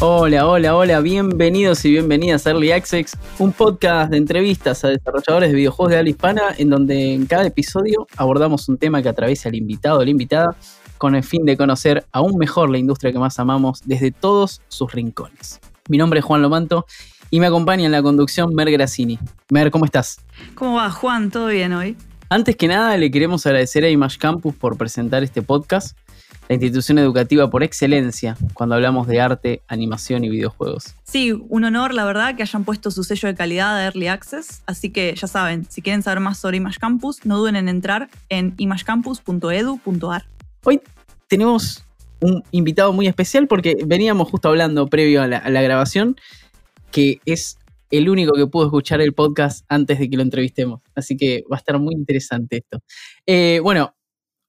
Hola, 0.00 0.46
hola, 0.46 0.76
hola, 0.76 1.00
bienvenidos 1.00 1.84
y 1.84 1.90
bienvenidas 1.90 2.46
a 2.46 2.50
Early 2.50 2.70
Access, 2.70 3.18
un 3.40 3.52
podcast 3.52 4.12
de 4.12 4.18
entrevistas 4.18 4.84
a 4.84 4.90
desarrolladores 4.90 5.50
de 5.50 5.56
videojuegos 5.56 5.90
de 5.90 5.98
habla 5.98 6.10
hispana, 6.10 6.42
en 6.56 6.70
donde 6.70 7.14
en 7.14 7.26
cada 7.26 7.48
episodio 7.48 8.06
abordamos 8.16 8.68
un 8.68 8.78
tema 8.78 9.02
que 9.02 9.08
atraviesa 9.08 9.48
al 9.48 9.56
invitado 9.56 9.98
o 9.98 10.04
la 10.04 10.10
invitada 10.10 10.54
con 10.98 11.16
el 11.16 11.24
fin 11.24 11.44
de 11.44 11.56
conocer 11.56 12.06
aún 12.12 12.38
mejor 12.38 12.70
la 12.70 12.78
industria 12.78 13.10
que 13.10 13.18
más 13.18 13.40
amamos 13.40 13.82
desde 13.86 14.12
todos 14.12 14.62
sus 14.68 14.92
rincones. 14.92 15.58
Mi 15.88 15.98
nombre 15.98 16.20
es 16.20 16.24
Juan 16.24 16.42
Lomanto 16.42 16.86
y 17.28 17.40
me 17.40 17.48
acompaña 17.48 17.86
en 17.86 17.90
la 17.90 18.00
conducción 18.00 18.54
Mer 18.54 18.70
Grassini. 18.70 19.18
Mer, 19.50 19.72
¿cómo 19.72 19.84
estás? 19.84 20.20
¿Cómo 20.54 20.76
va, 20.76 20.92
Juan? 20.92 21.32
¿Todo 21.32 21.48
bien 21.48 21.72
hoy? 21.72 21.96
Antes 22.30 22.54
que 22.54 22.68
nada, 22.68 22.96
le 22.96 23.10
queremos 23.10 23.44
agradecer 23.46 23.82
a 23.82 23.90
Image 23.90 24.18
Campus 24.18 24.54
por 24.54 24.76
presentar 24.76 25.24
este 25.24 25.42
podcast 25.42 25.98
la 26.48 26.54
institución 26.54 26.98
educativa 26.98 27.50
por 27.50 27.62
excelencia 27.62 28.36
cuando 28.54 28.74
hablamos 28.74 29.06
de 29.06 29.20
arte, 29.20 29.62
animación 29.68 30.24
y 30.24 30.30
videojuegos. 30.30 30.94
Sí, 31.04 31.32
un 31.32 31.64
honor, 31.64 31.92
la 31.92 32.06
verdad, 32.06 32.36
que 32.36 32.42
hayan 32.42 32.64
puesto 32.64 32.90
su 32.90 33.04
sello 33.04 33.28
de 33.28 33.34
calidad 33.34 33.76
de 33.76 33.84
Early 33.84 34.06
Access. 34.08 34.62
Así 34.66 34.90
que 34.90 35.14
ya 35.14 35.26
saben, 35.28 35.66
si 35.68 35.82
quieren 35.82 36.02
saber 36.02 36.20
más 36.20 36.38
sobre 36.38 36.56
Image 36.56 36.78
Campus, 36.80 37.24
no 37.26 37.38
duden 37.38 37.56
en 37.56 37.68
entrar 37.68 38.08
en 38.30 38.54
imagecampus.edu.ar. 38.56 40.24
Hoy 40.64 40.80
tenemos 41.28 41.84
un 42.20 42.42
invitado 42.50 42.92
muy 42.94 43.06
especial 43.06 43.46
porque 43.46 43.76
veníamos 43.86 44.28
justo 44.30 44.48
hablando 44.48 44.86
previo 44.86 45.22
a 45.22 45.26
la, 45.26 45.62
grabación, 45.62 46.16
que 46.90 47.20
es 47.26 47.58
el 47.90 48.08
único 48.08 48.32
que 48.32 48.46
pudo 48.46 48.66
escuchar 48.66 49.02
el 49.02 49.12
podcast 49.12 49.64
antes 49.68 49.98
de 49.98 50.08
que 50.08 50.16
lo 50.16 50.22
entrevistemos. 50.22 50.80
Así 50.94 51.16
que 51.16 51.44
va 51.50 51.56
a 51.56 51.58
estar 51.58 51.78
muy 51.78 51.94
interesante 51.94 52.58
esto. 52.58 52.82
Eh, 53.26 53.60
bueno, 53.62 53.94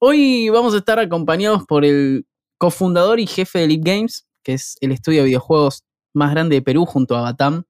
Hoy 0.02 0.48
vamos 0.48 0.74
a 0.74 0.78
estar 0.78 0.98
acompañados 0.98 1.66
por 1.66 1.84
el 1.84 2.26
cofundador 2.58 3.20
y 3.20 3.28
jefe 3.28 3.60
de 3.60 3.68
Leap 3.68 3.84
Games, 3.84 4.26
que 4.44 4.54
es 4.54 4.78
el 4.80 4.94
estudio 4.94 5.20
de 5.20 5.26
videojuegos 5.26 5.84
más 6.14 6.32
grande 6.32 6.56
de 6.56 6.62
Perú 6.62 6.86
junto 6.86 7.18
a 7.18 7.22
Batam. 7.22 7.64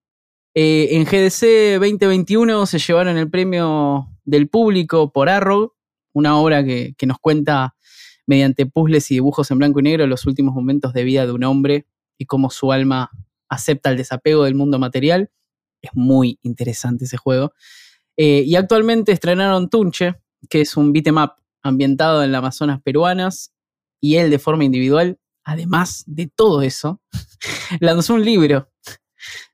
Eh, 0.54 0.90
en 0.92 1.06
GDC 1.06 1.80
2021 1.80 2.68
se 2.68 2.78
llevaron 2.78 3.18
el 3.18 3.32
premio 3.32 4.10
del 4.26 4.48
público 4.48 5.12
por 5.12 5.28
Arrow, 5.28 5.74
una 6.14 6.38
obra 6.38 6.64
que, 6.64 6.94
nos 7.08 7.18
cuenta 7.18 7.76
mediante 8.28 8.68
puzzles 8.68 9.10
y 9.10 9.16
dibujos 9.16 9.50
en 9.50 9.58
blanco 9.58 9.80
y 9.80 9.84
negro 9.84 10.06
los 10.06 10.28
últimos 10.28 10.54
momentos 10.54 10.94
de 10.94 11.04
vida 11.04 11.26
de 11.26 11.32
un 11.32 11.44
hombre 11.46 11.88
y 12.20 12.26
cómo 12.26 12.52
su 12.52 12.72
alma 12.72 13.10
acepta 13.48 13.90
el 13.90 13.98
desapego 13.98 14.44
del 14.44 14.54
mundo 14.54 14.78
material. 14.78 15.32
Es 15.82 15.90
muy 15.96 16.38
interesante 16.44 17.06
ese 17.06 17.18
juego. 17.18 17.54
Eh, 18.18 18.44
y 18.46 18.56
actualmente 18.56 19.14
estrenaron 19.14 19.68
Tunche, 19.68 20.14
que 20.48 20.62
es 20.62 20.78
un 20.78 20.94
beat'em 20.94 21.18
up 21.18 21.32
ambientado 21.64 22.24
en 22.24 22.32
las 22.32 22.40
Amazonas 22.40 22.82
peruanas, 22.82 23.54
y 24.02 24.16
él 24.16 24.30
de 24.30 24.40
forma 24.40 24.64
individual, 24.64 25.20
además 25.44 26.04
de 26.08 26.28
todo 26.28 26.62
eso, 26.62 27.02
lanzó 27.80 28.14
un 28.16 28.24
libro 28.24 28.70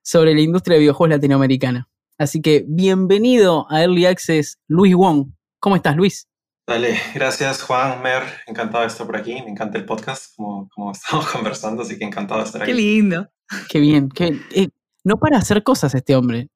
sobre 0.02 0.34
la 0.34 0.42
industria 0.42 0.76
de 0.76 0.82
videojuegos 0.82 1.16
latinoamericana. 1.16 1.90
Así 2.18 2.42
que 2.42 2.64
bienvenido 2.68 3.68
a 3.70 3.82
Early 3.82 4.06
Access, 4.06 4.60
Luis 4.68 4.96
Wong. 4.96 5.32
¿Cómo 5.60 5.76
estás, 5.76 5.96
Luis? 5.96 6.28
Dale, 6.68 6.98
gracias 7.14 7.62
Juan, 7.62 8.02
Mer, 8.02 8.24
encantado 8.48 8.82
de 8.82 8.88
estar 8.88 9.06
por 9.06 9.18
aquí, 9.18 9.34
me 9.34 9.52
encanta 9.52 9.78
el 9.78 9.86
podcast, 9.86 10.36
como, 10.36 10.68
como 10.70 10.92
estamos 10.92 11.28
conversando, 11.32 11.84
así 11.84 11.98
que 11.98 12.06
encantado 12.06 12.40
de 12.40 12.46
estar 12.48 12.64
aquí. 12.64 12.72
Qué 12.72 12.78
lindo. 12.78 13.30
Qué 13.70 13.80
bien, 13.80 14.10
eh, 14.20 14.70
no 15.04 15.18
para 15.18 15.38
hacer 15.38 15.62
cosas 15.62 15.94
este 15.94 16.16
hombre. 16.16 16.50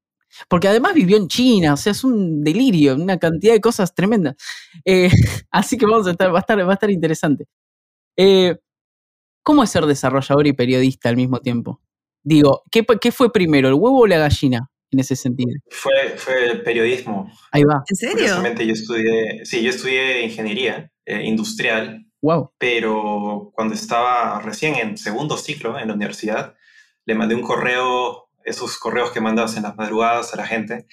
Porque 0.47 0.67
además 0.67 0.93
vivió 0.93 1.17
en 1.17 1.27
China, 1.27 1.73
o 1.73 1.77
sea, 1.77 1.91
es 1.91 2.03
un 2.03 2.43
delirio, 2.43 2.95
una 2.95 3.17
cantidad 3.17 3.53
de 3.53 3.61
cosas 3.61 3.93
tremendas. 3.93 4.35
Eh, 4.85 5.09
así 5.51 5.77
que 5.77 5.85
vamos 5.85 6.07
a 6.07 6.11
estar, 6.11 6.33
va 6.33 6.37
a 6.37 6.41
estar, 6.41 6.59
va 6.59 6.71
a 6.71 6.73
estar 6.73 6.91
interesante. 6.91 7.45
Eh, 8.17 8.57
¿Cómo 9.43 9.63
es 9.63 9.69
ser 9.69 9.85
desarrollador 9.85 10.47
y 10.47 10.53
periodista 10.53 11.09
al 11.09 11.15
mismo 11.15 11.39
tiempo? 11.39 11.81
Digo, 12.23 12.63
¿qué, 12.71 12.85
¿qué, 13.01 13.11
fue 13.11 13.31
primero, 13.31 13.67
el 13.67 13.73
huevo 13.73 14.01
o 14.01 14.07
la 14.07 14.17
gallina 14.17 14.69
en 14.91 14.99
ese 14.99 15.15
sentido? 15.15 15.51
Fue, 15.69 16.17
fue 16.17 16.51
el 16.51 16.61
periodismo. 16.61 17.31
Ahí 17.51 17.63
va. 17.63 17.83
¿En 17.87 17.95
serio? 17.95 18.27
yo 18.43 18.73
estudié, 18.73 19.45
sí, 19.45 19.63
yo 19.63 19.69
estudié 19.69 20.23
ingeniería 20.23 20.91
eh, 21.05 21.23
industrial. 21.23 22.05
Wow. 22.21 22.51
Pero 22.57 23.51
cuando 23.55 23.73
estaba 23.73 24.41
recién 24.41 24.75
en 24.75 24.97
segundo 24.97 25.37
ciclo 25.37 25.79
en 25.79 25.87
la 25.87 25.93
universidad, 25.93 26.55
le 27.05 27.15
mandé 27.15 27.33
un 27.33 27.41
correo 27.41 28.28
esos 28.43 28.77
correos 28.77 29.11
que 29.11 29.21
mandas 29.21 29.57
en 29.57 29.63
las 29.63 29.75
madrugadas 29.75 30.33
a 30.33 30.37
la 30.37 30.47
gente, 30.47 30.87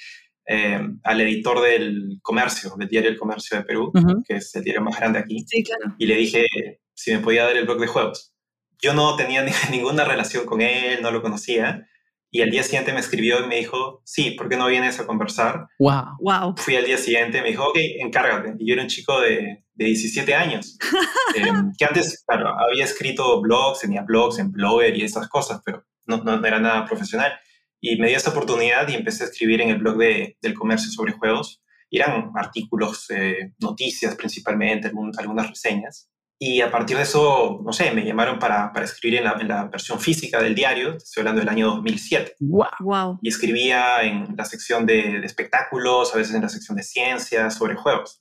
eh, 0.47 0.81
al 1.03 1.21
editor 1.21 1.61
del 1.61 2.19
comercio, 2.23 2.75
del 2.77 2.89
diario 2.89 3.11
El 3.11 3.19
Comercio 3.19 3.57
de 3.57 3.65
Perú, 3.65 3.93
que 4.27 4.37
es 4.37 4.55
el 4.55 4.63
diario 4.63 4.83
más 4.83 4.99
grande 4.99 5.19
aquí, 5.19 5.45
sí, 5.47 5.63
claro. 5.65 5.95
y 5.99 6.07
le 6.07 6.17
dije 6.17 6.47
si 6.95 7.13
me 7.13 7.19
podía 7.19 7.45
dar 7.45 7.57
el 7.57 7.65
blog 7.65 7.81
de 7.81 7.87
juegos. 7.87 8.35
Yo 8.81 8.95
no 8.95 9.17
tenía 9.17 9.45
ninguna 9.71 10.05
relación 10.05 10.47
con 10.47 10.61
él, 10.61 11.01
no 11.03 11.11
lo 11.11 11.23
conocía, 11.23 11.87
y 12.31 12.43
al 12.43 12.51
día 12.51 12.63
siguiente 12.63 12.93
me 12.93 13.01
escribió 13.01 13.43
y 13.43 13.47
me 13.47 13.57
dijo, 13.57 14.03
sí, 14.05 14.33
¿por 14.33 14.49
qué 14.49 14.57
no 14.57 14.67
vienes 14.67 14.99
a 15.01 15.07
conversar? 15.07 15.69
Wow. 15.79 16.17
wow. 16.21 16.55
Fui 16.57 16.77
al 16.77 16.85
día 16.85 16.99
siguiente, 16.99 17.41
me 17.41 17.49
dijo, 17.49 17.65
ok, 17.65 17.79
encárgate. 18.01 18.55
Y 18.59 18.69
yo 18.69 18.75
era 18.75 18.83
un 18.83 18.89
chico 18.89 19.21
de, 19.21 19.65
de 19.75 19.85
17 19.85 20.35
años, 20.35 20.79
eh, 21.37 21.47
que 21.79 21.85
antes, 21.85 22.25
claro, 22.27 22.55
había 22.59 22.85
escrito 22.85 23.41
blogs, 23.41 23.81
tenía 23.81 24.03
blogs 24.03 24.39
en 24.39 24.51
Blogger 24.51 24.97
y 24.97 25.03
esas 25.03 25.29
cosas, 25.29 25.61
pero 25.65 25.85
no, 26.07 26.19
no, 26.19 26.45
era 26.45 26.59
nada 26.59 26.85
profesional. 26.85 27.33
Y 27.81 27.97
me 27.97 28.09
dio 28.09 28.17
esta 28.17 28.31
oportunidad 28.31 28.89
y 28.89 28.95
empecé 28.95 29.25
a 29.25 29.27
escribir 29.27 29.61
en 29.61 29.71
el 29.71 29.79
blog 29.79 29.99
de, 29.99 30.37
del 30.41 30.55
comercio 30.55 30.91
sobre 30.91 31.13
juegos. 31.13 31.63
Y 31.89 31.99
eran 31.99 32.33
artículos, 32.35 33.11
eh, 33.11 33.53
noticias 33.59 34.15
principalmente, 34.17 34.91
algunas 35.19 35.49
reseñas. 35.49 36.11
Y 36.39 36.61
a 36.61 36.71
partir 36.71 36.99
de 36.99 37.05
eso, 37.05 37.63
no 37.65 37.73
sé, 37.73 37.93
me 37.93 38.05
llamaron 38.05 38.39
para, 38.39 38.71
para 38.73 38.85
escribir 38.85 39.19
en 39.19 39.25
la, 39.25 39.37
en 39.41 39.49
la, 39.49 39.65
versión 39.65 39.99
física 39.99 40.43
del 40.43 40.55
diario, 40.55 40.97
estoy 40.97 41.23
hablando 41.23 41.41
del 41.41 41.49
año 41.49 41.69
2007. 41.69 42.37
Wow. 42.41 42.67
wow. 42.81 43.19
Y 43.23 43.29
escribía 43.29 44.03
en 44.03 44.35
la 44.37 44.45
sección 44.45 44.85
de, 44.85 45.21
de, 45.21 45.27
espectáculos, 45.27 46.15
a 46.15 46.19
veces 46.19 46.35
en 46.35 46.43
la 46.43 46.51
sección 46.51 46.77
de 46.77 46.83
ciencias, 46.83 47.55
sobre 47.55 47.77
juegos. 47.77 48.21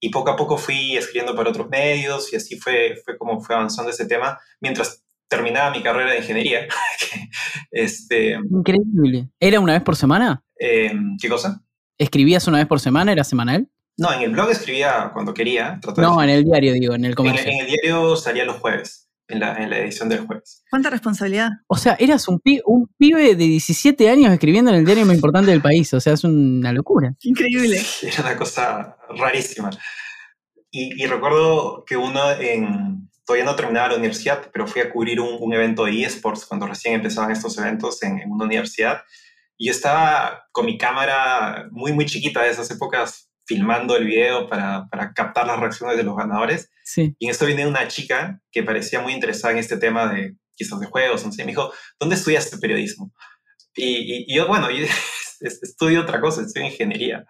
Y 0.00 0.08
poco 0.08 0.30
a 0.30 0.36
poco 0.36 0.56
fui 0.56 0.96
escribiendo 0.96 1.36
para 1.36 1.50
otros 1.50 1.68
medios 1.68 2.32
y 2.32 2.36
así 2.36 2.58
fue, 2.58 2.96
fue 3.04 3.18
como 3.18 3.38
fue 3.40 3.54
avanzando 3.54 3.90
ese 3.90 4.06
tema, 4.06 4.38
mientras 4.58 5.04
terminaba 5.30 5.70
mi 5.70 5.82
carrera 5.82 6.10
de 6.10 6.18
ingeniería. 6.18 6.66
este, 7.70 8.36
Increíble. 8.50 9.28
¿Era 9.38 9.60
una 9.60 9.74
vez 9.74 9.82
por 9.82 9.96
semana? 9.96 10.42
Em, 10.56 11.16
¿Qué 11.18 11.28
cosa? 11.28 11.62
¿Escribías 11.96 12.46
una 12.48 12.58
vez 12.58 12.66
por 12.66 12.80
semana? 12.80 13.12
¿Era 13.12 13.24
semanal? 13.24 13.68
No, 13.96 14.12
en 14.12 14.22
el 14.22 14.30
blog 14.30 14.50
escribía 14.50 15.10
cuando 15.12 15.32
quería. 15.32 15.80
No, 15.96 16.22
en 16.22 16.30
el 16.30 16.44
diario, 16.44 16.72
digo, 16.72 16.94
en 16.94 17.04
el 17.04 17.14
comercio. 17.14 17.50
En, 17.50 17.60
el 17.60 17.66
diario 17.66 18.16
salía 18.16 18.44
los 18.44 18.56
jueves, 18.56 19.08
en 19.28 19.40
la, 19.40 19.56
en 19.56 19.70
la, 19.70 19.78
edición 19.78 20.08
del 20.08 20.26
jueves. 20.26 20.64
¿Cuánta 20.68 20.90
responsabilidad? 20.90 21.50
O 21.68 21.76
sea, 21.76 21.96
eras 22.00 22.26
un, 22.26 22.40
un 22.64 22.88
pibe 22.96 23.36
de 23.36 23.44
17 23.44 24.08
años 24.08 24.32
escribiendo 24.32 24.70
en 24.70 24.78
el 24.78 24.84
diario 24.84 25.06
más 25.06 25.14
importante 25.14 25.50
del 25.50 25.62
país. 25.62 25.92
O 25.94 26.00
sea, 26.00 26.14
es 26.14 26.24
una 26.24 26.72
locura. 26.72 27.14
Increíble. 27.22 27.80
era 28.02 28.22
una 28.22 28.36
cosa 28.36 28.96
rarísima. 29.16 29.70
Y, 30.70 31.02
y 31.02 31.06
recuerdo 31.06 31.84
que 31.84 31.96
uno 31.96 32.32
en, 32.32 33.10
todavía 33.24 33.44
no 33.44 33.56
terminaba 33.56 33.88
la 33.88 33.96
universidad, 33.96 34.50
pero 34.52 34.66
fui 34.66 34.82
a 34.82 34.90
cubrir 34.90 35.20
un, 35.20 35.36
un 35.40 35.52
evento 35.52 35.84
de 35.84 36.02
eSports 36.02 36.46
cuando 36.46 36.66
recién 36.66 36.94
empezaban 36.94 37.30
estos 37.30 37.56
eventos 37.58 38.02
en, 38.02 38.20
en, 38.20 38.30
una 38.30 38.44
universidad. 38.44 39.02
Y 39.56 39.66
yo 39.66 39.72
estaba 39.72 40.44
con 40.52 40.66
mi 40.66 40.78
cámara 40.78 41.68
muy, 41.70 41.92
muy 41.92 42.06
chiquita 42.06 42.42
de 42.42 42.50
esas 42.50 42.70
épocas 42.70 43.30
filmando 43.44 43.96
el 43.96 44.04
video 44.04 44.48
para, 44.48 44.86
para 44.90 45.12
captar 45.12 45.46
las 45.46 45.58
reacciones 45.58 45.96
de 45.96 46.04
los 46.04 46.16
ganadores. 46.16 46.70
Sí. 46.84 47.14
Y 47.18 47.26
en 47.26 47.30
esto 47.30 47.46
viene 47.46 47.66
una 47.66 47.88
chica 47.88 48.40
que 48.52 48.62
parecía 48.62 49.00
muy 49.00 49.12
interesada 49.12 49.52
en 49.52 49.58
este 49.58 49.76
tema 49.76 50.12
de 50.12 50.36
quizás 50.54 50.78
de 50.78 50.86
juegos, 50.86 51.24
no 51.24 51.32
sé, 51.32 51.44
me 51.44 51.52
dijo, 51.52 51.72
¿dónde 51.98 52.16
estudiaste 52.16 52.58
periodismo? 52.58 53.12
Y, 53.74 54.26
y, 54.28 54.36
yo, 54.36 54.46
bueno, 54.46 54.70
yo 54.70 54.84
estudio 55.40 56.02
otra 56.02 56.20
cosa, 56.20 56.42
estudio 56.42 56.66
ingeniería. 56.66 57.24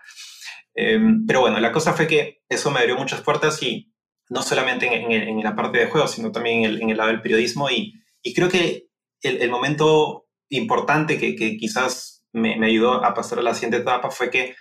Eh, 0.75 1.01
pero 1.27 1.41
bueno, 1.41 1.60
la 1.60 1.72
cosa 1.72 1.93
fue 1.93 2.07
que 2.07 2.43
eso 2.48 2.71
me 2.71 2.81
abrió 2.81 2.97
muchas 2.97 3.21
puertas 3.22 3.63
y 3.63 3.90
no 4.30 4.42
solamente 4.42 4.86
en, 4.86 5.10
en, 5.10 5.28
en, 5.28 5.42
la 5.42 5.56
parte 5.56 5.78
de 5.78 5.86
juegos, 5.86 6.12
sino 6.12 6.30
también 6.30 6.60
en 6.60 6.65
el, 6.65 6.82
en 6.82 6.91
el 6.91 6.97
lado 6.97 7.10
del 7.10 7.21
periodismo. 7.21 7.68
Y, 7.68 8.00
y 8.22 8.32
creo 8.32 8.48
que 8.48 8.86
el, 9.22 9.42
el, 9.42 9.50
momento 9.50 10.28
importante 10.48 11.18
que, 11.18 11.34
que 11.34 11.56
quizás 11.56 12.24
me, 12.32 12.56
me, 12.56 12.68
ayudó 12.68 13.04
a 13.04 13.12
pasar 13.12 13.41
a 13.41 13.42
la 13.42 13.54
siguiente 13.54 13.78
etapa 13.78 14.10
fue 14.10 14.30
que 14.30 14.54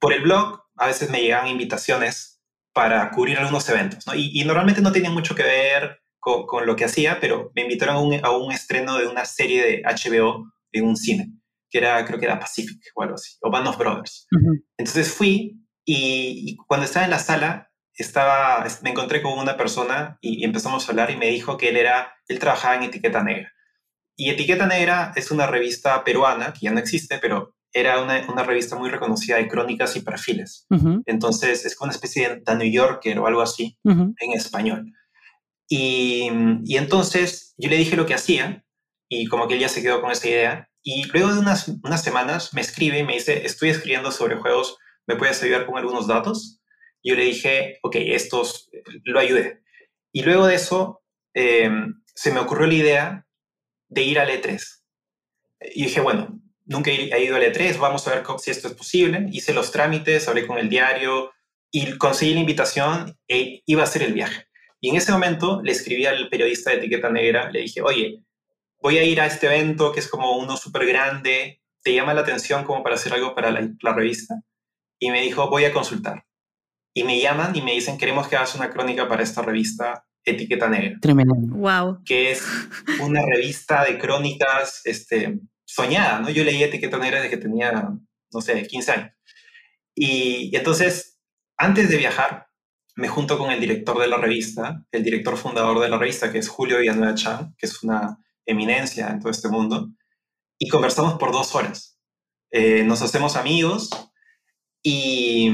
por 0.00 0.12
el 0.12 0.22
blog 0.22 0.60
a 0.76 0.88
veces 0.88 1.10
me 1.10 1.22
llegaban 1.22 1.48
invitaciones 1.48 2.40
para 2.74 3.10
cubrir 3.10 3.38
algunos 3.38 3.68
eventos, 3.68 4.06
¿no? 4.06 4.14
y, 4.14 4.30
y, 4.32 4.44
normalmente 4.44 4.80
no 4.80 4.92
tenían 4.92 5.12
mucho 5.12 5.34
que 5.34 5.42
ver 5.42 6.00
con, 6.18 6.46
con, 6.46 6.66
lo 6.66 6.74
que 6.74 6.86
hacía, 6.86 7.20
pero 7.20 7.52
me 7.54 7.62
invitaron 7.62 7.96
a 7.96 8.00
un, 8.00 8.24
a 8.24 8.30
un 8.30 8.50
estreno 8.50 8.98
de 8.98 9.06
una 9.06 9.26
serie 9.26 9.62
de 9.62 9.82
HBO 9.82 10.50
en 10.72 10.84
un 10.86 10.96
cine, 10.96 11.30
que 11.70 11.78
era, 11.78 12.04
creo 12.04 12.18
que 12.18 12.24
era 12.24 12.40
Pacific 12.40 12.80
o 12.94 13.02
algo 13.02 13.14
así, 13.14 13.36
o 13.42 13.50
Band 13.50 13.68
of 13.68 13.78
Brothers. 13.78 14.26
Uh 14.32 14.38
-huh. 14.38 14.64
Entonces 14.78 15.12
fui 15.12 15.60
y, 15.84 16.52
y 16.52 16.56
cuando 16.66 16.86
estaba 16.86 17.04
en 17.04 17.10
la 17.10 17.18
sala, 17.18 17.71
estaba, 18.02 18.66
me 18.82 18.90
encontré 18.90 19.22
con 19.22 19.38
una 19.38 19.56
persona 19.56 20.18
y, 20.20 20.44
empezamos 20.44 20.86
a 20.86 20.90
hablar 20.92 21.10
y 21.10 21.16
me 21.16 21.26
dijo 21.26 21.56
que 21.56 21.70
él 21.70 21.76
era, 21.76 22.14
él 22.28 22.38
trabajaba 22.38 22.76
en 22.76 22.84
Etiqueta 22.84 23.22
Negra. 23.22 23.52
Y 24.16 24.30
Etiqueta 24.30 24.66
Negra 24.66 25.12
es 25.16 25.30
una 25.30 25.46
revista 25.46 26.04
peruana, 26.04 26.52
que 26.52 26.60
ya 26.66 26.70
no 26.70 26.78
existe, 26.78 27.18
pero 27.18 27.54
era 27.72 28.02
una, 28.02 28.20
una 28.30 28.42
revista 28.42 28.76
muy 28.76 28.90
reconocida 28.90 29.36
de 29.36 29.48
crónicas 29.48 29.96
y 29.96 30.00
perfiles. 30.00 30.66
Uh 30.68 30.76
-huh. 30.76 31.02
Entonces 31.06 31.64
es 31.64 31.74
como 31.74 31.88
una 31.88 31.94
especie 31.94 32.28
de 32.28 32.40
The 32.42 32.54
New 32.54 32.70
Yorker 32.70 33.18
o 33.18 33.26
algo 33.26 33.40
así 33.40 33.78
uh 33.84 33.92
-huh. 33.92 34.14
en 34.18 34.32
español. 34.32 34.92
Y, 35.68 36.28
y, 36.64 36.76
entonces 36.76 37.54
yo 37.56 37.70
le 37.70 37.78
dije 37.78 37.96
lo 37.96 38.04
que 38.04 38.14
hacía 38.14 38.62
y 39.08 39.26
como 39.26 39.48
que 39.48 39.54
él 39.54 39.60
ya 39.60 39.68
se 39.70 39.82
quedó 39.82 40.02
con 40.02 40.10
esa 40.10 40.28
idea. 40.28 40.68
Y 40.82 41.04
luego 41.12 41.32
de 41.32 41.40
unas, 41.40 41.68
unas 41.82 42.02
semanas 42.02 42.52
me 42.52 42.60
escribe 42.60 42.98
y 42.98 43.04
me 43.04 43.14
dice, 43.14 43.46
estoy 43.46 43.70
escribiendo 43.70 44.10
sobre 44.10 44.36
juegos, 44.36 44.76
¿me 45.06 45.16
puedes 45.16 45.42
ayudar 45.42 45.64
con 45.64 45.78
algunos 45.78 46.06
datos? 46.06 46.61
Yo 47.02 47.14
le 47.14 47.24
dije, 47.24 47.78
ok, 47.82 47.96
estos, 47.96 48.70
lo 49.04 49.18
ayudé. 49.18 49.62
Y 50.12 50.22
luego 50.22 50.46
de 50.46 50.54
eso, 50.54 51.02
eh, 51.34 51.70
se 52.14 52.32
me 52.32 52.40
ocurrió 52.40 52.66
la 52.66 52.74
idea 52.74 53.26
de 53.88 54.02
ir 54.02 54.18
al 54.18 54.30
E3. 54.30 54.62
Y 55.74 55.84
dije, 55.84 56.00
bueno, 56.00 56.40
nunca 56.64 56.90
he 56.90 57.24
ido 57.24 57.36
al 57.36 57.42
E3, 57.42 57.78
vamos 57.78 58.06
a 58.06 58.14
ver 58.14 58.24
si 58.38 58.50
esto 58.50 58.68
es 58.68 58.74
posible. 58.74 59.26
Hice 59.32 59.54
los 59.54 59.70
trámites, 59.72 60.28
hablé 60.28 60.46
con 60.46 60.58
el 60.58 60.68
diario 60.68 61.32
y 61.70 61.96
conseguí 61.96 62.34
la 62.34 62.40
invitación 62.40 63.18
e 63.26 63.62
iba 63.66 63.82
a 63.82 63.84
hacer 63.84 64.02
el 64.02 64.12
viaje. 64.12 64.46
Y 64.80 64.90
en 64.90 64.96
ese 64.96 65.12
momento 65.12 65.62
le 65.62 65.72
escribí 65.72 66.06
al 66.06 66.28
periodista 66.28 66.70
de 66.70 66.78
etiqueta 66.78 67.08
negra, 67.08 67.50
le 67.50 67.60
dije, 67.60 67.82
oye, 67.82 68.20
voy 68.80 68.98
a 68.98 69.04
ir 69.04 69.20
a 69.20 69.26
este 69.26 69.46
evento 69.46 69.92
que 69.92 70.00
es 70.00 70.08
como 70.08 70.36
uno 70.38 70.56
súper 70.56 70.86
grande, 70.86 71.62
¿te 71.82 71.94
llama 71.94 72.14
la 72.14 72.22
atención 72.22 72.64
como 72.64 72.82
para 72.82 72.96
hacer 72.96 73.12
algo 73.12 73.34
para 73.34 73.50
la, 73.52 73.94
revista? 73.94 74.34
Y 74.98 75.10
me 75.10 75.22
dijo, 75.22 75.48
voy 75.48 75.64
a 75.64 75.72
consultar. 75.72 76.24
Y 76.94 77.04
me 77.04 77.20
llaman 77.20 77.54
y 77.56 77.62
me 77.62 77.72
dicen, 77.72 77.98
queremos 77.98 78.28
que 78.28 78.36
hagas 78.36 78.54
una 78.54 78.70
crónica 78.70 79.08
para 79.08 79.22
esta 79.22 79.42
revista 79.42 80.04
Etiqueta 80.24 80.68
Negra. 80.68 80.98
Tremendo. 81.00 81.34
Wow. 81.36 82.02
Que 82.04 82.32
es 82.32 82.44
una 83.00 83.22
revista 83.24 83.84
de 83.84 83.98
crónicas 83.98 84.82
este, 84.84 85.40
soñada, 85.64 86.20
¿no? 86.20 86.30
Yo 86.30 86.44
leí 86.44 86.62
Etiqueta 86.62 86.98
Negra 86.98 87.20
desde 87.20 87.30
que 87.30 87.42
tenía, 87.42 87.90
no 88.32 88.40
sé, 88.40 88.66
15 88.66 88.92
años. 88.92 89.12
Y, 89.94 90.50
y 90.52 90.56
entonces, 90.56 91.18
antes 91.56 91.88
de 91.88 91.96
viajar, 91.96 92.48
me 92.94 93.08
junto 93.08 93.38
con 93.38 93.50
el 93.50 93.60
director 93.60 93.98
de 93.98 94.06
la 94.06 94.18
revista, 94.18 94.84
el 94.92 95.02
director 95.02 95.36
fundador 95.36 95.80
de 95.80 95.88
la 95.88 95.98
revista, 95.98 96.30
que 96.30 96.38
es 96.38 96.48
Julio 96.48 96.78
Villanueva 96.78 97.14
Chan, 97.14 97.54
que 97.56 97.66
es 97.66 97.82
una 97.82 98.18
eminencia 98.44 99.08
en 99.08 99.20
todo 99.20 99.30
este 99.30 99.48
mundo, 99.48 99.90
y 100.58 100.68
conversamos 100.68 101.14
por 101.14 101.32
dos 101.32 101.54
horas. 101.54 101.98
Eh, 102.50 102.84
nos 102.84 103.00
hacemos 103.00 103.36
amigos 103.36 103.90
y, 104.82 105.50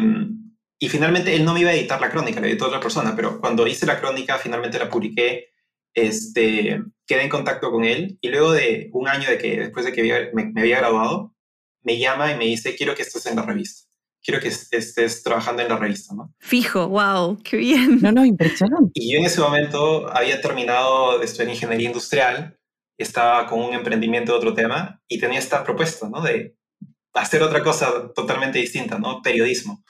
y, 0.79 0.89
finalmente 0.89 1.35
él 1.35 1.45
no 1.45 1.55
me 1.55 1.61
iba 1.61 1.71
a 1.71 1.75
editar 1.75 2.01
la 2.01 2.11
crónica, 2.11 2.41
la 2.41 2.49
editó 2.49 2.67
otra 2.67 2.81
persona, 2.81 3.15
pero 3.17 3.41
cuando 3.41 3.67
hice 3.67 3.87
la 3.87 4.01
crónica, 4.01 4.39
finalmente 4.39 4.79
la 4.79 4.89
publiqué, 4.89 5.53
este, 5.95 6.83
quedé 7.07 7.23
en 7.23 7.29
contacto 7.29 7.71
con 7.71 7.85
él 7.85 8.19
y 8.21 8.29
luego 8.29 8.53
de 8.53 8.91
un 8.93 9.09
año 9.09 9.29
de 9.29 9.39
que, 9.39 9.59
después 9.59 9.85
de 9.85 9.93
que 9.93 10.31
me, 10.33 10.47
me 10.53 10.61
había 10.61 10.79
graduado, 10.79 11.35
me 11.83 11.99
llama 11.99 12.33
y 12.33 12.37
me 12.37 12.45
dice, 12.45 12.77
quiero 12.77 12.95
que 12.95 13.03
estés 13.03 13.27
en 13.27 13.37
la 13.37 13.43
revista 13.43 13.89
quiero 14.23 14.41
que 14.41 14.49
estés 14.49 15.23
trabajando 15.23 15.63
en 15.63 15.69
la 15.69 15.77
revista, 15.77 16.15
¿no? 16.15 16.35
Fijo, 16.39 16.89
wow, 16.89 17.39
qué 17.43 17.57
bien. 17.57 18.01
No, 18.03 18.13
no, 18.13 18.25
impresionante. 18.25 18.91
Y 18.95 19.13
yo 19.13 19.19
en 19.19 19.25
ese 19.25 19.41
momento 19.41 20.09
había 20.15 20.41
terminado 20.41 21.19
de 21.19 21.25
estudiar 21.25 21.49
ingeniería 21.49 21.87
industrial, 21.87 22.59
estaba 22.99 23.47
con 23.47 23.61
un 23.61 23.75
emprendimiento 23.75 24.33
de 24.33 24.39
otro 24.39 24.55
tema 24.55 25.01
y 25.09 25.19
tenía 25.19 25.39
esta 25.39 25.65
propuesta, 25.65 26.09
¿no? 26.09 26.21
De 26.21 26.57
hacer 27.15 27.43
otra 27.43 27.63
cosa 27.63 28.13
totalmente 28.15 28.59
distinta, 28.59 28.99
¿no? 28.99 29.23
Periodismo. 29.23 29.83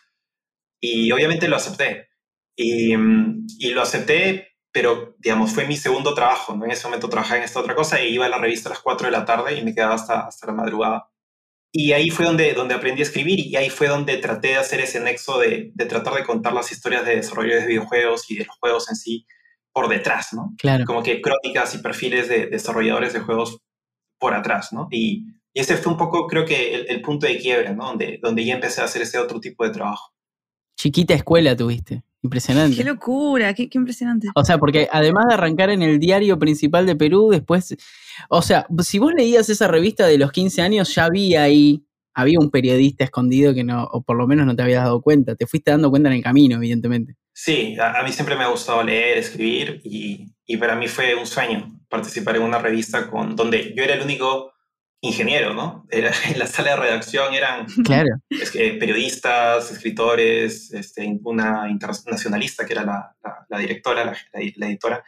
Y 0.81 1.11
obviamente 1.13 1.49
lo 1.49 1.57
acepté. 1.57 2.09
Y, 2.57 2.95
y 2.95 3.71
lo 3.71 3.83
acepté, 3.83 4.49
pero, 4.73 5.17
digamos, 5.19 5.53
fue 5.53 5.67
mi 5.67 5.77
segundo 5.77 6.15
trabajo, 6.15 6.55
¿no? 6.55 6.65
En 6.65 6.71
ese 6.71 6.87
momento 6.87 7.09
trabajaba 7.09 7.39
en 7.39 7.45
esta 7.45 7.61
otra 7.61 7.75
cosa 7.75 8.01
y 8.03 8.15
iba 8.15 8.27
a 8.27 8.29
la 8.29 8.39
revista 8.39 8.69
a 8.69 8.73
las 8.73 8.83
4 8.83 9.07
de 9.07 9.13
la 9.13 9.25
tarde 9.25 9.57
y 9.57 9.65
me 9.65 9.75
quedaba 9.75 9.95
hasta, 9.95 10.27
hasta 10.27 10.47
la 10.49 10.53
madrugada. 10.53 11.09
Y 11.71 11.93
ahí 11.93 12.11
fue 12.11 12.25
donde, 12.25 12.55
donde 12.55 12.75
aprendí 12.75 13.03
a 13.03 13.05
escribir 13.05 13.41
y 13.41 13.57
ahí 13.57 13.71
fue 13.71 13.89
donde 13.89 14.17
traté 14.17 14.49
de 14.49 14.57
hacer 14.57 14.81
ese 14.81 15.01
nexo 15.01 15.39
de, 15.39 15.71
de 15.75 15.87
tratar 15.87 16.15
de 16.15 16.25
contar 16.25 16.53
las 16.53 16.73
historias 16.73 17.05
de 17.05 17.17
desarrolladores 17.17 17.65
de 17.65 17.69
videojuegos 17.69 18.31
y 18.31 18.37
de 18.37 18.47
los 18.47 18.57
juegos 18.59 18.89
en 18.89 18.97
sí 18.97 19.27
por 19.73 19.89
detrás, 19.89 20.33
¿no? 20.33 20.55
Claro. 20.59 20.85
Como 20.87 21.03
que 21.03 21.21
crónicas 21.21 21.75
y 21.75 21.79
perfiles 21.79 22.29
de 22.29 22.47
desarrolladores 22.47 23.13
de 23.13 23.21
juegos 23.21 23.61
por 24.19 24.35
atrás, 24.35 24.73
¿no? 24.73 24.89
Y, 24.91 25.27
y 25.53 25.61
ese 25.61 25.77
fue 25.77 25.93
un 25.93 25.99
poco, 25.99 26.27
creo 26.27 26.45
que, 26.45 26.75
el, 26.75 26.87
el, 26.89 27.03
punto 27.03 27.27
de 27.27 27.39
quiebre, 27.39 27.75
¿no? 27.75 27.87
Donde, 27.87 28.19
donde 28.23 28.45
ya 28.45 28.55
empecé 28.55 28.81
a 28.81 28.85
hacer 28.85 29.03
ese 29.03 29.19
otro 29.19 29.39
tipo 29.41 29.65
de 29.65 29.71
trabajo. 29.71 30.13
Chiquita 30.79 31.13
escuela 31.13 31.57
tuviste. 31.57 32.05
Impresionante. 32.23 32.77
Qué 32.77 32.85
locura, 32.85 33.53
qué, 33.53 33.69
qué, 33.69 33.79
impresionante. 33.79 34.29
O 34.35 34.45
sea, 34.45 34.59
porque 34.59 34.89
además 34.91 35.27
de 35.29 35.35
arrancar 35.35 35.71
en 35.71 35.83
el 35.83 35.99
diario 35.99 36.39
principal 36.39 36.87
de 36.87 36.95
Perú, 36.95 37.31
después. 37.31 37.77
O 38.29 38.43
sea, 38.43 38.67
si 38.83 39.01
vos 39.01 39.13
leías 39.13 39.49
esa 39.49 39.67
revista 39.67 40.07
de 40.07 40.19
los 40.19 40.31
15 40.31 40.63
años, 40.63 40.95
ya 40.95 41.05
había 41.07 41.43
ahí. 41.43 41.85
Había 42.15 42.39
un 42.41 42.51
periodista 42.51 43.05
escondido 43.05 43.55
que 43.55 43.63
no, 43.63 43.85
o 43.85 44.03
por 44.03 44.17
lo 44.17 44.27
menos 44.27 44.47
no 44.47 44.57
te 44.57 44.63
habías 44.63 44.85
dado 44.85 45.03
cuenta. 45.03 45.37
Te 45.37 45.47
fuiste 45.47 45.71
dando 45.71 45.91
cuenta 45.91 46.09
en 46.09 46.17
el 46.17 46.23
camino, 46.23 46.57
evidentemente. 46.57 47.17
Sí, 47.33 47.77
a, 47.79 48.01
a 48.01 48.03
mí 48.03 48.11
siempre 48.13 48.37
me 48.37 48.45
ha 48.45 48.49
gustado 48.49 48.83
leer, 48.83 49.19
escribir, 49.19 49.81
y, 49.85 50.27
y, 50.45 50.57
para 50.57 50.75
mí 50.75 50.89
fue 50.89 51.15
un 51.15 51.27
sueño 51.27 51.81
participar 51.89 52.37
en 52.37 52.43
una 52.43 52.59
revista 52.59 53.09
con, 53.09 53.37
donde 53.37 53.73
yo 53.77 53.85
era 53.85 53.95
el 53.95 54.03
único 54.03 54.53
ingeniero, 55.01 55.55
¿no? 55.55 55.87
Era, 55.91 56.13
en 56.29 56.39
la 56.39 56.47
sala 56.47 56.71
de 56.71 56.77
redacción 56.77 57.35
eran 57.35 57.67
claro. 57.85 58.17
es 58.31 58.51
que, 58.51 58.75
periodistas, 58.75 59.71
escritores, 59.71 60.73
este, 60.73 61.19
una 61.23 61.69
internacionalista 61.71 62.67
que 62.67 62.73
era 62.73 62.85
la, 62.85 63.17
la, 63.23 63.47
la 63.49 63.59
directora, 63.59 64.05
la, 64.05 64.17
la, 64.33 64.67
editora, 64.67 65.05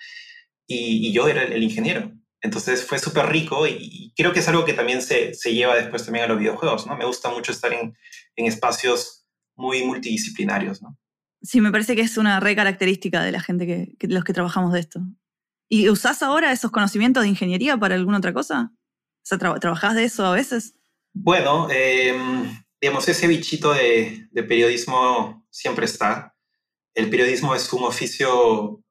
y, 0.67 1.09
y, 1.09 1.13
yo 1.13 1.29
era 1.29 1.43
el, 1.43 1.53
el 1.53 1.63
ingeniero. 1.63 2.13
Entonces 2.43 2.87
fue 2.87 2.99
súper 2.99 3.27
rico 3.27 3.67
y, 3.67 3.77
y, 3.79 4.15
creo 4.17 4.33
que 4.33 4.41
es 4.41 4.49
algo 4.49 4.65
que 4.65 4.73
también 4.73 5.03
se, 5.03 5.35
se, 5.35 5.53
lleva 5.53 5.77
después 5.77 6.05
también 6.05 6.25
a 6.25 6.29
los 6.29 6.39
videojuegos, 6.39 6.87
¿no? 6.87 6.97
Me 6.97 7.05
gusta 7.05 7.31
mucho 7.31 7.53
estar 7.53 7.73
en, 7.73 7.95
en 8.37 8.47
espacios 8.47 9.27
muy 9.57 9.85
multidisciplinarios, 9.85 10.81
¿no? 10.81 10.97
Sí, 11.43 11.61
me 11.61 11.71
parece 11.71 11.97
que 11.97 12.03
es 12.03 12.17
una 12.19 12.39
re 12.39 12.55
característica 12.55 13.23
de 13.23 13.33
la 13.33 13.41
gente 13.41 13.67
que, 13.67 13.95
que 13.99 14.09
los 14.09 14.25
que 14.25 14.33
trabajamos 14.33 14.73
de 14.73 14.81
esto. 14.81 15.01
¿Y 15.69 15.89
usás 15.89 16.23
ahora 16.23 16.53
esos 16.53 16.71
conocimientos 16.71 17.23
de 17.23 17.29
ingeniería 17.29 17.77
para 17.77 17.95
alguna 17.95 18.19
otra 18.19 18.33
cosa? 18.33 18.73
O 19.23 19.25
sea, 19.25 19.39
tra 19.39 19.55
¿trabajás 19.59 19.95
de 19.95 20.05
eso 20.05 20.25
a 20.25 20.33
veces? 20.33 20.75
Bueno, 21.13 21.69
eh, 21.71 22.15
digamos, 22.81 23.09
ese 23.09 23.27
bichito 23.27 23.73
de, 23.73 24.29
periodismo 24.49 25.47
siempre 25.51 25.85
está. 25.85 26.35
El 26.95 27.11
periodismo 27.11 27.55
es 27.55 27.73
un 27.73 27.85
oficio, 27.85 28.83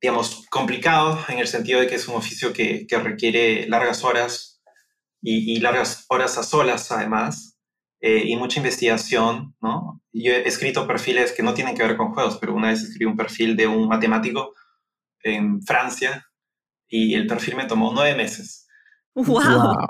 digamos, 0.00 0.46
complicado 0.50 1.24
en 1.28 1.38
el 1.38 1.46
sentido 1.46 1.80
de 1.80 1.86
que 1.86 1.94
es 1.94 2.08
un 2.08 2.16
oficio 2.16 2.52
que, 2.52 2.86
requiere 3.02 3.68
largas 3.68 4.04
horas 4.04 4.60
y, 5.22 5.56
y, 5.56 5.60
largas 5.60 6.04
horas 6.08 6.38
a 6.38 6.42
solas, 6.42 6.90
además, 6.90 7.56
eh, 8.00 8.24
y 8.26 8.36
mucha 8.36 8.60
investigación, 8.60 9.54
¿no? 9.60 10.02
Yo 10.12 10.32
he 10.32 10.46
escrito 10.46 10.86
perfiles 10.86 11.32
que 11.32 11.42
no 11.42 11.54
tienen 11.54 11.74
que 11.74 11.82
ver 11.82 11.96
con 11.96 12.12
juegos, 12.12 12.38
pero 12.38 12.54
una 12.54 12.68
vez 12.68 12.82
escribí 12.82 13.04
un 13.06 13.16
perfil 13.16 13.56
de 13.56 13.66
un 13.66 13.88
matemático 13.88 14.54
en 15.22 15.62
Francia 15.62 16.26
y 16.88 17.14
el 17.14 17.26
perfil 17.26 17.56
me 17.56 17.64
tomó 17.66 17.92
nueve 17.92 18.14
meses. 18.14 18.65
¡Wow! 19.16 19.26
wow. 19.26 19.86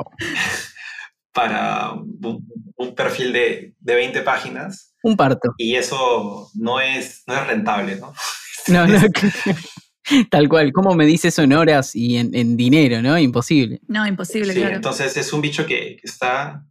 Para 1.33 1.93
un, 1.93 2.47
un 2.77 2.95
perfil 2.95 3.33
de, 3.33 3.75
de, 3.79 3.95
20 3.95 4.23
páginas. 4.23 4.95
Un 5.03 5.17
parto. 5.17 5.53
Y 5.59 5.75
eso 5.75 6.49
no 6.55 6.81
es, 6.81 7.25
no 7.27 7.35
es 7.35 7.47
rentable, 7.47 7.97
¿no? 7.97 8.13
No, 8.69 8.85
no. 8.85 8.99
Tal 10.31 10.49
cual, 10.49 10.73
¿cómo 10.73 10.95
me 10.97 11.07
dice 11.07 11.29
eso 11.29 11.43
en 11.43 11.53
horas 11.53 11.95
y 11.95 12.17
en, 12.17 12.35
en 12.35 12.57
dinero, 12.57 13.01
no? 13.01 13.17
Imposible. 13.17 13.81
No, 13.87 14.05
imposible, 14.07 14.53
sí, 14.53 14.59
claro. 14.59 14.75
Entonces 14.75 15.17
es 15.17 15.33
un 15.33 15.41
bicho 15.41 15.67
que, 15.67 15.97
que, 15.97 16.01
está... 16.03 16.65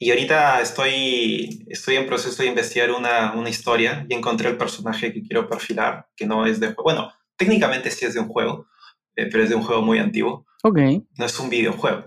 Y 0.00 0.10
ahorita 0.10 0.60
estoy, 0.60 1.64
estoy 1.68 1.96
en 1.96 2.06
proceso 2.06 2.42
de 2.42 2.48
investigar 2.48 2.90
una, 2.90 3.34
una 3.34 3.50
historia 3.50 4.04
y 4.08 4.14
encontré 4.14 4.48
el 4.48 4.56
personaje 4.56 5.12
que 5.12 5.22
quiero 5.22 5.48
perfilar, 5.48 6.08
que 6.16 6.26
no 6.26 6.44
es 6.44 6.58
de... 6.58 6.74
Bueno, 6.74 7.12
técnicamente 7.36 7.90
sí 7.90 8.04
es 8.04 8.14
de 8.14 8.20
un 8.20 8.28
juego, 8.28 8.66
eh, 9.14 9.26
pero 9.30 9.44
es 9.44 9.50
de 9.50 9.54
un 9.54 9.62
juego 9.62 9.82
muy 9.82 9.98
antiguo. 9.98 10.44
Ok. 10.62 10.78
No 11.16 11.26
es 11.26 11.38
un 11.38 11.50
videojuego. 11.50 12.04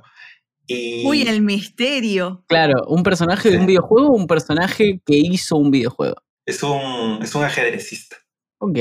Y... 0.67 1.05
Uy, 1.05 1.23
el 1.23 1.41
misterio. 1.41 2.43
Claro, 2.47 2.85
un 2.87 3.03
personaje 3.03 3.49
sí. 3.49 3.55
de 3.55 3.59
un 3.59 3.67
videojuego 3.67 4.09
o 4.09 4.15
un 4.15 4.27
personaje 4.27 5.01
que 5.05 5.17
hizo 5.17 5.57
un 5.57 5.71
videojuego. 5.71 6.15
Es 6.45 6.63
un, 6.63 7.19
es 7.21 7.35
un 7.35 7.43
ajedrecista. 7.43 8.17
Ok. 8.59 8.77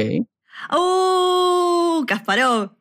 ¡Oh! 0.70 2.04
Kasparov. 2.06 2.72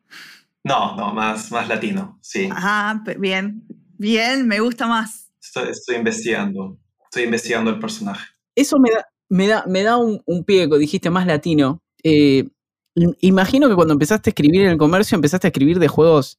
No, 0.62 0.96
no, 0.96 1.12
más, 1.12 1.50
más 1.50 1.68
latino, 1.68 2.18
sí. 2.20 2.48
Ajá, 2.50 3.02
bien. 3.18 3.66
Bien, 3.98 4.46
me 4.46 4.60
gusta 4.60 4.86
más. 4.86 5.30
Estoy, 5.40 5.70
estoy 5.70 5.96
investigando. 5.96 6.78
Estoy 7.04 7.24
investigando 7.24 7.70
el 7.70 7.78
personaje. 7.78 8.26
Eso 8.54 8.78
me 8.78 8.90
da, 8.90 9.06
me 9.28 9.46
da, 9.46 9.64
me 9.66 9.82
da 9.82 9.96
un, 9.96 10.22
un 10.26 10.44
pie, 10.44 10.68
dijiste 10.78 11.10
más 11.10 11.26
latino. 11.26 11.82
Eh, 12.02 12.48
imagino 13.20 13.68
que 13.68 13.74
cuando 13.74 13.94
empezaste 13.94 14.30
a 14.30 14.32
escribir 14.32 14.62
en 14.62 14.70
el 14.70 14.78
comercio, 14.78 15.16
empezaste 15.16 15.46
a 15.46 15.50
escribir 15.50 15.78
de 15.78 15.88
juegos 15.88 16.38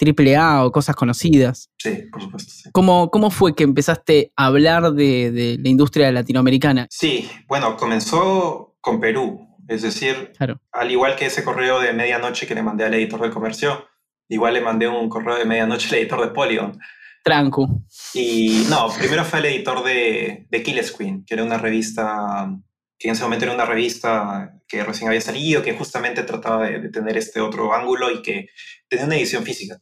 AAA 0.00 0.64
o 0.64 0.72
cosas 0.72 0.94
conocidas. 0.94 1.70
Sí, 1.78 2.04
por 2.10 2.22
supuesto. 2.22 2.52
Sí. 2.52 2.70
¿Cómo, 2.72 3.10
¿Cómo, 3.10 3.30
fue 3.30 3.54
que 3.54 3.64
empezaste 3.64 4.32
a 4.36 4.46
hablar 4.46 4.92
de, 4.92 5.30
de, 5.30 5.58
la 5.58 5.68
industria 5.68 6.12
latinoamericana? 6.12 6.86
Sí, 6.90 7.28
bueno, 7.46 7.76
comenzó 7.76 8.76
con 8.80 9.00
Perú. 9.00 9.46
Es 9.68 9.82
decir, 9.82 10.32
claro. 10.36 10.60
al 10.72 10.90
igual 10.90 11.14
que 11.14 11.26
ese 11.26 11.44
correo 11.44 11.80
de 11.80 11.92
medianoche 11.92 12.46
que 12.46 12.54
le 12.54 12.62
mandé 12.62 12.84
al 12.84 12.94
editor 12.94 13.20
del 13.20 13.30
comercio, 13.30 13.86
igual 14.28 14.54
le 14.54 14.62
mandé 14.62 14.88
un 14.88 15.10
correo 15.10 15.36
de 15.36 15.44
medianoche 15.44 15.88
al 15.88 16.00
editor 16.00 16.22
de 16.22 16.28
Polygon. 16.28 16.78
Tranco. 17.22 17.82
Y 18.14 18.64
no, 18.70 18.88
primero 18.98 19.24
fue 19.24 19.40
el 19.40 19.44
editor 19.46 19.84
de, 19.84 20.46
de 20.48 20.62
Kill 20.62 20.82
Screen, 20.82 21.24
que 21.26 21.34
era 21.34 21.44
una 21.44 21.58
revista 21.58 22.50
que 22.98 23.08
en 23.08 23.12
ese 23.12 23.22
momento 23.22 23.44
era 23.44 23.54
una 23.54 23.64
revista 23.64 24.54
que 24.66 24.82
recién 24.82 25.08
había 25.08 25.20
salido, 25.20 25.62
que 25.62 25.74
justamente 25.74 26.22
trataba 26.24 26.66
de, 26.66 26.80
de, 26.80 26.88
tener 26.88 27.16
este 27.16 27.40
otro 27.40 27.72
ángulo 27.72 28.10
y 28.10 28.22
que 28.22 28.48
tenía 28.88 29.04
una 29.04 29.16
edición 29.16 29.44
física. 29.44 29.78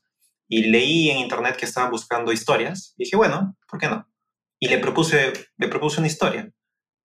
Y 0.49 0.65
leí 0.65 1.11
en 1.11 1.19
internet 1.19 1.57
que 1.57 1.67
estaban 1.67 1.91
buscando 1.91 2.33
historias. 2.33 2.95
Y 2.97 3.05
dije, 3.05 3.17
bueno, 3.17 3.57
¿por 3.69 3.81
qué 3.81 3.89
no? 3.89 4.09
Y 4.59 4.69
le 4.69 4.79
propuse, 4.79 5.33
le 5.57 5.69
propuse 5.69 5.99
una 5.99 6.07
historia 6.07 6.51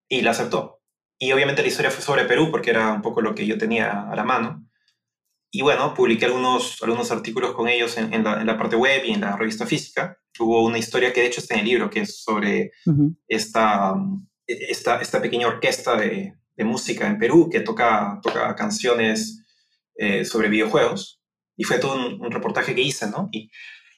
y 0.08 0.22
la 0.22 0.32
aceptó. 0.32 0.82
Y 1.20 1.32
obviamente 1.32 1.62
la 1.62 1.68
historia 1.68 1.92
fue 1.92 2.04
sobre 2.04 2.26
Perú 2.26 2.50
porque 2.50 2.72
era 2.72 2.92
un 2.92 3.02
poco 3.02 3.22
lo 3.22 3.36
que 3.36 3.46
yo 3.46 3.58
tenía 3.58 4.10
a 4.10 4.16
la 4.16 4.24
mano. 4.24 4.68
Y 5.52 5.62
bueno, 5.62 5.94
publiqué 5.94 6.26
algunos, 6.26 6.82
algunos 6.82 7.12
artículos 7.12 7.54
con 7.54 7.68
ellos 7.68 7.98
en, 7.98 8.24
la, 8.24 8.58
parte 8.58 8.78
web 8.78 9.04
y 9.06 9.12
en 9.12 9.22
la 9.22 9.36
revista 9.36 9.66
física. 9.66 10.18
Hubo 10.40 10.66
una 10.66 10.78
historia 10.78 11.12
que 11.12 11.22
de 11.22 11.28
hecho 11.28 11.42
está 11.42 11.56
en 11.56 11.60
el 11.60 11.66
libro, 11.66 11.90
que 11.90 12.02
es 12.02 12.24
sobre 12.24 12.72
esta, 13.28 13.94
esta, 14.48 15.02
esta, 15.02 15.22
pequeña 15.22 15.48
orquesta 15.48 15.98
de, 15.98 16.36
de, 16.56 16.64
música 16.64 17.06
en 17.06 17.20
Perú 17.20 17.50
que 17.52 17.60
toca, 17.60 18.20
toca 18.24 18.56
canciones 18.56 19.44
eh, 19.96 20.24
sobre 20.24 20.48
videojuegos. 20.48 21.21
Y 21.56 21.64
fue 21.64 21.80
todo 21.80 21.96
un, 21.96 22.32
reportaje 22.32 22.76
que 22.76 22.82
hice, 22.82 23.10
¿no? 23.10 23.30
Y, 23.32 23.50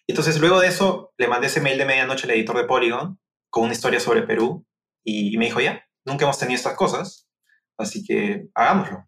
entonces 0.08 0.40
luego 0.40 0.60
de 0.60 0.68
eso 0.68 1.14
le 1.18 1.28
mandé 1.28 1.48
ese 1.48 1.62
mail 1.62 1.78
de 1.78 1.86
medianoche 1.86 2.26
al 2.26 2.32
editor 2.32 2.58
de 2.58 2.66
Polygon 2.66 3.20
con 3.50 3.64
una 3.64 3.74
historia 3.74 4.02
sobre 4.02 4.24
Perú 4.24 4.66
y, 5.04 5.38
me 5.38 5.46
dijo, 5.46 5.62
ya, 5.62 5.86
nunca 6.06 6.26
hemos 6.26 6.40
tenido 6.40 6.58
estas 6.58 6.76
cosas, 6.76 7.30
así 7.78 8.04
que 8.04 8.48
hagámoslo. 8.54 9.06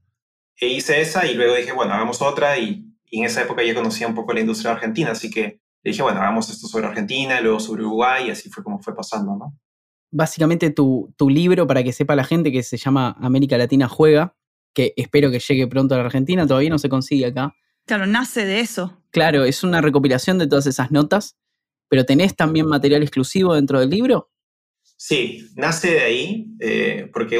E 0.57 0.67
hice 0.67 1.01
esa 1.01 1.25
y 1.25 1.33
luego 1.33 1.55
dije, 1.55 1.73
bueno, 1.73 1.93
hagamos 1.93 2.21
otra 2.21 2.57
y, 2.57 2.85
en 3.11 3.23
esa 3.23 3.41
época 3.43 3.63
ya 3.63 3.73
conocía 3.73 4.07
un 4.07 4.15
poco 4.15 4.33
la 4.33 4.41
industria 4.41 4.71
argentina, 4.71 5.11
así 5.11 5.29
que 5.29 5.61
le 5.83 5.91
dije, 5.91 6.01
bueno, 6.01 6.19
hagamos 6.19 6.49
esto 6.49 6.67
sobre 6.67 6.87
Argentina, 6.87 7.39
luego 7.39 7.59
sobre 7.59 7.83
Uruguay 7.83 8.27
y 8.27 8.31
así 8.31 8.49
fue 8.49 8.63
como 8.63 8.79
fue 8.79 8.95
pasando, 8.95 9.35
¿no? 9.37 9.57
Básicamente 10.11 10.69
tu, 10.69 11.13
tu 11.17 11.29
libro, 11.29 11.67
para 11.67 11.83
que 11.83 11.93
sepa 11.93 12.15
la 12.15 12.23
gente, 12.23 12.51
que 12.51 12.63
se 12.63 12.77
llama 12.77 13.15
América 13.19 13.57
Latina 13.57 13.87
Juega, 13.87 14.35
que 14.73 14.93
espero 14.97 15.31
que 15.31 15.39
llegue 15.39 15.67
pronto 15.67 15.95
a 15.95 15.97
la 15.97 16.05
Argentina, 16.05 16.45
todavía 16.45 16.69
no 16.69 16.77
se 16.77 16.89
consigue 16.89 17.25
acá. 17.25 17.55
Claro, 17.85 18.07
nace 18.07 18.45
de 18.45 18.61
eso. 18.61 19.01
Claro, 19.11 19.45
es 19.45 19.63
una 19.63 19.79
recopilación 19.79 20.37
de 20.37 20.47
todas 20.47 20.65
esas 20.65 20.91
notas, 20.91 21.37
pero 21.87 22.03
¿tenés 22.03 22.35
también 22.35 22.67
material 22.67 23.03
exclusivo 23.03 23.53
dentro 23.53 23.79
del 23.79 23.91
libro? 23.91 24.31
Sí, 24.97 25.49
nace 25.55 25.91
de 25.91 26.01
ahí, 26.01 26.47
eh, 26.59 27.09
porque 27.13 27.35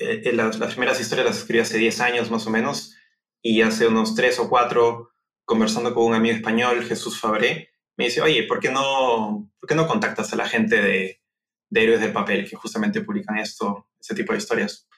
eh, 0.00 0.32
las, 0.32 0.56
primeras 0.56 1.00
historias 1.00 1.26
las 1.26 1.38
escribí 1.38 1.60
hace 1.60 1.76
10 1.76 2.00
años 2.00 2.30
más 2.30 2.46
o 2.46 2.50
menos, 2.50 2.94
y 3.42 3.60
hace 3.60 3.86
unos 3.86 4.14
3 4.14 4.38
o 4.38 4.48
4, 4.48 5.10
conversando 5.44 5.94
con 5.94 6.04
un 6.04 6.14
amigo 6.14 6.34
español, 6.34 6.82
Jesús 6.84 7.20
Fabré, 7.20 7.68
me 7.96 8.06
dice, 8.06 8.22
oye, 8.22 8.44
¿por 8.44 8.60
qué 8.60 8.70
no, 8.70 9.50
por 9.60 9.68
qué 9.68 9.74
no 9.74 9.86
contactas 9.86 10.32
a 10.32 10.36
la 10.36 10.48
gente 10.48 10.80
de, 10.80 11.20
de 11.68 11.82
Héroes 11.82 12.00
del 12.00 12.12
Papel, 12.12 12.48
que 12.48 12.56
justamente 12.56 13.02
publican 13.02 13.36
esto, 13.36 13.88
ese 14.00 14.14
tipo 14.14 14.32
de 14.32 14.38
historias? 14.38 14.88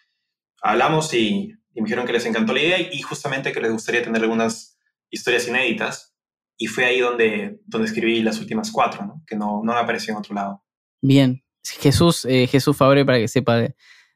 Hablamos 0.63 1.13
y, 1.13 1.53
y 1.75 1.81
me 1.81 1.87
dijeron 1.87 2.07
que 2.07 2.13
les 2.13 2.25
encantó 2.25 2.53
la 2.53 2.63
idea 2.63 2.81
y 2.81 3.03
justamente 3.03 3.53
que 3.53 3.61
les 3.61 3.73
gustaría 3.73 4.03
tener 4.03 4.23
algunas 4.23 4.76
historias 5.11 5.49
inéditas, 5.49 6.15
y 6.59 6.67
fue 6.67 6.85
ahí 6.85 7.01
donde, 7.01 7.61
donde 7.67 7.87
escribí 7.87 8.23
las 8.23 8.41
últimas 8.41 8.71
cuatro, 8.71 9.23
que 9.27 9.37
no, 9.37 9.61
no 9.63 9.73
apareció 9.73 10.13
en 10.13 10.19
otro 10.19 10.35
lado. 10.35 10.65
Bien, 11.03 11.45
Jesús, 11.65 12.25
eh, 12.25 12.47
Jesús 12.47 12.77
Fabre, 12.77 13.05
para 13.05 13.19
que 13.19 13.29
sepa 13.29 13.69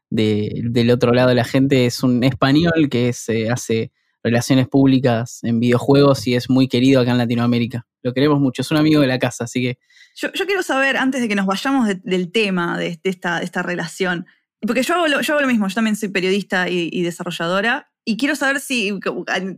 del 0.09 0.91
otro 0.91 1.13
lado 1.13 1.29
de 1.29 1.35
la 1.35 1.45
gente, 1.45 1.87
es 1.87 2.03
un 2.03 2.25
español 2.25 2.89
que 2.91 3.13
hace 3.51 3.93
relaciones 4.23 4.69
públicas 4.69 5.41
en 5.43 5.61
videojuegos 5.61 6.27
y 6.27 6.35
es 6.35 6.51
muy 6.51 6.69
querido 6.69 7.01
acá 7.01 7.13
en 7.13 7.19
Latinoamérica. 7.19 7.87
Lo 8.03 8.13
queremos 8.13 8.41
mucho, 8.41 8.63
es 8.63 8.71
un 8.71 8.79
amigo 8.79 9.01
de 9.01 9.07
la 9.07 9.19
casa, 9.19 9.45
así 9.45 9.61
que... 9.61 9.79
Yo, 10.17 10.31
quiero 10.33 10.63
saber, 10.63 10.97
antes 10.97 11.21
de 11.21 11.29
que 11.29 11.35
nos 11.35 11.47
vayamos 11.47 11.89
del 12.03 12.33
tema 12.33 12.79
de, 12.79 12.99
esta, 13.05 13.41
esta, 13.43 13.63
relación, 13.63 14.27
porque 14.61 14.83
yo 14.83 14.95
hago, 14.95 15.09
lo, 15.09 15.21
yo 15.21 15.35
hago 15.35 15.43
lo 15.43 15.49
mismo, 15.49 15.69
yo 15.69 15.75
también 15.75 15.97
soy 15.97 16.09
periodista 16.09 16.69
y 16.69 17.03
desarrolladora, 17.03 17.90
y 18.05 18.17
quiero 18.17 18.37
saber 18.37 18.61
si, 18.61 18.99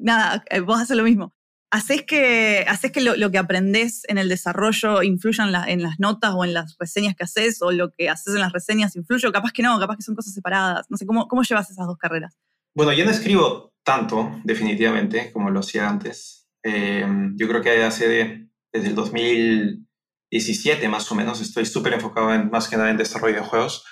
nada, 0.01 0.45
vos 0.65 0.81
haces 0.81 0.97
lo 0.97 1.05
mismo. 1.05 1.35
¿Haces 1.71 2.03
que, 2.03 2.67
haces 2.69 2.93
que 2.93 3.01
lo, 3.01 3.31
que 3.31 3.39
aprendés 3.39 4.03
en 4.09 4.19
el 4.19 4.29
desarrollo 4.29 5.03
influya 5.03 5.47
en, 5.67 5.83
las 5.83 5.99
notas 5.99 6.35
o 6.37 6.45
en 6.45 6.53
las 6.53 6.77
reseñas 6.79 7.17
que 7.17 7.25
haces? 7.25 7.63
¿O 7.63 7.73
lo 7.73 7.91
que 7.93 8.11
haces 8.11 8.35
en 8.35 8.41
las 8.41 8.53
reseñas 8.53 8.95
influye? 8.95 9.33
Capaz 9.33 9.53
que 9.53 9.63
no, 9.63 9.81
capaz 9.81 9.97
que 9.97 10.03
son 10.03 10.15
cosas 10.15 10.35
separadas. 10.35 10.85
No 10.91 10.99
sé, 10.99 11.07
¿cómo, 11.07 11.29
cómo 11.29 11.43
llevas 11.43 11.71
esas 11.71 11.87
dos 11.87 11.97
carreras? 11.97 12.37
Bueno, 12.75 12.93
yo 12.93 13.07
no 13.07 13.11
escribo 13.11 13.73
tanto, 13.83 14.39
definitivamente, 14.45 15.33
como 15.33 15.49
lo 15.49 15.61
hacía 15.61 15.89
antes. 15.89 16.47
Eh, 16.63 17.07
yo 17.37 17.49
creo 17.49 17.63
que 17.63 17.83
hace 17.83 18.49
desde 18.71 18.89
el 18.89 18.95
2017 18.95 20.89
más 20.89 21.11
o 21.11 21.15
menos 21.15 21.41
estoy 21.41 21.65
súper 21.65 21.95
enfocado 21.95 22.35
en, 22.35 22.51
más 22.51 22.69
que 22.69 22.77
nada 22.77 22.91
en 22.91 22.99
desarrollo 22.99 23.37
de 23.37 23.47
juegos. 23.47 23.87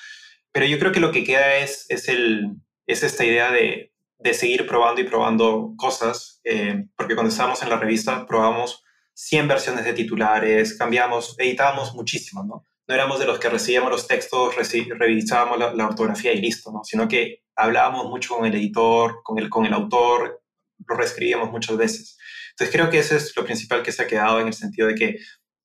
Pero 0.52 0.66
yo 0.66 0.78
creo 0.78 0.92
que 0.92 1.00
lo 1.00 1.12
que 1.12 1.24
queda 1.24 1.56
es, 1.56 1.86
es, 1.88 2.08
el, 2.08 2.56
es 2.86 3.02
esta 3.02 3.24
idea 3.24 3.50
de, 3.52 3.89
de 4.22 4.34
seguir 4.34 4.66
probando 4.66 5.00
y 5.00 5.04
probando 5.04 5.74
cosas, 5.76 6.40
eh, 6.44 6.86
porque 6.96 7.14
cuando 7.14 7.30
estábamos 7.30 7.62
en 7.62 7.70
la 7.70 7.78
revista 7.78 8.26
probamos 8.26 8.84
100 9.14 9.48
versiones 9.48 9.84
de 9.84 9.92
titulares, 9.92 10.76
cambiamos, 10.76 11.36
editábamos 11.38 11.94
muchísimo, 11.94 12.44
¿no? 12.44 12.66
No 12.86 12.94
éramos 12.94 13.20
de 13.20 13.26
los 13.26 13.38
que 13.38 13.48
recibíamos 13.48 13.90
los 13.90 14.06
textos, 14.06 14.54
revisábamos 14.56 15.58
la, 15.58 15.86
ortografía 15.86 16.32
y 16.32 16.40
listo, 16.40 16.72
¿no? 16.72 16.82
Sino 16.82 17.06
que 17.06 17.44
hablábamos 17.54 18.08
mucho 18.08 18.34
con 18.34 18.46
el 18.46 18.54
editor, 18.54 19.22
con 19.22 19.38
el, 19.38 19.48
con 19.48 19.64
el 19.64 19.72
autor, 19.72 20.42
lo 20.88 20.96
reescribíamos 20.96 21.50
muchas 21.50 21.76
veces. 21.76 22.18
Entonces 22.50 22.74
creo 22.74 22.90
que 22.90 22.98
eso 22.98 23.16
es 23.16 23.34
lo 23.36 23.44
principal 23.44 23.82
que 23.82 23.92
se 23.92 24.02
ha 24.02 24.06
quedado 24.06 24.40
en 24.40 24.48
el 24.48 24.54
sentido 24.54 24.88
de 24.88 24.94
que 24.94 25.18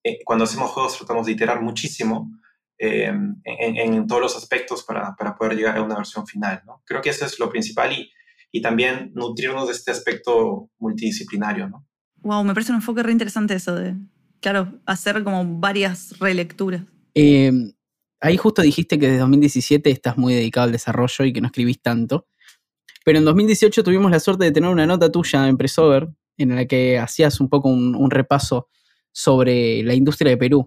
eh, 0.04 0.20
cuando 0.24 0.44
hacemos 0.44 0.70
juegos 0.70 0.98
tratamos 0.98 1.26
de 1.26 1.32
iterar 1.32 1.62
muchísimo 1.62 2.30
eh, 2.78 3.06
en, 3.06 3.42
en, 3.44 4.06
todos 4.06 4.22
los 4.22 4.36
aspectos 4.36 4.84
para, 4.84 5.16
para, 5.16 5.36
poder 5.36 5.56
llegar 5.56 5.78
a 5.78 5.82
una 5.82 5.96
versión 5.96 6.28
final, 6.28 6.62
¿no? 6.66 6.84
Creo 6.86 7.02
que 7.02 7.10
eso 7.10 7.26
es 7.26 7.40
lo 7.40 7.50
principal 7.50 7.94
y 7.94 8.12
y 8.56 8.62
también 8.62 9.12
nutrirnos 9.14 9.68
de 9.68 9.74
este 9.74 9.92
aspecto 9.92 10.70
multidisciplinario, 10.80 11.68
¿no? 11.68 11.86
Wow, 12.22 12.42
me 12.46 12.54
parece 12.54 12.72
un 12.72 12.78
enfoque 12.78 13.04
re 13.04 13.12
interesante 13.12 13.54
eso 13.54 13.76
de, 13.76 13.96
claro, 14.40 14.80
hacer 14.86 15.26
como 15.26 15.60
varias 15.60 16.18
relecturas. 16.20 16.82
Eh, 17.14 17.52
ahí 18.22 18.38
justo 18.38 18.62
dijiste 18.62 18.98
que 18.98 19.08
desde 19.08 19.20
2017 19.20 19.92
estás 19.92 20.18
muy 20.18 20.34
dedicado 20.34 20.64
al 20.64 20.72
desarrollo 20.72 21.26
y 21.26 21.34
que 21.34 21.42
no 21.42 21.48
escribís 21.48 21.82
tanto. 21.82 22.30
Pero 23.04 23.20
en 23.20 23.26
2018 23.26 23.84
tuvimos 23.84 24.10
la 24.10 24.22
suerte 24.22 24.46
de 24.46 24.54
tener 24.54 24.70
una 24.70 24.86
nota 24.86 25.12
tuya 25.12 25.50
en 25.50 25.58
Pressover 25.58 26.08
en 26.38 26.56
la 26.56 26.66
que 26.66 26.98
hacías 26.98 27.42
un 27.42 27.50
poco 27.50 27.68
un, 27.68 28.10
repaso 28.10 28.70
sobre 29.12 29.84
la 29.84 29.96
industria 29.96 30.32
de 30.32 30.38
Perú. 30.38 30.66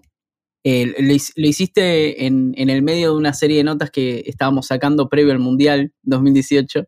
Eh, 0.63 0.93
lo, 1.35 1.47
hiciste 1.47 2.27
en, 2.27 2.53
en, 2.55 2.69
el 2.69 2.83
medio 2.83 3.13
de 3.13 3.17
una 3.17 3.33
serie 3.33 3.57
de 3.57 3.63
notas 3.63 3.89
que 3.89 4.23
estábamos 4.27 4.67
sacando 4.67 5.09
previo 5.09 5.31
al 5.31 5.39
Mundial 5.39 5.91
2018 6.03 6.87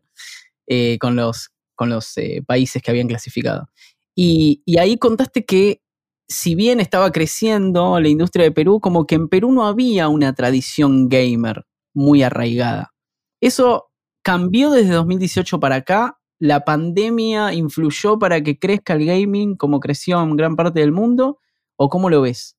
eh, 0.66 0.98
con 0.98 1.16
los, 1.16 1.50
con 1.74 1.90
los 1.90 2.16
eh, 2.18 2.42
países 2.46 2.82
que 2.82 2.90
habían 2.90 3.08
clasificado. 3.08 3.68
Y, 4.14 4.62
ahí 4.78 4.98
contaste 4.98 5.44
que 5.44 5.80
si 6.28 6.54
bien 6.54 6.80
estaba 6.80 7.12
creciendo 7.12 8.00
la 8.00 8.08
industria 8.08 8.44
de 8.44 8.52
Perú, 8.52 8.80
como 8.80 9.06
que 9.06 9.16
en 9.16 9.28
Perú 9.28 9.52
no 9.52 9.66
había 9.66 10.08
una 10.08 10.34
tradición 10.34 11.08
gamer 11.08 11.64
muy 11.94 12.22
arraigada. 12.22 12.94
¿Eso 13.40 13.90
cambió 14.22 14.70
desde 14.70 14.92
2018 14.92 15.60
para 15.60 15.76
acá? 15.76 16.18
¿La 16.38 16.64
pandemia 16.64 17.52
influyó 17.52 18.18
para 18.18 18.42
que 18.42 18.58
crezca 18.58 18.94
el 18.94 19.04
gaming 19.04 19.56
como 19.56 19.80
creció 19.80 20.22
en 20.22 20.36
gran 20.36 20.56
parte 20.56 20.80
del 20.80 20.92
mundo? 20.92 21.38
¿O 21.76 21.88
cómo 21.88 22.08
lo 22.08 22.22
ves? 22.22 22.56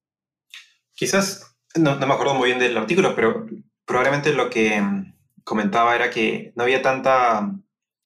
Quizás, 0.94 1.56
no, 1.76 1.96
no 1.96 2.08
me 2.08 2.14
acuerdo 2.14 2.36
muy 2.36 2.48
bien 2.48 2.60
del 2.60 2.78
artículo, 2.78 3.16
pero 3.16 3.48
probablemente 3.86 4.34
lo 4.34 4.50
que 4.50 4.80
mm, 4.80 5.14
comentaba 5.44 5.96
era 5.96 6.10
que 6.10 6.54
no 6.56 6.64
había 6.64 6.82
tanta 6.82 7.52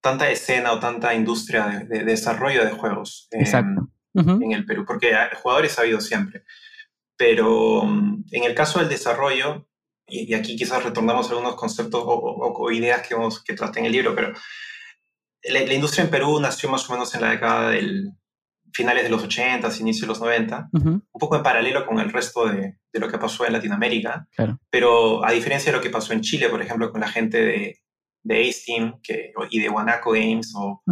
tanta 0.07 0.29
escena 0.31 0.71
o 0.71 0.79
tanta 0.79 1.13
industria 1.13 1.85
de, 1.85 2.05
desarrollo 2.05 2.63
de 2.63 2.71
juegos 2.71 3.27
en, 3.31 4.51
el 4.53 4.65
Perú, 4.65 4.85
porque 4.87 5.13
jugadores 5.41 5.77
ha 5.77 5.81
habido 5.81 5.99
siempre. 5.99 6.43
Pero 7.17 7.83
mm, 7.83 8.25
en 8.31 8.43
el 8.45 8.55
caso 8.55 8.79
del 8.79 8.87
desarrollo, 8.87 9.67
y, 10.07 10.33
aquí 10.33 10.55
quizás 10.55 10.83
retornamos 10.83 11.27
a 11.27 11.31
algunos 11.31 11.55
conceptos 11.55 12.01
o, 12.05 12.71
ideas 12.71 13.05
que, 13.05 13.15
vamos, 13.15 13.43
que 13.43 13.53
traté 13.53 13.79
en 13.79 13.87
el 13.87 13.91
libro, 13.91 14.15
pero 14.15 14.33
la, 15.43 15.73
industria 15.73 16.05
en 16.05 16.09
Perú 16.09 16.39
nació 16.39 16.69
más 16.69 16.89
o 16.89 16.93
menos 16.93 17.13
en 17.13 17.21
la 17.21 17.31
década 17.31 17.71
del 17.71 18.11
finales 18.73 19.03
de 19.03 19.09
los 19.09 19.23
80, 19.23 19.67
inicios 19.79 20.01
de 20.01 20.07
los 20.07 20.19
90, 20.19 20.69
un 20.71 21.01
poco 21.11 21.35
en 21.35 21.43
paralelo 21.43 21.85
con 21.85 21.99
el 21.99 22.11
resto 22.11 22.45
de, 22.47 22.77
de 22.93 22.99
lo 22.99 23.09
que 23.09 23.17
pasó 23.17 23.45
en 23.45 23.53
Latinoamérica, 23.53 24.27
pero 24.69 25.25
a 25.25 25.31
diferencia 25.31 25.71
de 25.71 25.77
lo 25.77 25.83
que 25.83 25.89
pasó 25.89 26.13
en 26.13 26.21
Chile, 26.21 26.47
por 26.47 26.61
ejemplo, 26.61 26.91
con 26.91 27.01
la 27.01 27.07
gente 27.07 27.41
de, 27.41 27.79
de 28.27 28.49
Ace 28.49 28.63
Team 28.65 28.99
que, 29.01 29.31
y 29.49 29.59
de 29.59 29.69
Guanaco 29.69 30.11
Games 30.11 30.53
o 30.55 30.83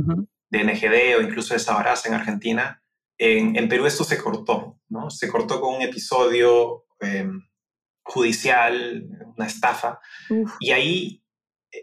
de 0.49 0.63
NGD 0.63 1.17
o 1.17 1.21
incluso 1.21 1.53
de 1.53 1.59
Sabaraz 1.59 2.05
en 2.05 2.13
Argentina, 2.13 2.81
en, 3.17 3.67
Perú 3.69 3.85
esto 3.85 4.03
se 4.03 4.17
cortó, 4.17 4.79
¿no? 4.89 5.09
Se 5.09 5.29
cortó 5.29 5.61
con 5.61 5.75
un 5.75 5.81
episodio 5.81 6.85
em, 6.99 7.41
judicial, 8.03 9.05
una 9.35 9.47
estafa, 9.47 9.99
y 10.59 10.71
ahí 10.71 11.23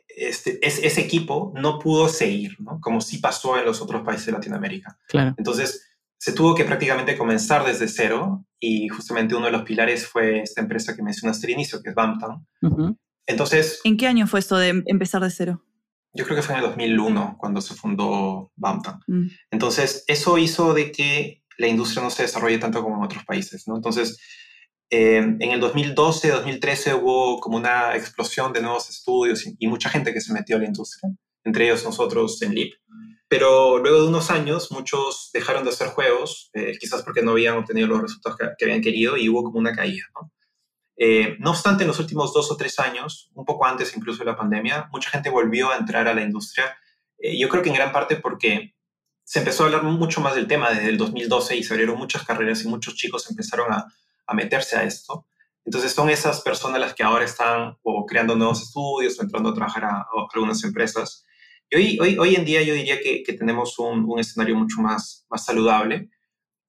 este, 0.09 0.59
ese 0.67 1.01
equipo 1.01 1.53
no 1.55 1.79
pudo 1.79 2.09
seguir, 2.09 2.57
¿no? 2.61 2.81
Como 2.81 3.01
sí 3.01 3.19
pasó 3.19 3.59
en 3.59 3.65
los 3.65 3.81
otros 3.81 4.03
países 4.03 4.27
de 4.27 4.33
Latinoamérica. 4.33 4.99
Claro. 5.09 5.35
Entonces, 5.37 5.87
se 6.19 6.33
tuvo 6.33 6.55
que 6.55 6.65
prácticamente 6.65 7.19
comenzar 7.19 7.65
desde 7.65 7.89
cero 7.89 8.47
y 8.61 8.89
justamente 8.89 9.35
uno 9.35 9.47
de 9.47 9.53
los 9.53 9.63
pilares 9.63 10.07
fue 10.07 10.41
esta 10.41 10.61
empresa 10.61 10.95
que 10.95 11.03
mencionaste 11.03 11.47
al 11.47 11.53
inicio, 11.53 11.83
que 11.83 11.91
es 11.91 11.95
Bampton, 11.95 12.47
entonces... 13.27 13.81
¿En 13.85 13.97
qué 13.97 14.07
año 14.07 14.27
fue 14.27 14.41
esto 14.41 14.57
de 14.57 14.83
empezar 14.87 15.23
de 15.23 15.31
cero? 15.31 15.65
Yo 16.15 16.25
creo 16.25 16.37
que 16.37 16.43
fue 16.43 16.55
en 16.55 16.61
el 16.61 16.67
2001 16.69 17.37
cuando 17.39 17.61
se 17.61 17.75
fundó 17.75 18.53
Bumpton. 18.57 19.01
Mm. 19.07 19.29
Entonces, 19.51 20.05
eso 20.07 20.37
hizo 20.39 20.75
de 20.75 20.93
que 20.93 21.43
la 21.59 21.69
industria 21.69 22.03
no 22.03 22.11
se 22.11 22.23
desarrolle 22.23 22.59
tanto 22.59 22.83
como 22.83 22.97
en 22.97 23.05
otros 23.05 23.25
países, 23.25 23.67
¿no? 23.67 23.77
Entonces, 23.77 24.19
eh, 24.91 25.17
en 25.17 25.51
el 25.51 25.61
2012, 25.61 26.29
2013 26.29 26.95
hubo 26.95 27.41
como 27.41 27.57
una 27.57 27.97
explosión 27.97 28.53
de 28.53 28.61
nuevos 28.61 28.91
estudios 28.91 29.45
y, 29.59 29.67
mucha 29.67 29.89
gente 29.89 30.13
que 30.13 30.21
se 30.21 30.35
metió 30.35 30.57
a 30.57 30.59
la 30.59 30.67
industria, 30.67 31.11
entre 31.45 31.65
ellos 31.65 31.83
nosotros 31.83 32.41
en 32.43 32.55
LIP. 32.55 32.75
Pero 33.27 33.79
luego 33.79 34.03
de 34.03 34.09
unos 34.09 34.31
años, 34.31 34.71
muchos 34.71 35.31
dejaron 35.33 35.65
de 35.65 35.71
hacer 35.71 35.89
juegos, 35.89 36.51
eh, 36.53 36.77
quizás 36.79 37.03
porque 37.03 37.23
no 37.23 37.31
habían 37.31 37.57
obtenido 37.57 37.89
los 37.89 38.03
resultados 38.03 38.39
que, 38.59 38.65
habían 38.67 38.83
querido 38.83 39.17
y 39.17 39.31
hubo 39.31 39.43
como 39.43 39.59
una 39.59 39.73
caída, 39.73 40.05
¿no? 40.15 40.31
Eh, 40.97 41.37
no 41.41 41.51
obstante, 41.51 41.85
en 41.85 41.89
los 41.89 41.99
últimos 41.99 42.33
dos 42.33 42.51
o 42.51 42.57
tres 42.57 42.79
años, 42.79 43.31
un 43.35 43.45
poco 43.45 43.67
antes 43.67 43.97
incluso 43.97 44.21
de 44.21 44.31
la 44.31 44.37
pandemia, 44.37 44.89
mucha 44.93 45.11
gente 45.11 45.31
volvió 45.31 45.71
a 45.71 45.77
entrar 45.77 46.07
a 46.09 46.15
la 46.15 46.23
industria. 46.23 46.77
yo 47.19 47.49
creo 47.49 47.63
que 47.63 47.71
en 47.71 47.77
gran 47.77 47.93
parte 47.93 48.17
porque 48.17 48.75
se 49.25 49.39
empezó 49.39 49.63
a 49.63 49.67
hablar 49.67 49.83
mucho 49.85 50.21
más 50.21 50.35
del 50.35 50.47
tema 50.47 50.71
desde 50.71 50.89
el 50.89 50.99
2012 50.99 51.57
y 51.57 51.63
se 51.63 51.73
abrieron 51.73 51.97
muchas 51.97 52.25
carreras 52.25 52.65
y 52.65 52.69
muchos 52.69 52.95
chicos 52.95 53.31
empezaron 53.31 53.73
a, 53.73 53.87
meterse 54.35 54.77
a 54.77 54.85
esto. 54.85 55.27
Entonces 55.65 55.93
son 55.93 56.09
esas 56.09 56.41
personas 56.41 56.81
las 56.81 56.95
que 56.95 57.03
ahora 57.03 57.25
están 57.25 57.77
o 57.83 58.07
creando 58.07 58.35
nuevos 58.35 58.63
estudios 58.63 59.19
o 59.19 59.23
entrando 59.23 59.51
a 59.51 59.55
trabajar 59.55 59.85
a, 59.85 60.07
algunas 60.35 60.65
empresas. 60.65 61.25
Y 61.71 61.99
hoy, 61.99 62.35
en 62.35 62.45
día 62.45 62.63
yo 62.63 62.75
diría 62.75 63.01
que, 63.01 63.25
tenemos 63.39 63.79
un, 63.79 64.19
escenario 64.19 64.57
mucho 64.57 64.81
más, 64.81 65.27
saludable. 65.37 66.09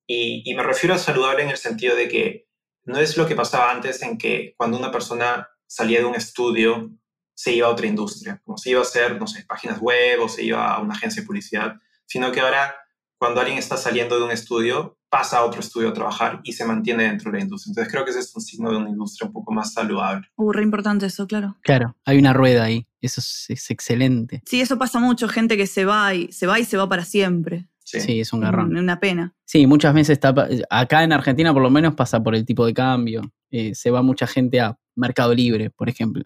Y, 0.06 0.54
me 0.54 0.62
refiero 0.62 0.94
a 0.94 0.98
saludable 0.98 1.42
en 1.42 1.50
el 1.50 1.56
sentido 1.56 1.96
de 1.96 2.08
que 2.08 2.46
no 2.84 2.98
es 2.98 3.16
lo 3.16 3.26
que 3.26 3.34
pasaba 3.34 3.70
antes 3.70 4.02
en 4.02 4.18
que 4.18 4.54
cuando 4.56 4.78
una 4.78 4.90
persona 4.90 5.48
salía 5.66 6.00
de 6.00 6.04
un 6.04 6.14
estudio 6.14 6.90
se 7.34 7.52
iba 7.52 7.66
a 7.66 7.70
otra 7.70 7.86
industria, 7.86 8.40
como 8.44 8.56
se 8.56 8.70
iba 8.70 8.80
a 8.80 8.82
hacer, 8.82 9.18
no 9.18 9.26
sé, 9.26 9.44
páginas 9.48 9.80
web 9.80 10.20
o 10.22 10.28
se 10.28 10.44
iba 10.44 10.72
a 10.72 10.80
una 10.80 10.94
agencia 10.94 11.22
de 11.22 11.26
publicidad, 11.26 11.74
sino 12.06 12.30
que 12.30 12.40
ahora 12.40 12.74
cuando 13.18 13.40
alguien 13.40 13.58
está 13.58 13.76
saliendo 13.76 14.18
de 14.18 14.24
un 14.24 14.30
estudio, 14.30 14.98
pasa 15.08 15.38
a 15.38 15.44
otro 15.44 15.60
estudio 15.60 15.90
a 15.90 15.92
trabajar 15.92 16.40
y 16.42 16.52
se 16.52 16.64
mantiene 16.64 17.04
dentro 17.04 17.30
de 17.30 17.38
la 17.38 17.44
industria. 17.44 17.70
Entonces 17.70 17.92
creo 17.92 18.04
que 18.04 18.10
ese 18.10 18.20
es 18.20 18.34
un 18.34 18.42
signo 18.42 18.70
de 18.70 18.76
una 18.78 18.90
industria 18.90 19.28
un 19.28 19.32
poco 19.32 19.52
más 19.52 19.72
saludable. 19.72 20.26
Uh, 20.36 20.52
re 20.52 20.62
importante 20.62 21.06
eso, 21.06 21.26
claro. 21.26 21.56
Claro, 21.62 21.96
hay 22.04 22.18
una 22.18 22.32
rueda 22.32 22.64
ahí. 22.64 22.86
Eso 23.00 23.20
es, 23.20 23.70
excelente. 23.70 24.42
Sí, 24.44 24.60
eso 24.60 24.76
pasa 24.76 24.98
mucho, 24.98 25.28
gente 25.28 25.56
que 25.56 25.66
se 25.66 25.84
va 25.84 26.14
y 26.14 26.32
se 26.32 26.46
va 26.46 26.58
y 26.58 26.64
se 26.64 26.76
va 26.76 26.88
para 26.88 27.04
siempre. 27.04 27.68
Sí, 27.84 28.20
es 28.20 28.32
un 28.32 28.40
garrón. 28.40 28.76
Una 28.76 28.98
pena. 28.98 29.34
Sí, 29.44 29.66
muchas 29.66 29.94
veces 29.94 30.14
está, 30.14 30.34
acá 30.70 31.04
en 31.04 31.12
Argentina 31.12 31.52
por 31.52 31.62
lo 31.62 31.70
menos 31.70 31.94
pasa 31.94 32.22
por 32.22 32.34
el 32.34 32.44
tipo 32.44 32.64
de 32.66 32.74
cambio. 32.74 33.22
Eh, 33.50 33.74
se 33.74 33.90
va 33.90 34.02
mucha 34.02 34.26
gente 34.26 34.60
a 34.60 34.78
Mercado 34.96 35.34
Libre, 35.34 35.70
por 35.70 35.88
ejemplo, 35.88 36.24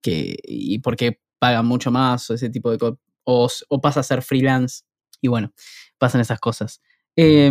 que, 0.00 0.36
y 0.44 0.78
porque 0.78 1.20
pagan 1.38 1.66
mucho 1.66 1.90
más 1.90 2.30
o 2.30 2.34
ese 2.34 2.50
tipo 2.50 2.70
de 2.70 2.78
cosas. 2.78 2.98
O, 3.68 3.80
pasa 3.80 4.00
a 4.00 4.04
ser 4.04 4.22
freelance 4.22 4.84
y 5.20 5.26
bueno, 5.28 5.52
pasan 5.98 6.20
esas 6.20 6.38
cosas. 6.38 6.80
Eh, 7.16 7.50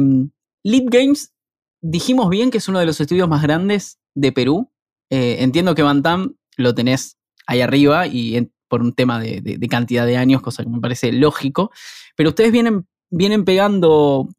Leap 0.64 0.86
Games, 0.90 1.34
dijimos 1.82 2.30
bien 2.30 2.50
que 2.50 2.60
es 2.60 2.68
uno 2.70 2.80
de 2.80 2.86
los 2.86 3.00
estudios 3.02 3.28
más 3.28 3.42
grandes 3.42 4.00
de 4.16 4.32
Perú. 4.32 4.72
Eh, 5.10 5.38
entiendo 5.40 5.76
que 5.76 5.84
Bantam 5.84 6.36
lo 6.58 6.74
tenés 6.74 7.18
ahí 7.46 7.62
arriba 7.62 8.08
y 8.08 8.50
por 8.68 8.82
un 8.82 8.94
tema 8.94 9.20
de, 9.20 9.60
cantidad 9.70 10.06
de 10.06 10.18
años, 10.18 10.42
cosa 10.42 10.64
que 10.64 10.70
me 10.70 10.80
parece 10.80 11.12
lógico. 11.12 11.72
Pero 12.16 12.30
ustedes 12.30 12.52
vienen, 12.52 12.88
vienen 13.10 13.46
pegando 13.46 14.30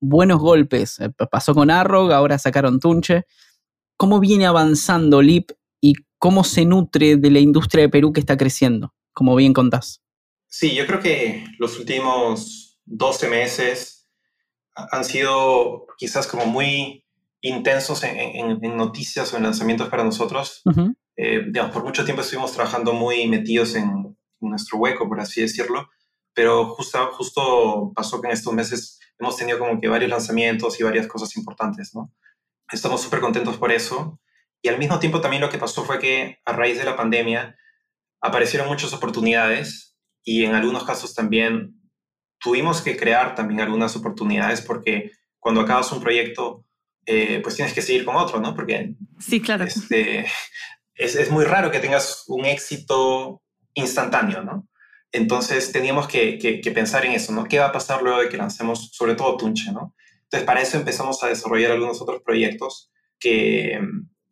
buenos 0.00 0.40
golpes. 0.40 1.00
Eh, 1.00 1.10
pasó 1.30 1.54
con 1.54 1.70
Arrog, 1.70 2.12
ahora 2.12 2.38
sacaron 2.38 2.80
Tunche. 2.80 3.24
¿Cómo 3.96 4.20
viene 4.20 4.46
avanzando 4.46 5.22
Leap 5.22 5.50
y 5.80 5.94
cómo 6.18 6.44
se 6.44 6.64
nutre 6.64 7.16
de 7.16 7.30
la 7.30 7.38
industria 7.38 7.82
de 7.82 7.88
Perú 7.88 8.12
que 8.12 8.20
está 8.20 8.36
creciendo? 8.36 8.94
Como 9.12 9.36
bien 9.36 9.52
contás. 9.52 10.02
Sí, 10.46 10.74
yo 10.74 10.86
creo 10.86 11.00
que 11.00 11.44
los 11.58 11.78
últimos 11.78 12.80
12 12.84 13.28
meses 13.28 14.08
han 14.74 15.04
sido 15.04 15.86
quizás 15.96 16.26
como 16.26 16.46
muy 16.46 17.04
intensos 17.40 18.02
en, 18.04 18.60
noticias 18.76 19.32
o 19.32 19.36
en 19.36 19.42
lanzamientos 19.42 19.88
para 19.88 20.04
nosotros. 20.04 20.62
Eh, 21.16 21.42
digamos, 21.46 21.72
por 21.72 21.84
mucho 21.84 22.04
tiempo 22.04 22.22
estuvimos 22.22 22.52
trabajando 22.52 22.92
muy 22.92 23.26
metidos 23.28 23.74
en, 23.74 24.16
nuestro 24.40 24.76
hueco, 24.76 25.08
por 25.08 25.20
así 25.20 25.40
decirlo, 25.40 25.88
pero 26.34 26.66
justo, 26.74 27.12
justo 27.12 27.92
pasó 27.94 28.20
que 28.20 28.28
en 28.28 28.32
estos 28.34 28.52
meses 28.52 28.98
hemos 29.18 29.36
tenido 29.36 29.58
como 29.58 29.80
que 29.80 29.88
varios 29.88 30.10
lanzamientos 30.10 30.78
y 30.78 30.82
varias 30.82 31.06
cosas 31.06 31.36
importantes, 31.36 31.94
¿no? 31.94 32.12
Estamos 32.70 33.02
súper 33.02 33.20
contentos 33.20 33.56
por 33.56 33.70
eso. 33.70 34.20
Y 34.62 34.68
al 34.68 34.78
mismo 34.78 34.98
tiempo 34.98 35.20
también 35.20 35.42
lo 35.42 35.50
que 35.50 35.58
pasó 35.58 35.84
fue 35.84 35.98
que 35.98 36.40
a 36.44 36.52
raíz 36.52 36.78
de 36.78 36.84
la 36.84 36.96
pandemia 36.96 37.56
aparecieron 38.20 38.68
muchas 38.68 38.92
oportunidades 38.92 39.96
y 40.24 40.44
en 40.44 40.54
algunos 40.54 40.84
casos 40.84 41.14
también 41.14 41.80
tuvimos 42.38 42.80
que 42.80 42.96
crear 42.96 43.34
también 43.34 43.60
algunas 43.60 43.94
oportunidades 43.96 44.62
porque 44.62 45.12
cuando 45.38 45.60
acabas 45.60 45.92
un 45.92 46.00
proyecto, 46.00 46.64
eh, 47.06 47.40
pues 47.42 47.54
tienes 47.54 47.74
que 47.74 47.82
seguir 47.82 48.04
con 48.04 48.16
otro, 48.16 48.40
¿no? 48.40 48.54
Porque 48.54 48.94
sí, 49.18 49.40
claro. 49.42 49.64
Este, 49.64 50.26
es, 50.94 51.14
es, 51.16 51.30
muy 51.30 51.44
raro 51.44 51.70
que 51.70 51.80
tengas 51.80 52.24
un 52.28 52.46
éxito 52.46 53.42
instantáneo, 53.74 54.42
¿no? 54.42 54.66
Entonces 55.14 55.70
teníamos 55.70 56.08
que, 56.08 56.38
que, 56.38 56.70
pensar 56.72 57.06
en 57.06 57.12
eso, 57.12 57.32
¿no? 57.32 57.44
¿Qué 57.44 57.60
va 57.60 57.66
a 57.66 57.72
pasar 57.72 58.02
luego 58.02 58.20
de 58.20 58.28
que 58.28 58.36
lancemos, 58.36 58.90
sobre 58.92 59.14
todo 59.14 59.36
Tunche, 59.36 59.70
¿no? 59.70 59.94
Entonces 60.24 60.44
para 60.44 60.60
eso 60.60 60.76
empezamos 60.76 61.22
a 61.22 61.28
desarrollar 61.28 61.70
algunos 61.70 62.02
otros 62.02 62.20
proyectos 62.20 62.90
que 63.20 63.78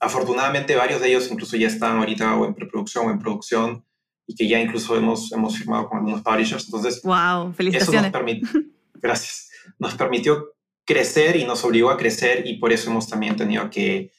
afortunadamente 0.00 0.74
varios 0.74 1.00
de 1.00 1.10
ellos 1.10 1.30
incluso 1.30 1.56
ya 1.56 1.68
están 1.68 1.98
ahorita 1.98 2.36
o 2.36 2.46
en 2.46 2.54
preproducción 2.54 3.06
o 3.06 3.10
en 3.12 3.20
producción 3.20 3.84
y 4.26 4.34
que 4.34 4.48
ya 4.48 4.58
incluso 4.58 4.96
hemos, 4.96 5.30
hemos 5.30 5.56
firmado 5.56 5.88
con 5.88 5.98
algunos 5.98 6.22
publishers. 6.22 6.64
Entonces, 6.64 7.00
wow, 7.04 7.52
felicitaciones. 7.52 8.12
Eso 8.12 8.52
nos 8.52 8.64
gracias. 8.94 9.50
Nos 9.78 9.94
permitió 9.94 10.48
crecer 10.84 11.36
y 11.36 11.44
nos 11.44 11.64
obligó 11.64 11.90
a 11.90 11.96
crecer 11.96 12.44
y 12.44 12.58
por 12.58 12.72
eso 12.72 12.90
hemos 12.90 13.08
también 13.08 13.36
tenido 13.36 13.70
que, 13.70 14.10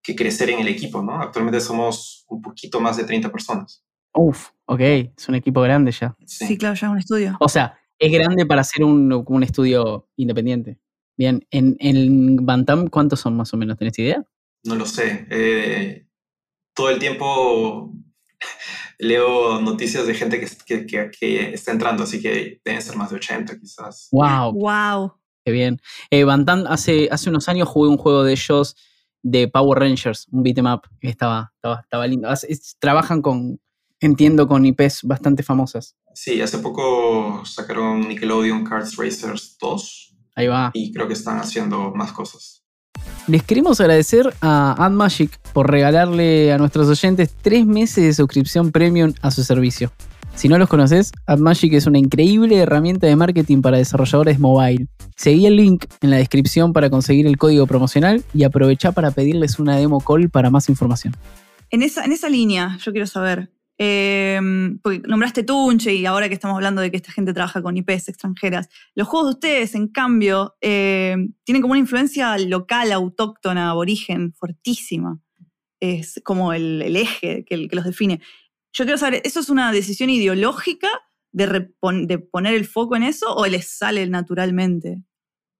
que 0.00 0.14
crecer 0.14 0.50
en 0.50 0.60
el 0.60 0.68
equipo, 0.68 1.02
¿no? 1.02 1.20
Actualmente 1.20 1.60
somos 1.60 2.24
un 2.28 2.40
poquito 2.40 2.80
más 2.80 2.96
de 2.96 3.02
30 3.02 3.32
personas. 3.32 3.84
Uf, 4.14 4.50
ok, 4.66 4.80
es 4.80 5.28
un 5.28 5.34
equipo 5.34 5.60
grande 5.60 5.92
ya. 5.92 6.16
Sí, 6.26 6.58
claro, 6.58 6.74
ya 6.74 6.86
es 6.86 6.92
un 6.92 6.98
estudio. 6.98 7.36
O 7.40 7.48
sea, 7.48 7.78
es 7.98 8.12
grande 8.12 8.46
para 8.46 8.64
ser 8.64 8.84
un, 8.84 9.24
un 9.26 9.42
estudio 9.42 10.08
independiente. 10.16 10.78
Bien, 11.16 11.46
en, 11.50 11.76
en 11.78 12.44
Bantam, 12.44 12.88
¿cuántos 12.88 13.20
son 13.20 13.36
más 13.36 13.52
o 13.54 13.56
menos? 13.56 13.78
¿Tenés 13.78 13.98
idea? 13.98 14.24
No 14.64 14.74
lo 14.74 14.86
sé. 14.86 15.26
Eh, 15.30 16.06
todo 16.74 16.90
el 16.90 16.98
tiempo 16.98 17.92
leo 18.98 19.60
noticias 19.60 20.06
de 20.06 20.14
gente 20.14 20.40
que, 20.40 20.86
que, 20.86 21.10
que, 21.10 21.54
está 21.54 21.72
entrando, 21.72 22.02
así 22.04 22.20
que 22.20 22.60
deben 22.64 22.82
ser 22.82 22.96
más 22.96 23.10
de 23.10 23.16
80 23.16 23.58
quizás. 23.58 24.08
¡Wow! 24.12 24.52
¡Wow! 24.52 25.14
Qué 25.44 25.52
bien. 25.52 25.80
Eh, 26.10 26.24
hace, 26.68 27.08
hace 27.10 27.30
unos 27.30 27.48
años 27.48 27.68
jugué 27.68 27.88
un 27.88 27.98
juego 27.98 28.22
de 28.22 28.32
ellos 28.32 28.76
de 29.22 29.48
Power 29.48 29.78
Rangers, 29.78 30.26
un 30.30 30.42
beat'em 30.42 30.66
up, 30.66 30.82
que 31.00 31.08
estaba, 31.08 31.52
estaba, 31.56 31.80
estaba 31.80 32.06
lindo. 32.06 32.28
trabajan 32.78 33.22
con, 33.22 33.60
entiendo, 34.02 34.46
con 34.46 34.66
IPs 34.66 35.04
bastante 35.04 35.42
famosas. 35.42 35.96
Sí, 36.14 36.40
hace 36.42 36.58
poco 36.58 37.42
sacaron 37.46 38.08
Nickelodeon 38.08 38.64
Cards 38.64 38.96
Racers 38.96 39.56
2. 39.60 40.16
Ahí 40.34 40.46
va. 40.48 40.70
Y 40.74 40.92
creo 40.92 41.06
que 41.08 41.14
están 41.14 41.38
haciendo 41.38 41.92
más 41.94 42.12
cosas. 42.12 42.62
Les 43.28 43.42
queremos 43.42 43.80
agradecer 43.80 44.34
a 44.40 44.74
AdMagic 44.84 45.38
por 45.52 45.70
regalarle 45.70 46.52
a 46.52 46.58
nuestros 46.58 46.88
oyentes 46.88 47.34
tres 47.40 47.64
meses 47.64 48.04
de 48.04 48.12
suscripción 48.12 48.72
premium 48.72 49.12
a 49.22 49.30
su 49.30 49.44
servicio. 49.44 49.92
Si 50.34 50.48
no 50.48 50.58
los 50.58 50.68
conoces, 50.68 51.12
AdMagic 51.26 51.74
es 51.74 51.86
una 51.86 51.98
increíble 51.98 52.56
herramienta 52.56 53.06
de 53.06 53.14
marketing 53.14 53.62
para 53.62 53.76
desarrolladores 53.76 54.40
mobile. 54.40 54.88
Seguí 55.14 55.46
el 55.46 55.56
link 55.56 55.84
en 56.00 56.10
la 56.10 56.16
descripción 56.16 56.72
para 56.72 56.90
conseguir 56.90 57.26
el 57.26 57.36
código 57.36 57.66
promocional 57.66 58.24
y 58.34 58.44
aprovecha 58.44 58.92
para 58.92 59.10
pedirles 59.10 59.58
una 59.58 59.76
demo 59.76 60.00
call 60.00 60.30
para 60.30 60.50
más 60.50 60.68
información. 60.68 61.14
En 61.70 61.82
esa, 61.82 62.04
en 62.04 62.12
esa 62.12 62.28
línea, 62.28 62.78
yo 62.82 62.92
quiero 62.92 63.06
saber, 63.06 63.50
Em, 63.84 64.78
porque 64.78 65.00
nombraste 65.00 65.42
Tunche 65.42 65.92
y 65.92 66.06
ahora 66.06 66.28
que 66.28 66.34
estamos 66.34 66.54
hablando 66.54 66.80
de 66.80 66.92
que 66.92 66.98
esta 66.98 67.10
gente 67.10 67.34
trabaja 67.34 67.62
con 67.62 67.76
IPs 67.76 68.10
extranjeras, 68.10 68.68
los 68.94 69.08
juegos 69.08 69.30
de 69.30 69.34
ustedes, 69.34 69.74
en 69.74 69.88
cambio, 69.88 70.54
em, 70.60 71.34
tienen 71.42 71.62
como 71.62 71.72
una 71.72 71.80
influencia 71.80 72.38
local, 72.38 72.92
autóctona, 72.92 73.70
aborigen, 73.70 74.34
fuertísima. 74.34 75.20
Es 75.80 76.20
como 76.24 76.52
el, 76.52 76.94
eje 76.94 77.44
que, 77.44 77.68
los 77.72 77.84
define. 77.84 78.20
Yo 78.72 78.84
quiero 78.84 78.98
saber, 78.98 79.20
¿eso 79.24 79.40
es 79.40 79.48
una 79.50 79.72
decisión 79.72 80.10
ideológica 80.10 80.88
de, 81.32 81.72
de 82.06 82.18
poner 82.18 82.54
el 82.54 82.66
foco 82.66 82.94
en 82.94 83.02
eso 83.02 83.34
o 83.34 83.46
les 83.46 83.66
sale 83.66 84.06
naturalmente? 84.06 85.02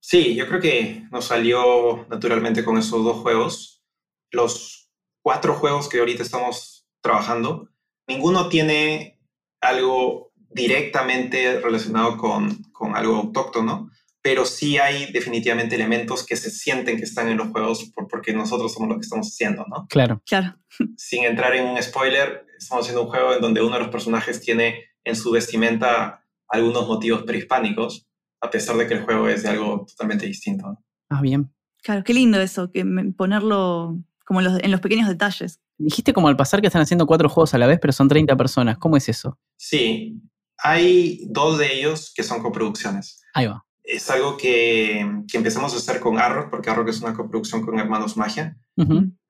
Sí, 0.00 0.36
yo 0.36 0.46
creo 0.46 0.60
que 0.60 1.08
nos 1.10 1.24
salió 1.24 2.06
naturalmente 2.08 2.64
con 2.64 2.78
esos 2.78 3.02
dos 3.02 3.16
juegos. 3.16 3.82
Los 4.30 4.92
cuatro 5.24 5.54
juegos 5.54 5.88
que 5.88 5.98
ahorita 5.98 6.22
estamos 6.22 6.86
trabajando 7.00 7.71
ninguno 8.06 8.48
tiene 8.48 9.20
algo 9.60 10.32
directamente 10.50 11.60
relacionado 11.60 12.16
con, 12.16 12.62
con, 12.72 12.94
algo 12.96 13.16
autóctono, 13.16 13.90
pero 14.20 14.44
sí 14.44 14.78
hay 14.78 15.10
definitivamente 15.12 15.74
elementos 15.74 16.26
que 16.26 16.36
se 16.36 16.50
sienten 16.50 16.96
que 16.96 17.04
están 17.04 17.28
en 17.28 17.38
los 17.38 17.48
juegos 17.48 17.90
porque 18.10 18.32
nosotros 18.32 18.72
somos 18.72 18.88
lo 18.88 18.96
que 18.96 19.02
estamos 19.02 19.28
haciendo, 19.28 19.64
¿no? 19.68 19.86
Claro. 19.88 20.22
Claro. 20.26 20.56
Sin 20.96 21.24
entrar 21.24 21.54
en 21.54 21.66
un 21.66 21.82
spoiler, 21.82 22.46
estamos 22.58 22.84
haciendo 22.84 23.02
un 23.02 23.08
juego 23.08 23.34
en 23.34 23.40
donde 23.40 23.62
uno 23.62 23.74
de 23.74 23.80
los 23.80 23.90
personajes 23.90 24.40
tiene 24.40 24.84
en 25.04 25.16
su 25.16 25.30
vestimenta 25.30 26.22
algunos 26.48 26.86
motivos 26.86 27.22
prehispánicos, 27.22 28.06
a 28.40 28.50
pesar 28.50 28.76
de 28.76 28.86
que 28.86 28.94
el 28.94 29.02
juego 29.02 29.28
es 29.28 29.42
de 29.42 29.48
algo 29.50 29.86
totalmente 29.88 30.26
distinto. 30.26 30.78
Ah, 31.08 31.20
bien. 31.22 31.52
Claro, 31.82 32.04
qué 32.04 32.14
lindo 32.14 32.40
eso, 32.40 32.70
que 32.70 32.84
ponerlo 33.16 33.98
como 34.24 34.40
en 34.40 34.44
los, 34.44 34.62
en 34.62 34.70
los 34.70 34.80
pequeños 34.80 35.08
detalles. 35.08 35.60
Dijiste 35.82 36.12
como 36.12 36.28
al 36.28 36.36
pasar 36.36 36.60
que 36.60 36.68
están 36.68 36.82
haciendo 36.82 37.06
cuatro 37.06 37.28
juegos 37.28 37.54
a 37.54 37.58
la 37.58 37.66
vez, 37.66 37.78
pero 37.80 37.92
son 37.92 38.08
30 38.08 38.36
personas. 38.36 38.78
¿Cómo 38.78 38.96
es 38.96 39.08
eso? 39.08 39.38
Sí, 39.56 40.20
hay 40.58 41.26
dos 41.28 41.58
de 41.58 41.78
ellos 41.78 42.12
que 42.14 42.22
son 42.22 42.40
coproducciones. 42.40 43.22
Ahí 43.34 43.46
va. 43.46 43.64
Es 43.82 44.08
algo 44.10 44.36
que, 44.36 45.04
que 45.28 45.36
empezamos 45.36 45.74
a 45.74 45.78
hacer 45.78 45.98
con 45.98 46.18
Arrock, 46.18 46.50
porque 46.50 46.70
Arrock 46.70 46.88
es 46.88 47.00
una 47.00 47.14
coproducción 47.14 47.64
con 47.66 47.78
Hermanos 47.78 48.16
Magia, 48.16 48.56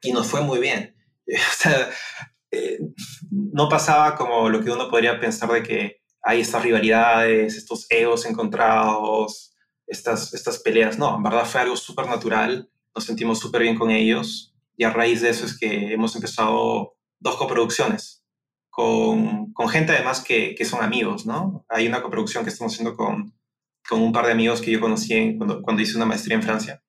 y 0.03 0.13
nos 0.13 0.27
fue 0.27 0.43
muy 0.43 0.61
bien. 0.61 0.95
o 1.27 1.57
sea, 1.57 1.89
eh, 2.51 2.79
no 3.31 3.69
pasaba 3.69 4.15
como 4.15 4.51
lo 4.51 4.63
que 4.63 4.71
uno 4.71 4.91
podría 4.91 5.19
pensar 5.19 5.51
de 5.51 5.63
que 5.63 6.03
hay 6.23 6.41
estas 6.41 6.63
rivalidades, 6.63 7.57
estos 7.57 7.87
egos 7.89 8.27
encontrados, 8.27 9.55
estas, 9.87 10.35
estas 10.35 10.59
peleas. 10.59 10.99
No, 10.99 11.17
en 11.17 11.23
verdad 11.23 11.47
fue 11.47 11.63
algo 11.63 11.77
súper 11.77 12.07
natural, 12.07 12.71
nos 12.95 13.05
sentimos 13.05 13.39
súper 13.39 13.63
bien 13.63 13.79
con 13.79 13.91
ellos 13.91 14.52
y 14.77 14.85
a 14.85 14.91
raíz 14.91 15.21
de 15.21 15.31
eso 15.31 15.47
es 15.47 15.59
que 15.59 15.93
hemos 15.93 16.15
empezado 16.15 16.95
dos 17.21 17.37
coproducciones 17.37 18.23
con, 18.71 19.53
con 19.53 19.69
gente 19.69 19.93
además 19.93 20.25
que, 20.25 20.55
que, 20.55 20.65
son 20.65 20.83
amigos, 20.83 21.27
¿no? 21.27 21.65
Hay 21.69 21.87
una 21.87 22.03
coproducción 22.03 22.43
que 22.43 22.51
estamos 22.51 22.73
haciendo 22.73 22.97
con, 22.97 23.35
con 23.87 24.01
un 24.01 24.13
par 24.13 24.27
de 24.27 24.33
amigos 24.33 24.63
que 24.63 24.71
yo 24.71 24.81
conocí 24.81 25.37
cuando, 25.37 25.61
cuando 25.61 25.83
hice 25.83 25.97
una 25.97 26.07
maestría 26.07 26.37
en 26.37 26.43
Francia 26.43 26.83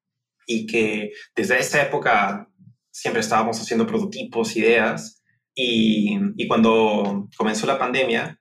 y 0.48 0.66
que 0.66 1.12
desde 1.36 1.60
esa 1.60 1.82
época 1.82 2.50
siempre 2.90 3.20
estábamos 3.20 3.60
haciendo 3.60 3.86
prototipos, 3.86 4.56
ideas 4.56 5.22
y, 5.54 6.18
y 6.38 6.48
cuando 6.48 7.28
comenzó 7.38 7.68
la 7.68 7.78
pandemia 7.78 8.40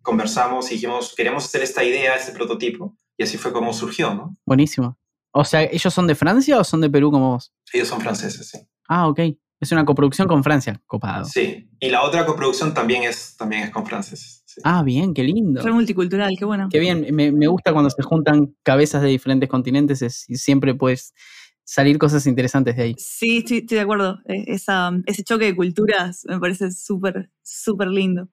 conversamos 0.00 0.70
y 0.70 0.74
dijimos, 0.76 1.14
queríamos 1.14 1.44
hacer 1.44 1.62
esta 1.62 1.84
idea, 1.84 2.14
este 2.14 2.32
prototipo 2.32 2.96
y 3.18 3.24
así 3.24 3.36
fue 3.36 3.52
como 3.52 3.74
surgió, 3.74 4.14
¿no? 4.14 4.34
Buenísimo. 4.46 4.98
O 5.32 5.44
sea, 5.44 5.62
¿ellos 5.64 5.92
son 5.92 6.06
de 6.06 6.14
Francia 6.14 6.58
o 6.58 6.64
son 6.64 6.80
de 6.80 6.88
Perú 6.88 7.10
como 7.10 7.32
vos? 7.32 7.52
Ellos 7.72 7.88
son 7.88 8.00
franceses, 8.00 8.48
sí. 8.48 8.58
Ah, 8.88 9.08
ok. 9.08 9.20
Es 9.60 9.72
una 9.72 9.84
coproducción 9.84 10.28
con 10.28 10.44
Francia, 10.44 10.80
copado. 10.86 11.24
Sí, 11.24 11.68
y 11.80 11.90
la 11.90 12.02
otra 12.02 12.24
coproducción 12.24 12.74
también 12.74 13.02
es, 13.02 13.36
también 13.36 13.62
es 13.64 13.70
con 13.70 13.84
franceses. 13.84 14.44
Ah, 14.64 14.82
bien, 14.82 15.14
qué 15.14 15.22
lindo. 15.22 15.62
Fue 15.62 15.72
multicultural, 15.72 16.34
qué 16.38 16.44
bueno. 16.44 16.68
Qué 16.70 16.78
bien, 16.78 17.06
me, 17.12 17.32
me, 17.32 17.46
gusta 17.46 17.72
cuando 17.72 17.90
se 17.90 18.02
juntan 18.02 18.54
cabezas 18.62 19.02
de 19.02 19.08
diferentes 19.08 19.48
continentes 19.48 20.26
y 20.28 20.36
siempre 20.36 20.74
puedes 20.74 21.12
salir 21.64 21.98
cosas 21.98 22.26
interesantes 22.26 22.76
de 22.76 22.82
ahí. 22.82 22.94
Sí, 22.98 23.38
estoy, 23.38 23.60
de 23.60 23.80
acuerdo. 23.80 24.20
E, 24.24 24.44
esa, 24.46 24.90
ese 25.06 25.22
choque 25.22 25.44
de 25.44 25.56
culturas 25.56 26.24
me 26.26 26.40
parece 26.40 26.70
súper, 26.70 27.30
súper 27.42 27.88
lindo. 27.88 28.28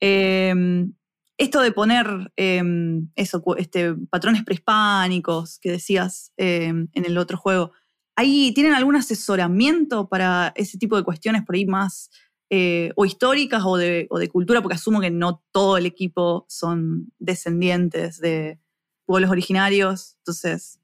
Em, 0.00 0.94
esto 1.36 1.60
de 1.60 1.72
poner 1.72 2.06
em, 2.36 3.10
eso, 3.14 3.42
este, 3.58 3.94
patrones 4.10 4.42
prehispánicos 4.42 5.58
que 5.60 5.72
decías 5.72 6.32
em, 6.36 6.88
en 6.94 7.04
el 7.04 7.18
otro 7.18 7.36
juego, 7.36 7.72
¿ahí 8.18 8.52
tienen 8.52 8.74
algún 8.74 8.96
asesoramiento 8.96 10.08
para 10.08 10.52
ese 10.56 10.76
tipo 10.76 10.96
de 10.96 11.04
cuestiones 11.04 11.44
por 11.44 11.54
ahí 11.54 11.66
más 11.66 12.10
eh, 12.50 12.90
o 12.96 13.04
históricas 13.04 13.62
o 13.64 13.76
de, 13.76 14.08
o 14.10 14.18
de, 14.18 14.28
cultura? 14.28 14.60
Porque 14.60 14.74
asumo 14.74 15.00
que 15.00 15.12
no 15.12 15.44
todo 15.52 15.76
el 15.76 15.86
equipo 15.86 16.44
son 16.48 17.12
descendientes 17.20 18.18
de 18.18 18.58
pueblos 19.06 19.30
originarios, 19.30 20.16
entonces... 20.18 20.80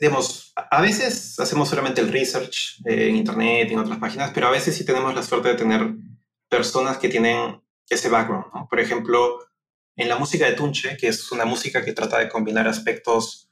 Digamos, 0.00 0.54
a 0.56 0.80
veces 0.80 1.38
hacemos 1.38 1.68
solamente 1.68 2.00
el 2.00 2.10
research 2.10 2.80
eh, 2.86 3.08
en 3.08 3.16
internet 3.16 3.68
y 3.68 3.74
en 3.74 3.80
otras 3.80 3.98
páginas, 3.98 4.30
pero 4.32 4.46
a 4.46 4.52
veces 4.52 4.74
sí 4.74 4.86
tenemos 4.86 5.14
la 5.14 5.22
suerte 5.22 5.48
de 5.48 5.54
tener 5.56 5.94
personas 6.48 6.96
que 6.96 7.10
tienen 7.10 7.60
ese 7.90 8.08
background. 8.08 8.46
¿no? 8.54 8.66
Por 8.70 8.80
ejemplo, 8.80 9.40
en 9.96 10.08
la 10.08 10.16
música 10.16 10.46
de 10.46 10.52
Tunche, 10.52 10.96
que 10.96 11.08
es 11.08 11.30
una 11.32 11.44
música 11.44 11.84
que 11.84 11.92
trata 11.92 12.18
de 12.18 12.30
combinar 12.30 12.66
aspectos 12.66 13.50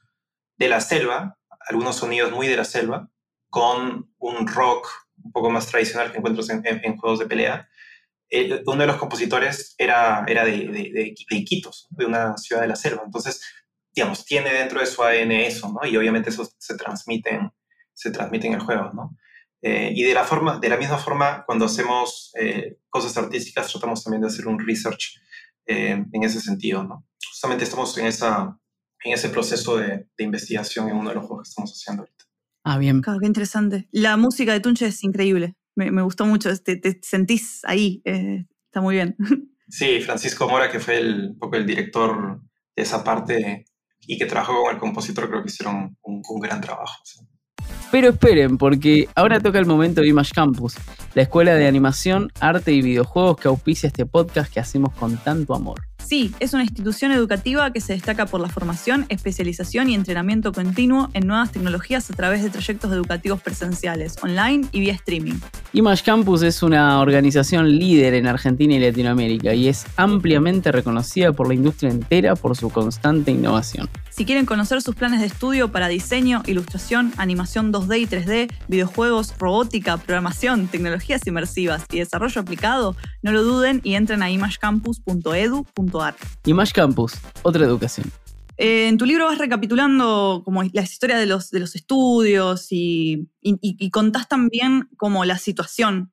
de 0.57 0.69
la 0.69 0.81
selva, 0.81 1.37
algunos 1.67 1.97
sonidos 1.97 2.31
muy 2.31 2.47
de 2.47 2.57
la 2.57 2.63
selva, 2.63 3.11
con 3.49 4.11
un 4.19 4.47
rock 4.47 4.87
un 5.23 5.31
poco 5.31 5.49
más 5.49 5.67
tradicional 5.67 6.11
que 6.11 6.17
encuentras 6.17 6.49
en, 6.49 6.97
juegos 6.97 7.19
de 7.19 7.25
pelea. 7.25 7.67
uno 8.65 8.81
de 8.81 8.87
los 8.87 8.97
compositores 8.97 9.75
era, 9.77 10.25
era 10.27 10.45
de, 10.45 10.51
de, 10.51 11.15
de, 11.29 11.35
Iquitos, 11.35 11.87
de 11.89 12.05
una 12.05 12.37
ciudad 12.37 12.61
de 12.61 12.67
la 12.67 12.75
selva. 12.75 13.03
Entonces, 13.05 13.41
digamos, 13.93 14.25
tiene 14.25 14.53
dentro 14.53 14.79
de 14.79 14.85
su 14.85 15.03
ADN 15.03 15.31
eso, 15.31 15.71
¿no? 15.71 15.87
Y 15.87 15.97
obviamente 15.97 16.29
eso 16.29 16.47
se 16.57 16.77
transmite 16.77 17.33
en, 17.33 17.51
se 17.93 18.11
transmite 18.11 18.47
en 18.47 18.53
el 18.53 18.59
juego, 18.59 18.91
¿no? 18.93 19.17
Eh, 19.61 19.91
y 19.95 20.03
de 20.03 20.13
la, 20.13 20.23
forma, 20.23 20.59
de 20.59 20.69
la 20.69 20.77
misma 20.77 20.99
forma, 20.99 21.43
cuando 21.45 21.65
hacemos 21.65 22.31
eh, 22.39 22.77
cosas 22.89 23.17
artísticas, 23.17 23.71
tratamos 23.71 24.03
también 24.03 24.21
de 24.21 24.27
hacer 24.27 24.47
un 24.47 24.59
research 24.59 25.19
eh, 25.65 26.05
en 26.11 26.23
ese 26.23 26.39
sentido, 26.39 26.83
¿no? 26.83 27.07
Justamente 27.27 27.63
estamos 27.63 27.97
en, 27.97 28.05
esa, 28.05 28.55
en 29.03 29.13
ese 29.13 29.29
proceso 29.29 29.77
de, 29.77 30.07
de, 30.15 30.23
investigación 30.23 30.87
en 30.89 30.95
uno 30.95 31.09
de 31.09 31.15
los 31.15 31.25
juegos 31.25 31.47
que 31.47 31.49
estamos 31.49 31.71
haciendo 31.71 32.03
ahorita. 32.03 32.25
Ah, 32.69 32.77
bien. 32.77 32.99
Claro, 32.99 33.19
qué 33.21 33.27
interesante. 33.27 33.87
La 33.93 34.17
música 34.17 34.51
de 34.51 34.59
Tunche 34.59 34.87
es 34.87 35.01
increíble. 35.01 35.55
Me, 35.73 35.89
me 35.89 36.01
gustó 36.01 36.25
mucho. 36.25 36.53
Te, 36.61 36.75
te 36.75 36.99
sentís 37.01 37.61
ahí. 37.63 38.01
Eh, 38.03 38.45
está 38.65 38.81
muy 38.81 38.95
bien. 38.95 39.15
Sí, 39.69 39.99
Francisco 39.99 40.47
Mora, 40.47 40.71
que 40.71 40.79
fue 40.79 40.97
el, 40.97 41.31
un 41.31 41.39
poco 41.39 41.57
el 41.57 41.65
director 41.65 42.39
de 42.73 42.83
esa 42.83 43.03
parte 43.03 43.65
y 43.99 44.17
que 44.17 44.25
trabajó 44.25 44.61
con 44.63 44.73
el 44.73 44.79
compositor, 44.79 45.27
creo 45.27 45.43
que 45.43 45.49
hicieron 45.49 45.97
un, 46.03 46.21
un 46.25 46.39
gran 46.39 46.61
trabajo. 46.61 46.95
¿sí? 47.03 47.19
Pero 47.91 48.07
esperen, 48.11 48.57
porque 48.57 49.09
ahora 49.13 49.41
toca 49.41 49.59
el 49.59 49.65
momento 49.65 49.99
de 49.99 50.07
Image 50.07 50.31
Campus, 50.33 50.75
la 51.15 51.23
escuela 51.23 51.53
de 51.53 51.67
animación, 51.67 52.31
arte 52.39 52.71
y 52.71 52.81
videojuegos 52.81 53.35
que 53.35 53.49
auspicia 53.49 53.87
este 53.87 54.05
podcast 54.05 54.53
que 54.53 54.61
hacemos 54.61 54.93
con 54.93 55.17
tanto 55.17 55.53
amor. 55.53 55.86
Sí, 56.07 56.33
es 56.39 56.53
una 56.53 56.63
institución 56.63 57.11
educativa 57.11 57.69
que 57.73 57.81
se 57.81 57.91
destaca 57.91 58.27
por 58.27 58.39
la 58.39 58.47
formación, 58.47 59.05
especialización 59.09 59.89
y 59.89 59.93
entrenamiento 59.93 60.53
continuo 60.53 61.09
en 61.13 61.27
nuevas 61.27 61.51
tecnologías 61.51 62.09
a 62.09 62.13
través 62.13 62.41
de 62.43 62.49
trayectos 62.49 62.93
educativos 62.93 63.41
presenciales, 63.41 64.15
online 64.23 64.65
y 64.71 64.79
vía 64.79 64.93
streaming. 64.93 65.33
Image 65.73 66.03
Campus 66.05 66.43
es 66.43 66.63
una 66.63 67.01
organización 67.01 67.77
líder 67.77 68.13
en 68.13 68.25
Argentina 68.25 68.75
y 68.75 68.79
Latinoamérica 68.79 69.53
y 69.53 69.67
es 69.67 69.85
ampliamente 69.97 70.71
reconocida 70.71 71.33
por 71.33 71.49
la 71.49 71.55
industria 71.55 71.91
entera 71.91 72.37
por 72.37 72.55
su 72.55 72.69
constante 72.69 73.31
innovación. 73.31 73.89
Si 74.17 74.25
quieren 74.25 74.47
conocer 74.47 74.81
sus 74.81 74.95
planes 74.95 75.19
de 75.19 75.27
estudio 75.27 75.71
para 75.71 75.87
diseño, 75.87 76.41
ilustración, 76.47 77.13
animación 77.17 77.71
2D 77.71 77.99
y 77.99 78.07
3D, 78.07 78.51
videojuegos, 78.67 79.35
robótica, 79.37 79.97
programación, 79.97 80.67
tecnologías 80.69 81.27
inmersivas 81.27 81.85
y 81.91 81.99
desarrollo 81.99 82.41
aplicado, 82.41 82.95
no 83.21 83.31
lo 83.31 83.43
duden 83.43 83.79
y 83.83 83.93
entren 83.93 84.23
a 84.23 84.31
imagecampus.edu.ar 84.31 86.15
Image 86.47 86.73
Campus, 86.73 87.13
otra 87.43 87.63
educación. 87.63 88.11
Eh, 88.57 88.87
en 88.87 88.97
tu 88.97 89.05
libro 89.05 89.25
vas 89.25 89.37
recapitulando 89.37 90.41
como 90.43 90.63
la 90.63 90.81
historia 90.81 91.19
de 91.19 91.27
los, 91.27 91.51
de 91.51 91.59
los 91.59 91.75
estudios 91.75 92.71
y, 92.71 93.29
y, 93.43 93.89
contás 93.91 94.27
también 94.27 94.89
como 94.97 95.25
la 95.25 95.37
situación 95.37 96.11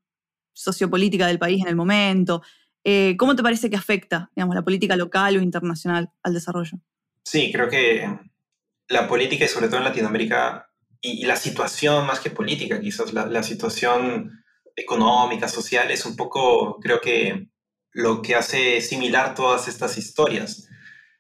sociopolítica 0.53 1.27
del 1.27 1.38
país 1.38 1.62
en 1.62 1.69
el 1.69 1.77
momento. 1.77 2.43
Eh, 2.85 3.17
¿Cómo 3.19 3.35
te 3.35 3.43
parece 3.43 3.71
que 3.71 3.77
afecta 3.77 4.31
digamos, 4.37 4.55
la 4.55 4.62
política 4.62 4.95
local 4.95 5.38
o 5.38 5.40
internacional 5.40 6.11
al 6.23 6.35
desarrollo? 6.35 6.81
Sí, 7.25 7.51
creo 7.53 7.69
que 7.69 8.09
la 8.89 9.09
política 9.09 9.45
y 9.45 9.49
sobre 9.49 9.69
todo 9.69 9.79
en 9.79 9.85
Latinoamérica 9.85 10.71
y, 11.01 11.25
la 11.25 11.37
situación 11.37 12.07
más 12.07 12.21
que 12.21 12.31
política, 12.31 12.81
quizás 12.81 13.13
la, 13.13 13.27
la 13.27 13.43
situación 13.43 14.45
económica, 14.77 15.49
social, 15.49 15.91
es 15.91 16.05
un 16.07 16.17
poco, 16.17 16.79
creo 16.81 17.01
que 17.01 17.49
lo 17.93 18.23
que 18.23 18.35
hace 18.35 18.81
similar 18.81 19.35
todas 19.35 19.69
estas 19.69 19.97
historias. 19.99 20.69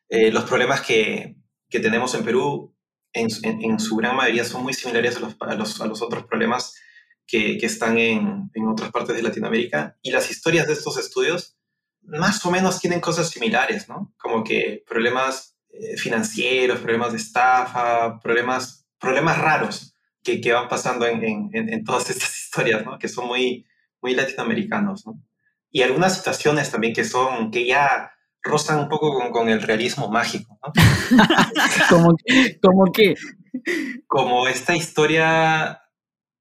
Eh, 0.08 0.30
los 0.30 0.44
problemas 0.44 0.82
que, 0.82 1.36
que, 1.70 1.80
tenemos 1.80 2.14
en 2.14 2.24
Perú, 2.24 2.74
en, 3.12 3.28
en, 3.42 3.78
su 3.78 3.96
gran 3.96 4.16
mayoría, 4.16 4.44
son 4.44 4.62
muy 4.62 4.74
similares 4.74 5.16
a 5.16 5.20
los, 5.20 5.36
a 5.40 5.54
los, 5.54 5.80
a 5.80 5.86
los 5.86 6.02
otros 6.02 6.24
problemas 6.24 6.74
que, 7.26 7.56
que 7.58 7.66
están 7.66 7.96
en, 7.96 8.50
en, 8.52 8.68
otras 8.68 8.90
partes 8.90 9.16
de 9.16 9.22
Latinoamérica. 9.22 9.96
Y 10.02 10.10
las 10.10 10.30
historias 10.30 10.66
de 10.66 10.74
estos 10.74 10.98
estudios 10.98 11.56
más 12.02 12.44
o 12.44 12.50
menos 12.50 12.80
tienen 12.80 13.00
cosas 13.00 13.30
similares, 13.30 13.88
¿no? 13.88 14.12
Como 14.18 14.44
que 14.44 14.84
problemas 14.86 15.53
eh, 15.80 15.96
financieros, 15.96 16.80
problemas 16.80 17.12
de 17.12 17.18
estafa, 17.18 18.18
problemas, 18.20 18.86
problemas 18.98 19.38
raros 19.38 19.94
que, 20.22 20.40
que 20.40 20.52
van 20.52 20.68
pasando 20.68 21.06
en, 21.06 21.50
en, 21.52 21.84
todas 21.84 22.10
estas 22.10 22.36
historias, 22.44 22.84
¿no? 22.84 22.98
Que 22.98 23.08
son 23.08 23.26
muy, 23.26 23.66
muy 24.00 24.14
latinoamericanos, 24.14 25.06
¿no? 25.06 25.20
y 25.74 25.82
algunas 25.82 26.16
situaciones 26.16 26.70
también 26.70 26.94
que 26.94 27.04
son, 27.04 27.50
que 27.50 27.66
ya 27.66 28.12
rozan 28.42 28.78
un 28.78 28.88
poco 28.88 29.12
con, 29.12 29.32
con 29.32 29.48
el 29.48 29.60
realismo 29.60 30.08
mágico, 30.08 30.56
¿no? 30.62 30.72
¿Como, 31.90 32.16
¿Como 32.62 32.92
qué? 32.92 33.16
Como 34.06 34.46
esta 34.46 34.76
historia, 34.76 35.82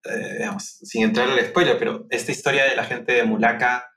eh, 0.03 0.35
digamos, 0.37 0.77
sin 0.83 1.01
entrar 1.01 1.31
al 1.31 1.43
spoiler, 1.47 1.79
pero 1.79 2.05
esta 2.11 2.31
historia 2.31 2.65
de 2.65 2.75
la 2.75 2.83
gente 2.83 3.13
de 3.13 3.23
Mulaka 3.23 3.89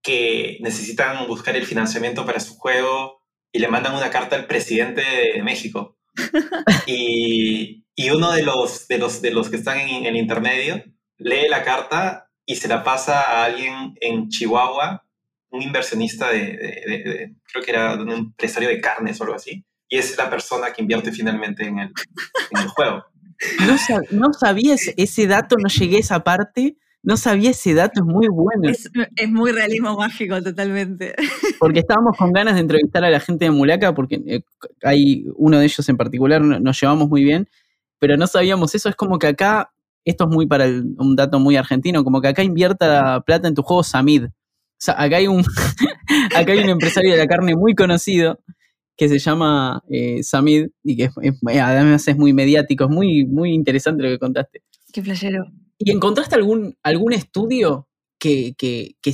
que 0.00 0.58
necesitan 0.60 1.26
buscar 1.26 1.56
el 1.56 1.66
financiamiento 1.66 2.24
para 2.24 2.38
su 2.38 2.54
juego 2.54 3.23
y 3.54 3.60
le 3.60 3.68
mandan 3.68 3.94
una 3.94 4.10
carta 4.10 4.34
al 4.36 4.46
presidente 4.46 5.00
de 5.34 5.42
México. 5.42 5.96
y, 6.86 7.84
y 7.94 8.10
uno 8.10 8.32
de 8.32 8.42
los, 8.42 8.88
de, 8.88 8.98
los, 8.98 9.22
de 9.22 9.30
los 9.30 9.48
que 9.48 9.56
están 9.56 9.78
en 9.78 10.06
el 10.06 10.16
intermedio 10.16 10.82
lee 11.18 11.48
la 11.48 11.62
carta 11.62 12.28
y 12.44 12.56
se 12.56 12.68
la 12.68 12.82
pasa 12.82 13.20
a 13.22 13.44
alguien 13.44 13.94
en 14.00 14.28
Chihuahua, 14.28 15.04
un 15.50 15.62
inversionista 15.62 16.30
de, 16.30 17.32
creo 17.44 17.64
que 17.64 17.70
era 17.70 17.94
un 17.94 18.10
empresario 18.10 18.68
de 18.68 18.80
carnes 18.80 19.20
o 19.20 19.24
algo 19.24 19.36
así, 19.36 19.64
y 19.88 19.98
es 19.98 20.16
la 20.18 20.28
persona 20.28 20.72
que 20.72 20.82
invierte 20.82 21.12
finalmente 21.12 21.64
en 21.64 21.78
el, 21.78 21.92
juego. 22.74 23.04
No, 23.66 23.74
sab- 23.74 24.08
no 24.10 24.32
sabía 24.32 24.74
ese, 24.74 24.94
ese 24.96 25.26
dato, 25.26 25.56
no 25.56 25.68
llegué 25.68 25.96
a 25.96 26.00
esa 26.00 26.24
parte. 26.24 26.76
No 27.04 27.16
sabía 27.18 27.50
ese 27.50 27.74
dato, 27.74 28.00
es 28.00 28.06
muy 28.06 28.28
bueno. 28.28 28.68
Es, 28.68 28.90
es 29.16 29.30
muy 29.30 29.52
realismo 29.52 29.96
mágico, 29.96 30.42
totalmente. 30.42 31.14
Porque 31.60 31.80
estábamos 31.80 32.16
con 32.16 32.32
ganas 32.32 32.54
de 32.54 32.60
entrevistar 32.60 33.04
a 33.04 33.10
la 33.10 33.20
gente 33.20 33.44
de 33.44 33.50
Mulaca, 33.50 33.94
porque 33.94 34.22
eh, 34.26 34.40
hay 34.82 35.26
uno 35.36 35.58
de 35.58 35.66
ellos 35.66 35.86
en 35.88 35.96
particular, 35.98 36.40
no- 36.40 36.58
nos 36.58 36.80
llevamos 36.80 37.08
muy 37.08 37.22
bien, 37.22 37.46
pero 37.98 38.16
no 38.16 38.26
sabíamos 38.26 38.74
eso. 38.74 38.88
Es 38.88 38.96
como 38.96 39.18
que 39.18 39.26
acá, 39.28 39.70
esto 40.04 40.24
es 40.24 40.30
muy 40.34 40.46
para 40.46 40.64
el- 40.64 40.94
un 40.98 41.14
dato 41.14 41.38
muy 41.38 41.56
argentino, 41.56 42.02
como 42.04 42.20
que 42.22 42.28
acá 42.28 42.42
invierta 42.42 43.20
plata 43.20 43.48
en 43.48 43.54
tu 43.54 43.62
juego 43.62 43.82
Samid. 43.82 44.24
O 44.24 44.30
sea, 44.78 44.94
acá 45.00 45.16
hay 45.18 45.26
un, 45.26 45.44
acá 46.36 46.52
hay 46.52 46.58
un 46.60 46.70
empresario 46.70 47.12
de 47.12 47.18
la 47.18 47.26
carne 47.26 47.54
muy 47.54 47.74
conocido 47.74 48.40
que 48.96 49.08
se 49.08 49.18
llama 49.18 49.82
eh, 49.90 50.22
Samid 50.22 50.68
y 50.82 50.96
que 50.96 51.04
es- 51.04 51.12
es- 51.20 51.40
además 51.60 52.08
es 52.08 52.16
muy 52.16 52.32
mediático, 52.32 52.84
es 52.84 52.90
muy, 52.90 53.26
muy 53.26 53.52
interesante 53.52 54.02
lo 54.04 54.08
que 54.08 54.18
contaste. 54.18 54.62
Qué 54.92 55.02
playero. 55.02 55.44
¿Y 55.78 55.90
encontraste 55.90 56.34
algún, 56.36 56.76
algún 56.82 57.12
estudio 57.12 57.88
que, 58.18 58.54
que- 58.56 58.96
que 59.02 59.10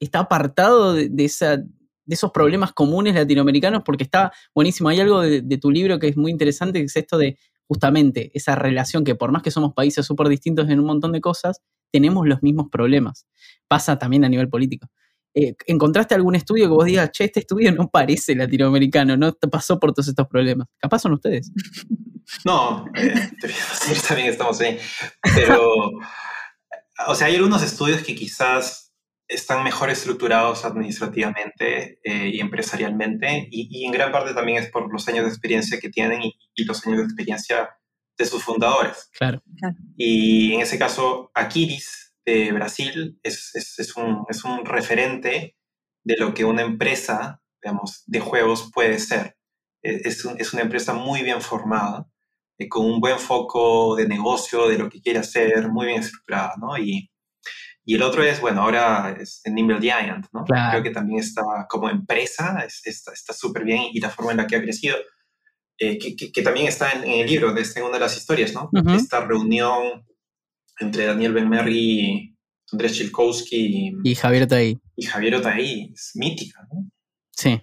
está 0.00 0.20
apartado 0.20 0.94
de, 0.94 1.10
esa, 1.24 1.56
de 1.58 1.66
esos 2.08 2.30
problemas 2.32 2.72
comunes 2.72 3.14
latinoamericanos? 3.14 3.82
Porque 3.84 4.04
está 4.04 4.32
buenísimo. 4.54 4.88
Hay 4.88 5.00
algo 5.00 5.20
de, 5.20 5.42
de 5.42 5.58
tu 5.58 5.70
libro 5.70 5.98
que 5.98 6.08
es 6.08 6.16
muy 6.16 6.30
interesante, 6.30 6.78
que 6.80 6.86
es 6.86 6.96
esto 6.96 7.18
de 7.18 7.38
justamente 7.68 8.30
esa 8.34 8.54
relación 8.54 9.04
que 9.04 9.14
por 9.14 9.32
más 9.32 9.42
que 9.42 9.50
somos 9.50 9.72
países 9.74 10.04
súper 10.06 10.28
distintos 10.28 10.68
en 10.68 10.78
un 10.80 10.86
montón 10.86 11.12
de 11.12 11.20
cosas, 11.20 11.60
tenemos 11.92 12.26
los 12.26 12.42
mismos 12.42 12.68
problemas. 12.70 13.26
Pasa 13.68 13.98
también 13.98 14.24
a 14.24 14.28
nivel 14.28 14.48
político. 14.48 14.88
Eh, 15.34 15.54
¿Encontraste 15.66 16.14
algún 16.14 16.34
estudio 16.34 16.64
que 16.64 16.74
vos 16.74 16.84
digas, 16.84 17.10
che, 17.10 17.24
este 17.24 17.40
estudio 17.40 17.72
no 17.72 17.88
parece 17.88 18.34
latinoamericano, 18.34 19.16
no 19.16 19.32
te 19.32 19.48
pasó 19.48 19.78
por 19.78 19.92
todos 19.92 20.08
estos 20.08 20.26
problemas? 20.28 20.68
Capaz 20.78 21.00
son 21.00 21.12
ustedes. 21.12 21.50
No, 22.44 22.86
eh, 22.94 23.30
te 23.40 23.46
voy 23.48 23.56
a 23.56 23.88
decir, 23.88 24.00
también 24.08 24.28
estamos 24.28 24.58
ahí. 24.60 24.78
Pero, 25.34 25.90
o 27.08 27.14
sea, 27.14 27.26
hay 27.26 27.34
algunos 27.34 27.62
estudios 27.62 28.00
que 28.02 28.14
quizás 28.14 28.92
están 29.28 29.64
mejor 29.64 29.90
estructurados 29.90 30.64
administrativamente 30.64 31.98
eh, 32.02 32.30
y 32.32 32.40
empresarialmente, 32.40 33.48
y, 33.50 33.68
y 33.70 33.84
en 33.84 33.92
gran 33.92 34.12
parte 34.12 34.34
también 34.34 34.62
es 34.62 34.70
por 34.70 34.90
los 34.90 35.06
años 35.08 35.24
de 35.24 35.30
experiencia 35.30 35.80
que 35.80 35.90
tienen 35.90 36.22
y, 36.22 36.34
y 36.54 36.64
los 36.64 36.86
años 36.86 37.00
de 37.00 37.04
experiencia 37.04 37.70
de 38.16 38.24
sus 38.24 38.42
fundadores. 38.42 39.10
Claro. 39.18 39.42
Y 39.96 40.54
en 40.54 40.60
ese 40.60 40.78
caso, 40.78 41.30
Aquiris 41.34 42.01
de 42.24 42.52
Brasil 42.52 43.18
es, 43.22 43.50
es, 43.54 43.78
es, 43.78 43.96
un, 43.96 44.24
es 44.28 44.44
un 44.44 44.64
referente 44.64 45.56
de 46.04 46.16
lo 46.16 46.34
que 46.34 46.44
una 46.44 46.62
empresa, 46.62 47.40
digamos, 47.62 48.02
de 48.06 48.20
juegos 48.20 48.70
puede 48.72 48.98
ser. 48.98 49.36
Eh, 49.82 50.00
Es, 50.04 50.24
un- 50.24 50.40
es 50.40 50.52
una 50.52 50.62
empresa 50.62 50.92
muy 50.94 51.22
bien 51.22 51.40
formada, 51.40 52.06
eh, 52.58 52.68
con 52.68 52.84
un 52.86 53.00
buen 53.00 53.18
foco 53.18 53.96
de 53.96 54.06
negocio, 54.06 54.68
de 54.68 54.78
lo 54.78 54.88
que 54.88 55.00
quiere 55.00 55.18
hacer, 55.20 55.68
muy 55.68 55.86
bien 55.86 56.00
estructurada, 56.00 56.54
¿no? 56.60 56.76
Y, 56.78 57.10
y 57.84 57.96
el 57.96 58.02
otro 58.02 58.22
es, 58.22 58.40
bueno, 58.40 58.62
ahora 58.62 59.16
es 59.20 59.42
Nimble 59.44 59.80
Giant, 59.80 60.26
¿no? 60.32 60.44
Claro. 60.44 60.70
Creo 60.70 60.82
que 60.84 60.90
también 60.90 61.18
está 61.20 61.42
como 61.68 61.90
empresa, 61.90 62.64
es- 62.64 62.82
está 62.86 63.32
súper 63.32 63.64
bien 63.64 63.82
y 63.92 64.00
la 64.00 64.10
forma 64.10 64.30
en 64.32 64.36
la 64.38 64.46
que 64.46 64.56
ha 64.56 64.62
crecido, 64.62 64.96
eh, 65.78 65.98
que, 65.98 66.14
que- 66.14 66.30
que 66.30 66.42
también 66.42 66.66
está 66.68 66.92
en, 66.92 67.02
en 67.04 67.20
el 67.22 67.26
libro, 67.26 67.52
de 67.52 67.62
en 67.74 67.82
una 67.82 67.94
de 67.94 68.00
las 68.00 68.16
historias, 68.16 68.52
¿no? 68.54 68.68
Esta 68.94 69.24
reunión 69.24 70.04
entre 70.80 71.06
Daniel 71.06 71.32
Benmerri, 71.32 72.34
Andrés 72.72 72.94
Chilkowski 72.94 73.92
y, 74.04 74.10
Y 74.10 74.14
Javier 74.14 74.52
ahí. 74.54 74.78
y 74.96 75.02
Javier 75.04 75.36
Otaí, 75.36 75.90
es 75.94 76.12
mítica, 76.14 76.66
¿no? 76.72 76.88
Sí, 77.30 77.60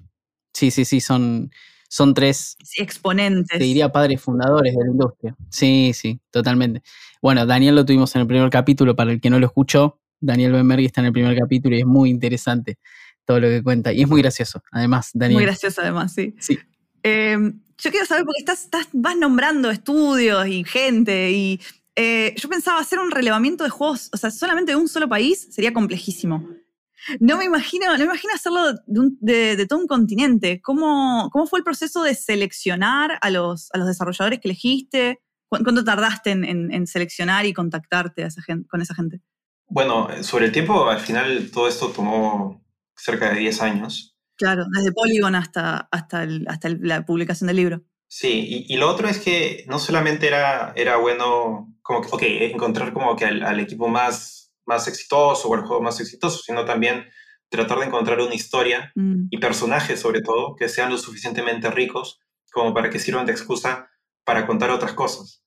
sí, 0.54 0.72
sí, 0.72 0.86
sí, 0.86 1.00
son, 1.02 1.52
son 1.88 2.14
tres, 2.14 2.56
Sí, 2.64 2.82
exponentes. 2.82 3.58
te 3.58 3.64
diría 3.64 3.92
padres 3.92 4.22
fundadores 4.22 4.76
de 4.76 4.84
la 4.84 4.92
industria. 4.92 5.36
Sí, 5.50 5.92
sí, 5.94 6.20
totalmente. 6.32 6.82
Bueno, 7.22 7.46
Daniel 7.46 7.76
lo 7.76 7.86
tuvimos 7.86 8.16
en 8.16 8.22
el 8.22 8.28
primer 8.28 8.50
capítulo, 8.50 8.96
para 8.96 9.12
el 9.12 9.20
que 9.22 9.30
no 9.30 9.40
lo 9.40 9.48
escuchó, 9.48 10.00
Daniel 10.22 10.52
Benmergui 10.52 10.86
está 10.86 11.02
en 11.02 11.08
el 11.08 11.14
primer 11.14 11.38
capítulo 11.38 11.76
y 11.76 11.80
es 11.80 11.86
muy 11.86 12.10
interesante 12.10 12.78
todo 13.26 13.40
lo 13.40 13.48
que 13.48 13.64
cuenta. 13.64 13.94
Y 13.94 14.02
es 14.02 14.08
muy 14.08 14.22
gracioso, 14.22 14.62
además, 14.72 15.12
Daniel. 15.14 15.36
Muy 15.38 15.46
gracioso 15.46 15.82
además, 15.82 16.14
sí. 16.14 16.36
Sí. 16.40 16.58
Eh, 17.04 17.38
yo 17.78 17.92
quiero 17.92 18.06
saber, 18.06 18.26
porque 18.26 18.40
estás, 18.40 18.66
estás- 18.66 18.90
vas 18.92 19.16
nombrando 19.16 19.70
estudios 19.72 20.46
y 20.48 20.64
gente, 20.66 21.32
y 21.32 21.62
eh, 21.96 22.34
yo 22.38 22.50
pensaba 22.50 22.80
hacer 22.80 23.00
un 23.00 23.12
relevamiento 23.12 23.64
de 23.64 23.70
juegos, 23.70 24.10
o 24.14 24.18
sea, 24.18 24.32
solamente 24.32 24.72
de 24.72 24.76
un 24.78 24.88
solo 24.88 25.10
país 25.10 25.48
sería 25.52 25.74
complejísimo. 25.74 26.48
No 27.20 27.38
me 27.38 27.46
imagino, 27.46 27.92
no 27.94 27.98
me 27.98 28.04
imagino 28.06 28.34
hacerlo 28.34 28.74
de, 28.86 29.00
un- 29.00 29.18
de- 29.22 29.56
de 29.56 29.66
todo 29.66 29.80
un 29.80 29.88
continente. 29.88 30.62
¿Cómo, 30.62 31.30
¿Cómo 31.32 31.48
fue 31.48 31.60
el 31.60 31.64
proceso 31.66 32.04
de 32.04 32.14
seleccionar 32.16 33.18
a 33.22 33.30
los, 33.30 33.70
a 33.74 33.78
los 33.78 33.88
desarrolladores 33.88 34.40
que 34.40 34.50
elegiste? 34.50 35.20
¿Cu- 35.48 35.64
¿Cuánto 35.64 35.84
tardaste 35.84 36.32
en, 36.32 36.44
en- 36.44 36.74
en 36.74 36.88
seleccionar 36.88 37.46
y 37.46 37.54
contactarte 37.54 38.24
a 38.24 38.28
esa 38.28 38.42
gen- 38.42 38.66
con 38.66 38.82
esa 38.82 38.94
gente? 38.96 39.22
Bueno, 39.68 40.08
sobre 40.24 40.48
el 40.48 40.52
tiempo, 40.52 40.90
al 40.90 41.00
final 41.00 41.50
todo 41.52 41.68
esto 41.68 41.88
tomó 41.90 42.64
cerca 42.96 43.30
de 43.34 43.40
10 43.40 43.62
años. 43.62 44.16
Claro, 44.36 44.66
desde 44.76 44.92
Polygon 44.92 45.36
hasta, 45.36 45.88
hasta, 45.92 46.24
el- 46.24 46.46
hasta 46.50 46.68
el- 46.68 46.80
la 46.82 47.06
publicación 47.06 47.48
del 47.48 47.58
libro. 47.58 47.84
Sí, 48.12 48.66
y, 48.68 48.74
y 48.74 48.78
lo 48.78 48.90
otro 48.90 49.08
es 49.08 49.20
que 49.20 49.64
no 49.68 49.78
solamente 49.80 50.28
era, 50.28 50.74
era 50.76 50.98
bueno 50.98 51.74
como 51.82 52.02
que, 52.18 52.48
encontrar 52.52 52.92
como 52.92 53.16
que 53.16 53.26
al, 53.26 53.44
al 53.44 53.60
equipo 53.60 53.88
más, 53.88 54.52
más 54.66 54.88
exitoso 54.88 55.48
o 55.48 55.56
al 55.56 55.62
juego 55.62 55.82
más 55.82 56.00
exitoso, 56.02 56.40
sino 56.40 56.66
también 56.66 57.06
tratar 57.50 57.80
de 57.80 57.86
encontrar 57.86 58.20
una 58.20 58.36
historia 58.36 58.92
Mm. 58.96 59.28
y 59.30 59.38
personajes 59.38 60.00
sobre 60.00 60.22
todo 60.22 60.56
que 60.56 60.70
sean 60.70 60.92
lo 60.92 60.98
suficientemente 60.98 61.70
ricos 61.72 62.20
como 62.52 62.74
para 62.74 62.90
que 62.90 63.00
sirvan 63.00 63.26
de 63.26 63.32
excusa 63.32 63.90
para 64.26 64.46
contar 64.46 64.70
otras 64.72 64.94
cosas. 64.94 65.44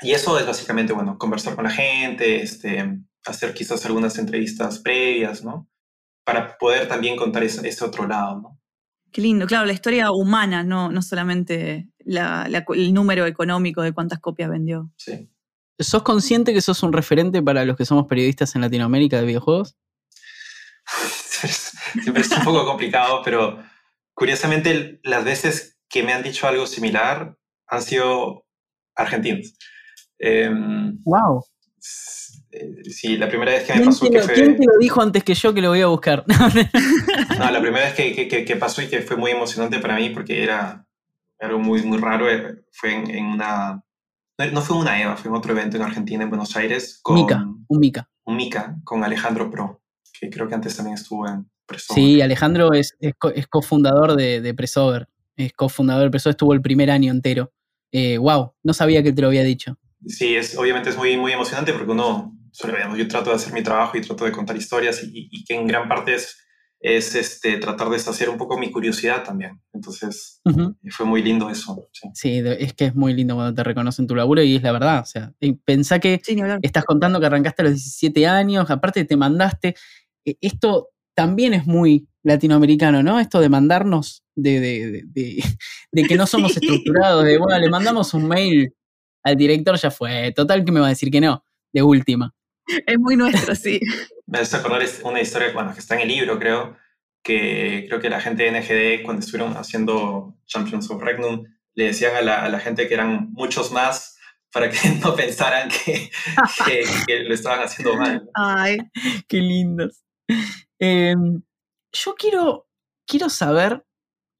Y 0.00 0.12
eso 0.12 0.38
es 0.38 0.46
básicamente, 0.46 0.92
bueno, 0.92 1.16
conversar 1.18 1.54
con 1.54 1.64
la 1.64 1.70
gente, 1.70 2.42
este, 2.42 2.98
hacer 3.26 3.54
quizás 3.54 3.84
algunas 3.86 4.18
entrevistas 4.18 4.78
previas, 4.80 5.42
¿no? 5.44 5.68
Para 6.24 6.58
poder 6.58 6.88
también 6.88 7.16
contar 7.16 7.42
ese, 7.42 7.66
ese 7.66 7.84
otro 7.84 8.06
lado, 8.06 8.40
¿no? 8.40 8.60
Qué 9.12 9.22
lindo, 9.22 9.46
claro, 9.46 9.64
la 9.64 9.72
historia 9.72 10.10
humana, 10.12 10.62
no, 10.62 10.90
no 10.90 11.00
solamente 11.00 11.88
la- 12.06 12.46
la- 12.48 12.64
el 12.74 12.94
número 12.94 13.26
económico 13.26 13.82
de 13.82 13.92
cuántas 13.92 14.20
copias 14.20 14.48
vendió. 14.48 14.90
Sí. 14.96 15.28
¿Sos 15.78 16.02
consciente 16.02 16.54
que 16.54 16.60
sos 16.62 16.82
un 16.82 16.92
referente 16.92 17.42
para 17.42 17.64
los 17.66 17.76
que 17.76 17.84
somos 17.84 18.06
periodistas 18.06 18.54
en 18.54 18.62
Latinoamérica 18.62 19.18
de 19.20 19.26
videojuegos? 19.26 19.76
Siempre 22.02 22.22
es 22.22 22.30
un 22.32 22.44
poco 22.44 22.64
complicado, 22.64 23.20
pero 23.24 23.58
curiosamente 24.14 25.00
las 25.02 25.24
veces 25.24 25.78
que 25.88 26.02
me 26.02 26.12
han 26.12 26.22
dicho 26.22 26.46
algo 26.46 26.66
similar 26.66 27.36
han 27.66 27.82
sido 27.82 28.46
argentinos. 28.94 29.54
Em, 30.18 30.98
¡Wow! 31.04 31.44
eh, 32.52 32.82
sí, 32.90 33.16
la 33.18 33.28
primera 33.28 33.52
vez 33.52 33.64
que 33.64 33.72
me 33.74 33.78
¿Quién, 33.80 33.88
pasó 33.90 34.06
te 34.06 34.10
que 34.12 34.18
lo, 34.18 34.24
fue... 34.24 34.34
quién 34.34 34.56
te 34.56 34.64
lo 34.64 34.78
dijo 34.80 35.02
antes 35.02 35.22
que 35.24 35.34
yo 35.34 35.52
que 35.52 35.60
lo 35.60 35.68
voy 35.70 35.82
a 35.82 35.86
buscar? 35.86 36.24
No, 37.38 37.50
la 37.50 37.60
primera 37.60 37.84
vez 37.84 37.94
que, 37.94 38.14
que- 38.14 38.28
que- 38.28 38.44
que 38.46 38.56
pasó 38.56 38.80
y 38.80 38.86
que 38.88 39.02
fue 39.02 39.16
muy 39.18 39.30
emocionante 39.30 39.78
para 39.78 39.96
mí 39.96 40.08
porque 40.08 40.42
era 40.42 40.85
algo 41.40 41.58
muy, 41.58 41.82
muy 41.82 41.98
raro 41.98 42.30
eh, 42.30 42.64
fue 42.72 42.94
en, 42.94 43.10
en 43.10 43.24
una... 43.26 43.82
No, 44.38 44.50
no 44.52 44.60
fue 44.60 44.76
una 44.76 45.00
EVA, 45.00 45.16
fue 45.16 45.30
en 45.30 45.36
otro 45.36 45.52
evento 45.52 45.76
en 45.76 45.82
Argentina, 45.82 46.22
en 46.24 46.28
Buenos 46.30 46.54
Aires, 46.56 47.00
con 47.02 47.14
Mica, 47.16 47.46
un 47.68 47.80
Mica. 47.80 48.10
un 48.24 48.36
Mica, 48.36 48.76
con 48.84 49.02
Alejandro 49.02 49.50
Pro, 49.50 49.82
que 50.20 50.28
creo 50.28 50.46
que 50.48 50.54
antes 50.54 50.76
también 50.76 50.94
estuvo 50.94 51.26
en 51.26 51.50
Preso. 51.64 51.94
Sí, 51.94 52.20
Alejandro 52.20 52.72
es, 52.74 52.96
es, 53.00 53.14
co- 53.18 53.30
es 53.30 53.46
cofundador 53.46 54.14
de, 54.14 54.40
de 54.40 54.54
Pressover. 54.54 55.08
Es 55.36 55.52
cofundador 55.54 56.04
de 56.04 56.10
Pressover, 56.10 56.32
estuvo 56.34 56.52
el 56.52 56.60
primer 56.60 56.90
año 56.90 57.10
entero. 57.10 57.52
Eh, 57.92 58.18
wow, 58.18 58.52
no 58.62 58.74
sabía 58.74 59.02
que 59.02 59.12
te 59.12 59.22
lo 59.22 59.28
había 59.28 59.42
dicho. 59.42 59.78
Sí, 60.06 60.36
es, 60.36 60.56
obviamente 60.58 60.90
es 60.90 60.96
muy, 60.98 61.16
muy 61.16 61.32
emocionante 61.32 61.72
porque 61.72 61.92
uno, 61.92 62.36
yo 62.96 63.08
trato 63.08 63.30
de 63.30 63.36
hacer 63.36 63.52
mi 63.54 63.62
trabajo 63.62 63.96
y 63.96 64.02
trato 64.02 64.24
de 64.26 64.32
contar 64.32 64.56
historias 64.56 65.02
y, 65.02 65.28
y 65.30 65.44
que 65.44 65.54
en 65.54 65.66
gran 65.66 65.88
parte 65.88 66.14
es, 66.14 66.36
es 66.80 67.14
este, 67.14 67.56
tratar 67.58 67.88
de 67.90 67.98
saciar 67.98 68.28
un 68.30 68.36
poco 68.38 68.58
mi 68.58 68.70
curiosidad 68.70 69.24
también. 69.24 69.60
Entonces, 69.72 70.40
Ujú. 70.44 70.76
fue 70.90 71.06
muy 71.06 71.22
lindo 71.22 71.48
eso. 71.50 71.88
sí. 72.14 72.42
Es 72.58 72.74
que 72.74 72.86
es 72.86 72.94
muy 72.94 73.14
lindo 73.14 73.34
cuando 73.34 73.54
te 73.54 73.64
reconocen 73.64 74.06
tu 74.06 74.14
laburo 74.14 74.42
y 74.42 74.56
es 74.56 74.62
la 74.62 74.72
verdad. 74.72 75.00
O 75.00 75.06
sea, 75.06 75.32
y 75.40 75.52
pensá 75.54 75.98
que 75.98 76.20
Sí, 76.22 76.36
estás 76.62 76.84
contando 76.84 77.18
que 77.18 77.26
arrancaste 77.26 77.62
a 77.62 77.64
los 77.64 77.74
17 77.74 78.26
años, 78.26 78.70
aparte 78.70 79.04
te 79.04 79.16
mandaste. 79.16 79.74
eh, 80.24 80.36
Esto 80.40 80.90
también 81.14 81.54
es 81.54 81.66
muy 81.66 82.06
latinoamericano, 82.22 83.02
¿no? 83.02 83.18
Esto 83.20 83.40
de 83.40 83.48
mandarnos, 83.48 84.22
de, 84.34 84.60
de, 84.60 84.90
de- 84.90 85.02
de- 85.06 85.36
de 85.92 86.04
que 86.04 86.16
no 86.16 86.26
somos 86.26 86.52
Sí. 86.54 86.60
estructurados, 86.60 87.24
de 87.24 87.38
bueno, 87.38 87.58
le 87.58 87.70
mandamos 87.70 88.12
un 88.14 88.28
mail 88.28 88.74
al 89.24 89.36
director, 89.36 89.76
ya 89.78 89.90
fue. 89.90 90.32
Total 90.36 90.64
que 90.64 90.72
me 90.72 90.80
va 90.80 90.86
a 90.86 90.90
decir 90.90 91.10
que 91.10 91.20
no, 91.20 91.42
de 91.72 91.82
última. 91.82 92.34
Es 92.86 92.98
muy 92.98 93.16
nuestro, 93.16 93.54
sí. 93.54 93.80
Me 94.26 94.38
hace 94.38 94.56
acordar 94.56 94.82
una 95.04 95.20
historia 95.20 95.52
bueno, 95.52 95.72
que 95.72 95.80
está 95.80 95.94
en 95.94 96.02
el 96.02 96.08
libro, 96.08 96.38
creo, 96.38 96.76
que 97.22 97.86
creo 97.88 98.00
que 98.00 98.10
la 98.10 98.20
gente 98.20 98.42
de 98.42 98.50
NGD, 98.50 99.04
cuando 99.04 99.20
estuvieron 99.20 99.56
haciendo 99.56 100.36
Champions 100.46 100.90
of 100.90 101.02
Regnum, 101.02 101.44
le 101.74 101.84
decían 101.84 102.16
a 102.16 102.22
la, 102.22 102.44
a 102.44 102.48
la 102.48 102.58
gente 102.58 102.88
que 102.88 102.94
eran 102.94 103.32
muchos 103.32 103.70
más 103.72 104.16
para 104.52 104.70
que 104.70 104.78
no 105.04 105.14
pensaran 105.14 105.68
que, 105.68 106.10
que, 106.66 106.84
que 107.06 107.18
lo 107.24 107.34
estaban 107.34 107.60
haciendo 107.60 107.96
mal. 107.96 108.28
Ay, 108.34 108.78
Qué 109.28 109.38
lindos. 109.38 110.02
Eh, 110.78 111.14
yo 111.92 112.14
quiero, 112.14 112.68
quiero 113.06 113.28
saber, 113.28 113.84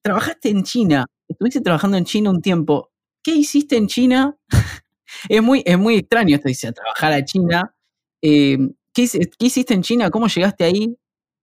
trabajaste 0.03 0.49
en 0.51 0.65
China, 0.65 1.07
estuviste 1.29 1.61
trabajando 1.61 1.97
en 1.97 2.05
China 2.05 2.31
un 2.31 2.43
tiempo. 2.43 2.91
¿Qué 3.23 3.33
hiciste 3.33 3.77
en 3.77 3.87
China 3.87 4.37
Es 5.29 5.43
muy, 5.43 5.63
es 5.65 5.79
muy 5.79 5.97
extraño 5.97 6.37
esto, 6.37 6.49
dice, 6.49 6.73
trabajar 6.73 7.13
a 7.13 7.25
China. 7.25 7.75
Eh, 8.23 8.59
¿qué, 8.97 9.07
qué 9.39 9.47
hiciste 9.47 9.75
en 9.75 9.83
China? 9.83 10.11
¿Cómo 10.11 10.27
llegaste 10.27 10.65
ahí? 10.65 10.97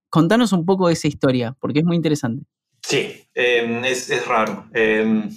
Contanos 0.10 0.52
un 0.54 0.66
poco 0.66 0.88
de 0.88 0.94
esa 0.94 1.08
historia, 1.08 1.56
porque 1.60 1.80
es 1.80 1.86
muy 1.86 1.96
interesante. 1.96 2.46
Sí, 2.82 3.28
eh, 3.34 3.82
es, 3.86 4.10
es 4.10 4.28
raro, 4.28 4.68
eh, 4.74 5.30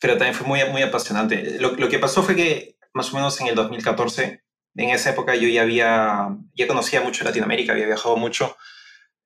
pero 0.00 0.14
también 0.14 0.34
fue 0.34 0.46
muy, 0.46 0.60
muy 0.70 0.82
apasionante. 0.82 1.58
Lo, 1.60 1.72
lo 1.72 1.88
que 1.88 1.98
pasó 1.98 2.22
fue 2.22 2.36
que 2.36 2.76
más 2.92 3.12
o 3.12 3.16
menos 3.16 3.40
en 3.40 3.46
el 3.46 3.54
2014, 3.54 4.42
en 4.74 4.90
esa 4.90 5.10
época 5.10 5.34
yo 5.36 5.48
ya 5.48 5.62
había, 5.62 6.36
ya 6.54 6.66
conocía 6.66 7.00
mucho 7.00 7.24
Latinoamérica, 7.24 7.72
había 7.72 7.86
viajado 7.86 8.16
mucho, 8.16 8.56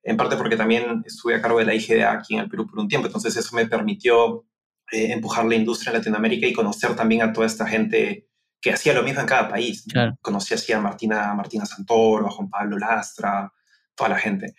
en 0.03 0.17
parte 0.17 0.37
porque 0.37 0.55
también 0.55 1.03
estuve 1.05 1.35
a 1.35 1.41
cargo 1.41 1.59
de 1.59 1.65
la 1.65 1.73
IGDA 1.73 2.13
aquí 2.13 2.35
en 2.35 2.41
el 2.41 2.49
Perú 2.49 2.67
por 2.67 2.79
un 2.79 2.87
tiempo, 2.87 3.07
entonces 3.07 3.35
eso 3.35 3.55
me 3.55 3.65
permitió 3.65 4.45
eh, 4.91 5.11
empujar 5.11 5.45
la 5.45 5.55
industria 5.55 5.91
en 5.91 5.97
Latinoamérica 5.97 6.45
y 6.47 6.53
conocer 6.53 6.95
también 6.95 7.23
a 7.23 7.33
toda 7.33 7.47
esta 7.47 7.67
gente 7.67 8.27
que 8.65 8.73
hacía 8.73 8.93
lo 8.93 9.03
mismo 9.03 9.21
en 9.21 9.27
cada 9.27 9.47
país. 9.47 9.85
Claro. 9.87 10.17
Conocí 10.23 10.55
así 10.55 10.73
a 10.73 10.79
Martina, 10.79 11.31
Martina 11.35 11.67
Santoro, 11.67 12.25
a 12.25 12.31
Juan 12.31 12.49
Pablo 12.49 12.79
Lastra, 12.79 13.53
toda 13.95 14.09
la 14.09 14.17
gente 14.17 14.55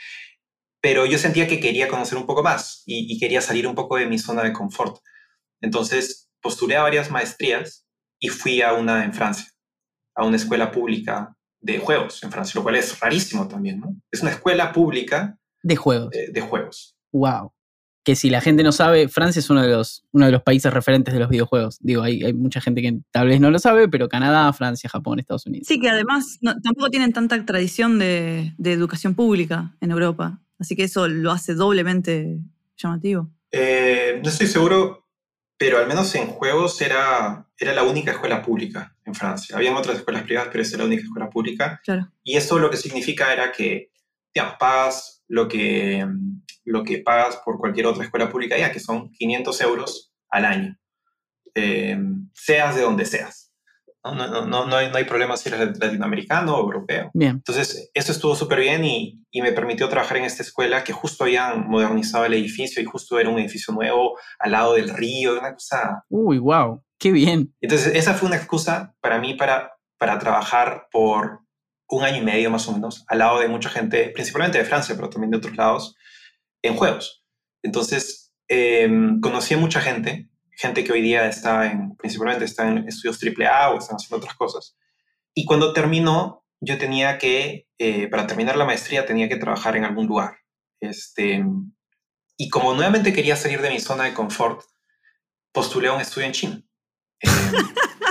pero 0.86 1.04
yo 1.04 1.18
sentía 1.18 1.48
que 1.48 1.58
quería 1.58 1.88
conocer 1.88 2.16
un 2.16 2.26
poco 2.26 2.44
más 2.44 2.84
y, 2.86 3.12
y, 3.12 3.18
quería 3.18 3.40
salir 3.40 3.66
un 3.66 3.74
poco 3.74 3.96
de 3.96 4.06
mi 4.06 4.20
zona 4.20 4.44
de 4.44 4.52
confort. 4.52 4.98
Entonces 5.60 6.30
postulé 6.40 6.76
a 6.76 6.82
varias 6.82 7.10
maestrías 7.10 7.84
y 8.20 8.28
fui 8.28 8.62
a 8.62 8.72
una 8.72 9.04
en 9.04 9.12
Francia, 9.12 9.50
a 10.14 10.24
una 10.24 10.36
escuela 10.36 10.70
pública 10.70 11.36
de 11.58 11.80
juegos 11.80 12.22
en 12.22 12.30
Francia, 12.30 12.52
lo 12.54 12.62
cual 12.62 12.76
es 12.76 13.00
rarísimo 13.00 13.48
también, 13.48 13.80
¿no? 13.80 13.96
Es 14.12 14.22
una 14.22 14.30
escuela 14.30 14.72
pública 14.72 15.36
De 15.60 15.74
juegos. 15.74 16.10
de, 16.10 16.28
de 16.28 16.40
juegos. 16.40 16.96
Wow. 17.10 17.52
Que 18.06 18.14
si 18.14 18.30
la 18.30 18.40
gente 18.40 18.62
no 18.62 18.70
sabe, 18.70 19.08
Francia 19.08 19.40
es 19.40 19.50
uno 19.50 19.60
de 19.62 19.68
los, 19.68 20.04
uno 20.12 20.26
de 20.26 20.32
los 20.32 20.40
países 20.42 20.72
referentes 20.72 21.12
de 21.12 21.18
los 21.18 21.28
videojuegos. 21.28 21.78
Digo, 21.80 22.02
hay, 22.02 22.22
hay 22.22 22.32
mucha 22.32 22.60
gente 22.60 22.80
que 22.80 23.00
tal 23.10 23.26
vez 23.26 23.40
no 23.40 23.50
lo 23.50 23.58
sabe, 23.58 23.88
pero 23.88 24.08
Canadá, 24.08 24.52
Francia, 24.52 24.88
Japón, 24.88 25.18
Estados 25.18 25.44
Unidos. 25.46 25.66
Sí, 25.66 25.80
que 25.80 25.90
además 25.90 26.38
no- 26.40 26.54
tampoco 26.62 26.88
tienen 26.88 27.12
tanta 27.12 27.44
tradición 27.44 27.98
de, 27.98 28.54
de 28.58 28.72
educación 28.72 29.16
pública 29.16 29.74
en 29.80 29.90
Europa. 29.90 30.40
Así 30.60 30.76
que 30.76 30.84
eso 30.84 31.08
lo 31.08 31.32
hace 31.32 31.54
doblemente 31.54 32.38
llamativo. 32.76 33.28
Eh, 33.50 34.20
no 34.22 34.28
estoy 34.28 34.46
seguro, 34.46 35.04
pero 35.58 35.78
al 35.78 35.88
menos 35.88 36.14
en 36.14 36.28
juegos 36.28 36.80
era, 36.80 37.48
era 37.58 37.72
la 37.74 37.82
única 37.82 38.12
escuela 38.12 38.40
pública 38.40 38.94
en 39.04 39.16
Francia. 39.16 39.56
Habían 39.56 39.74
otras 39.74 39.96
escuelas 39.96 40.22
privadas, 40.22 40.50
pero 40.52 40.62
esa 40.62 40.76
era 40.76 40.84
la 40.84 40.88
única 40.88 41.02
escuela 41.02 41.28
pública. 41.28 41.80
Claro. 41.84 42.08
Y 42.22 42.36
eso 42.36 42.56
lo 42.60 42.70
que 42.70 42.76
significa 42.76 43.32
era 43.32 43.50
que, 43.50 43.90
digamos, 44.32 44.54
pagas 44.60 45.15
lo 45.28 45.48
que, 45.48 46.06
lo 46.64 46.84
que 46.84 46.98
pagas 46.98 47.36
por 47.44 47.58
cualquier 47.58 47.86
otra 47.86 48.04
escuela 48.04 48.30
pública 48.30 48.56
ya, 48.58 48.72
que 48.72 48.80
son 48.80 49.10
500 49.12 49.60
euros 49.62 50.12
al 50.30 50.44
año, 50.44 50.76
eh, 51.54 51.98
seas 52.34 52.76
de 52.76 52.82
donde 52.82 53.04
seas. 53.04 53.52
No, 54.04 54.14
no, 54.14 54.28
no, 54.28 54.46
no, 54.46 54.66
no 54.66 54.76
hay, 54.76 54.88
no 54.88 54.98
hay 54.98 55.04
problema 55.04 55.36
si 55.36 55.48
eres 55.48 55.78
latinoamericano 55.80 56.54
o 56.54 56.60
europeo. 56.60 57.10
Bien. 57.12 57.32
Entonces, 57.32 57.90
eso 57.92 58.12
estuvo 58.12 58.36
súper 58.36 58.60
bien 58.60 58.84
y, 58.84 59.20
y 59.32 59.42
me 59.42 59.50
permitió 59.50 59.88
trabajar 59.88 60.18
en 60.18 60.24
esta 60.24 60.44
escuela 60.44 60.84
que 60.84 60.92
justo 60.92 61.24
habían 61.24 61.68
modernizado 61.68 62.24
el 62.24 62.34
edificio 62.34 62.80
y 62.80 62.84
justo 62.84 63.18
era 63.18 63.30
un 63.30 63.40
edificio 63.40 63.74
nuevo 63.74 64.16
al 64.38 64.52
lado 64.52 64.74
del 64.74 64.90
río, 64.90 65.38
una 65.40 65.54
cosa 65.54 66.04
Uy, 66.08 66.38
wow. 66.38 66.82
Qué 66.98 67.10
bien. 67.10 67.52
entonces, 67.60 67.94
esa 67.96 68.14
fue 68.14 68.28
una 68.28 68.36
excusa 68.36 68.94
para 69.00 69.18
mí 69.18 69.34
para, 69.34 69.72
para 69.98 70.18
trabajar 70.18 70.86
por 70.92 71.40
un 71.88 72.04
año 72.04 72.18
y 72.18 72.24
medio 72.24 72.50
más 72.50 72.68
o 72.68 72.72
menos, 72.72 73.04
al 73.08 73.18
lado 73.18 73.40
de 73.40 73.48
mucha 73.48 73.68
gente, 73.68 74.10
principalmente 74.10 74.58
de 74.58 74.64
Francia, 74.64 74.94
pero 74.96 75.08
también 75.08 75.30
de 75.30 75.38
otros 75.38 75.56
lados, 75.56 75.96
en 76.62 76.76
juegos. 76.76 77.24
Entonces, 77.62 78.34
eh, 78.48 78.88
conocí 79.20 79.54
a 79.54 79.58
mucha 79.58 79.80
gente, 79.80 80.28
gente 80.56 80.84
que 80.84 80.92
hoy 80.92 81.02
día 81.02 81.28
está 81.28 81.70
en, 81.70 81.96
principalmente 81.96 82.44
está 82.44 82.68
en 82.68 82.88
estudios 82.88 83.18
AAA 83.22 83.70
o 83.70 83.78
están 83.78 83.96
haciendo 83.96 84.16
otras 84.16 84.34
cosas. 84.34 84.76
Y 85.34 85.44
cuando 85.44 85.72
terminó, 85.72 86.44
yo 86.60 86.78
tenía 86.78 87.18
que, 87.18 87.68
eh, 87.78 88.08
para 88.08 88.26
terminar 88.26 88.56
la 88.56 88.64
maestría, 88.64 89.06
tenía 89.06 89.28
que 89.28 89.36
trabajar 89.36 89.76
en 89.76 89.84
algún 89.84 90.06
lugar. 90.06 90.38
Este, 90.80 91.44
y 92.36 92.48
como 92.48 92.74
nuevamente 92.74 93.12
quería 93.12 93.36
salir 93.36 93.60
de 93.60 93.70
mi 93.70 93.80
zona 93.80 94.04
de 94.04 94.14
confort, 94.14 94.62
postulé 95.52 95.88
a 95.88 95.92
un 95.92 96.00
estudio 96.00 96.26
en 96.26 96.32
China. 96.32 96.62
Eh, 97.20 97.28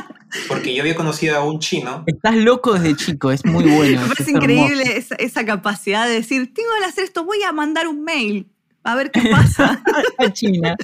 porque 0.47 0.73
yo 0.73 0.81
había 0.81 0.95
conocido 0.95 1.35
a 1.35 1.43
un 1.43 1.59
chino. 1.59 2.03
Estás 2.05 2.35
loco 2.35 2.73
desde 2.73 2.95
chico, 2.95 3.31
es 3.31 3.45
muy 3.45 3.65
bueno. 3.65 4.01
Me 4.07 4.07
parece 4.07 4.31
increíble 4.31 4.97
esa, 4.97 5.15
esa 5.15 5.45
capacidad 5.45 6.07
de 6.07 6.13
decir, 6.13 6.53
tengo 6.53 6.69
que 6.79 6.85
hacer 6.85 7.03
esto, 7.03 7.23
voy 7.23 7.41
a 7.43 7.51
mandar 7.51 7.87
un 7.87 8.03
mail 8.03 8.51
a 8.83 8.95
ver 8.95 9.11
qué 9.11 9.29
pasa. 9.29 9.83
A 10.17 10.31
China. 10.31 10.77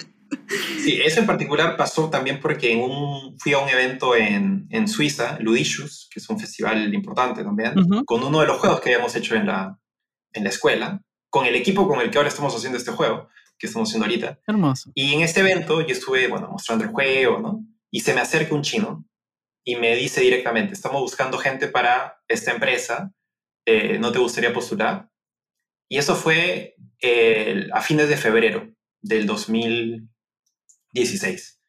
Sí, 0.82 1.00
eso 1.04 1.20
en 1.20 1.26
particular 1.26 1.78
pasó 1.78 2.10
también 2.10 2.40
porque 2.40 2.72
en 2.72 2.82
un, 2.82 3.38
fui 3.38 3.54
a 3.54 3.60
un 3.60 3.70
evento 3.70 4.16
en, 4.16 4.66
en 4.70 4.88
Suiza, 4.88 5.38
Ludicious, 5.40 6.10
que 6.12 6.20
es 6.20 6.30
un 6.30 6.40
festival 6.40 6.94
importante 6.94 7.44
también, 7.44 7.78
Ujú. 7.78 8.06
con 8.06 8.24
uno 8.24 8.40
de 8.40 8.48
los 8.48 8.60
juegos 8.60 8.82
que 8.82 8.90
habíamos 8.94 9.16
hecho 9.16 9.36
en 9.36 9.48
la, 9.48 9.78
en 10.34 10.44
la 10.44 10.50
escuela, 10.50 11.02
con 11.30 11.46
el 11.46 11.56
equipo 11.56 11.88
con 11.88 12.02
el 12.02 12.10
que 12.10 12.18
ahora 12.18 12.30
estamos 12.30 12.56
haciendo 12.56 12.78
este 12.78 12.92
juego, 12.92 13.28
que 13.58 13.68
estamos 13.68 13.90
haciendo 13.90 14.06
ahorita. 14.06 14.40
Hermoso. 14.48 14.92
Y 14.96 15.14
en 15.14 15.22
este 15.22 15.42
evento 15.42 15.82
yo 15.82 15.94
estuve, 15.94 16.28
bueno, 16.28 16.50
mostrando 16.50 16.86
el 16.86 16.92
juego, 16.92 17.40
¿no? 17.40 17.66
Y 17.92 18.00
se 18.00 18.14
me 18.14 18.22
acerca 18.22 18.56
un 18.56 18.62
chino 18.62 19.06
y 19.64 19.76
me 19.76 19.96
dice 19.96 20.22
directamente, 20.22 20.74
estamos 20.74 21.02
buscando 21.02 21.38
gente 21.38 21.68
para 21.68 22.20
esta 22.28 22.52
empresa, 22.52 23.14
eh, 23.66 24.00
¿no 24.00 24.12
te 24.12 24.18
gustaría 24.20 24.54
postular? 24.54 25.10
Y 25.88 25.98
eso 25.98 26.16
fue 26.16 26.76
eh, 27.02 27.68
a 27.72 27.82
fines 27.82 28.10
de 28.10 28.18
febrero 28.18 28.68
del 29.02 29.28
2016. 29.28 31.60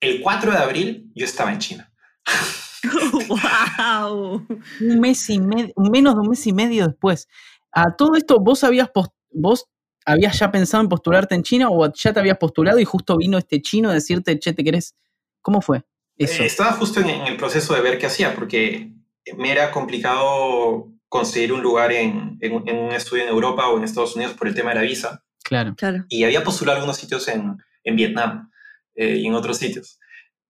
El 0.00 0.20
4 0.20 0.52
de 0.52 0.58
abril 0.58 1.10
yo 1.14 1.24
estaba 1.24 1.52
en 1.52 1.58
China. 1.58 1.92
¡Wow! 3.28 4.46
Un 4.80 5.00
mes 5.00 5.28
y 5.30 5.40
medio, 5.40 5.72
menos 5.76 6.14
de 6.14 6.20
un 6.20 6.28
mes 6.28 6.46
y 6.46 6.52
medio 6.52 6.86
después. 6.86 7.26
A 7.72 7.96
todo 7.96 8.14
esto, 8.16 8.38
¿vos 8.38 8.62
habías, 8.64 8.90
vos 9.30 9.66
habías 10.04 10.38
ya 10.38 10.50
pensado 10.50 10.82
en 10.82 10.88
postularte 10.88 11.34
en 11.34 11.42
China 11.42 11.70
o 11.70 11.90
ya 11.92 12.12
te 12.12 12.20
habías 12.20 12.38
postulado 12.38 12.78
y 12.78 12.84
justo 12.84 13.16
vino 13.16 13.38
este 13.38 13.62
chino 13.62 13.90
a 13.90 13.94
decirte, 13.94 14.38
che, 14.38 14.52
¿te 14.52 14.62
querés? 14.62 14.94
¿Cómo 15.40 15.60
fue 15.60 15.84
eso? 16.16 16.42
Eh, 16.42 16.46
estaba 16.46 16.72
justo 16.72 17.00
en, 17.00 17.10
en 17.10 17.26
el 17.26 17.36
proceso 17.36 17.74
de 17.74 17.80
ver 17.80 17.98
qué 17.98 18.06
hacía, 18.06 18.34
porque 18.34 18.90
me 19.38 19.50
era 19.52 19.70
complicado 19.70 20.88
conseguir 21.08 21.52
un 21.52 21.62
lugar 21.62 21.92
en, 21.92 22.38
en 22.40 22.52
un- 22.54 22.68
en 22.68 22.78
un 22.78 22.92
estudio 22.92 23.22
en 23.24 23.28
Europa 23.28 23.68
o 23.68 23.76
en 23.78 23.84
Estados 23.84 24.16
Unidos 24.16 24.34
por 24.34 24.48
el 24.48 24.54
tema 24.54 24.70
de 24.70 24.76
la 24.76 24.82
visa. 24.82 25.22
Claro. 25.44 25.74
Claro. 25.76 26.04
y 26.08 26.24
había 26.24 26.44
postulado 26.44 26.76
algunos 26.78 26.96
sitios 26.96 27.26
en, 27.28 27.56
en 27.84 27.96
Vietnam 27.96 28.50
eh, 28.94 29.16
y 29.16 29.26
en 29.26 29.34
otros 29.34 29.58
sitios. 29.58 29.98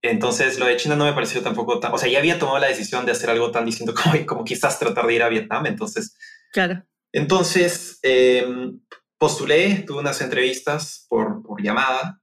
Entonces, 0.03 0.59
lo 0.59 0.67
de 0.67 0.77
China 0.77 0.97
no 0.97 1.05
me 1.07 1.13
pareció 1.13 1.41
tampoco 1.43 1.81
tan... 1.81 1.93
O 1.95 1.99
sea, 1.99 2.09
ya 2.11 2.19
había 2.19 2.39
tomado 2.39 2.59
la 2.59 2.67
decisión 2.69 3.07
de 3.07 3.13
hacer 3.13 3.31
algo 3.31 3.51
tan 3.51 3.65
distinto 3.65 3.95
como, 4.01 4.27
como 4.27 4.45
quizás 4.45 4.79
tratar 4.79 5.07
de 5.07 5.15
ir 5.15 5.23
a 5.23 5.29
Vietnam. 5.29 5.67
Entonces, 5.67 6.17
Claro. 6.53 6.85
entonces 7.13 7.99
eh, 8.03 8.47
postulé, 9.19 9.85
tuve 9.87 10.01
unas 10.01 10.21
entrevistas 10.21 11.07
por, 11.09 11.43
por 11.43 11.63
llamada, 11.63 12.21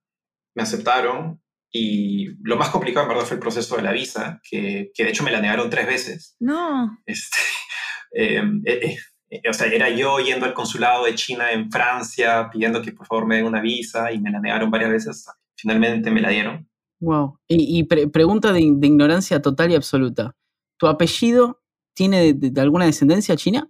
me 0.55 0.63
aceptaron 0.63 1.41
y 1.71 2.29
lo 2.43 2.57
más 2.57 2.69
complicado 2.69 3.03
en 3.05 3.09
verdad 3.09 3.25
fue 3.25 3.35
el 3.35 3.41
proceso 3.41 3.75
de 3.75 3.81
la 3.83 3.91
visa, 3.91 4.39
que, 4.49 4.91
que 4.93 5.03
de 5.03 5.09
hecho 5.09 5.23
me 5.23 5.31
la 5.31 5.41
negaron 5.41 5.69
tres 5.69 5.85
veces. 5.87 6.35
No. 6.39 6.97
Este, 7.05 7.37
eh, 8.15 8.41
eh, 8.65 8.97
eh, 9.29 9.41
o 9.49 9.53
sea, 9.53 9.67
era 9.67 9.89
yo 9.89 10.19
yendo 10.19 10.45
al 10.45 10.53
consulado 10.53 11.05
de 11.05 11.15
China 11.15 11.51
en 11.51 11.69
Francia 11.71 12.49
pidiendo 12.51 12.81
que 12.81 12.91
por 12.91 13.05
favor 13.07 13.27
me 13.27 13.35
den 13.37 13.45
una 13.45 13.61
visa 13.61 14.11
y 14.11 14.19
me 14.19 14.31
la 14.31 14.39
negaron 14.39 14.71
varias 14.71 14.89
veces. 14.91 15.25
Finalmente 15.55 16.09
me 16.09 16.21
la 16.21 16.29
dieron. 16.29 16.67
Wow. 16.99 17.39
Y, 17.47 17.79
y 17.79 17.83
pre- 17.83 18.07
pregunta 18.07 18.51
de, 18.51 18.59
de 18.75 18.87
ignorancia 18.87 19.41
total 19.41 19.71
y 19.71 19.75
absoluta. 19.75 20.35
¿Tu 20.77 20.87
apellido 20.87 21.61
tiene 21.93 22.19
de, 22.21 22.33
de- 22.33 22.49
de 22.51 22.61
alguna 22.61 22.85
descendencia 22.85 23.35
china? 23.35 23.69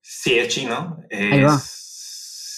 Sí, 0.00 0.38
es 0.38 0.48
chino. 0.48 0.98
Ahí 1.10 1.42
va. 1.42 1.60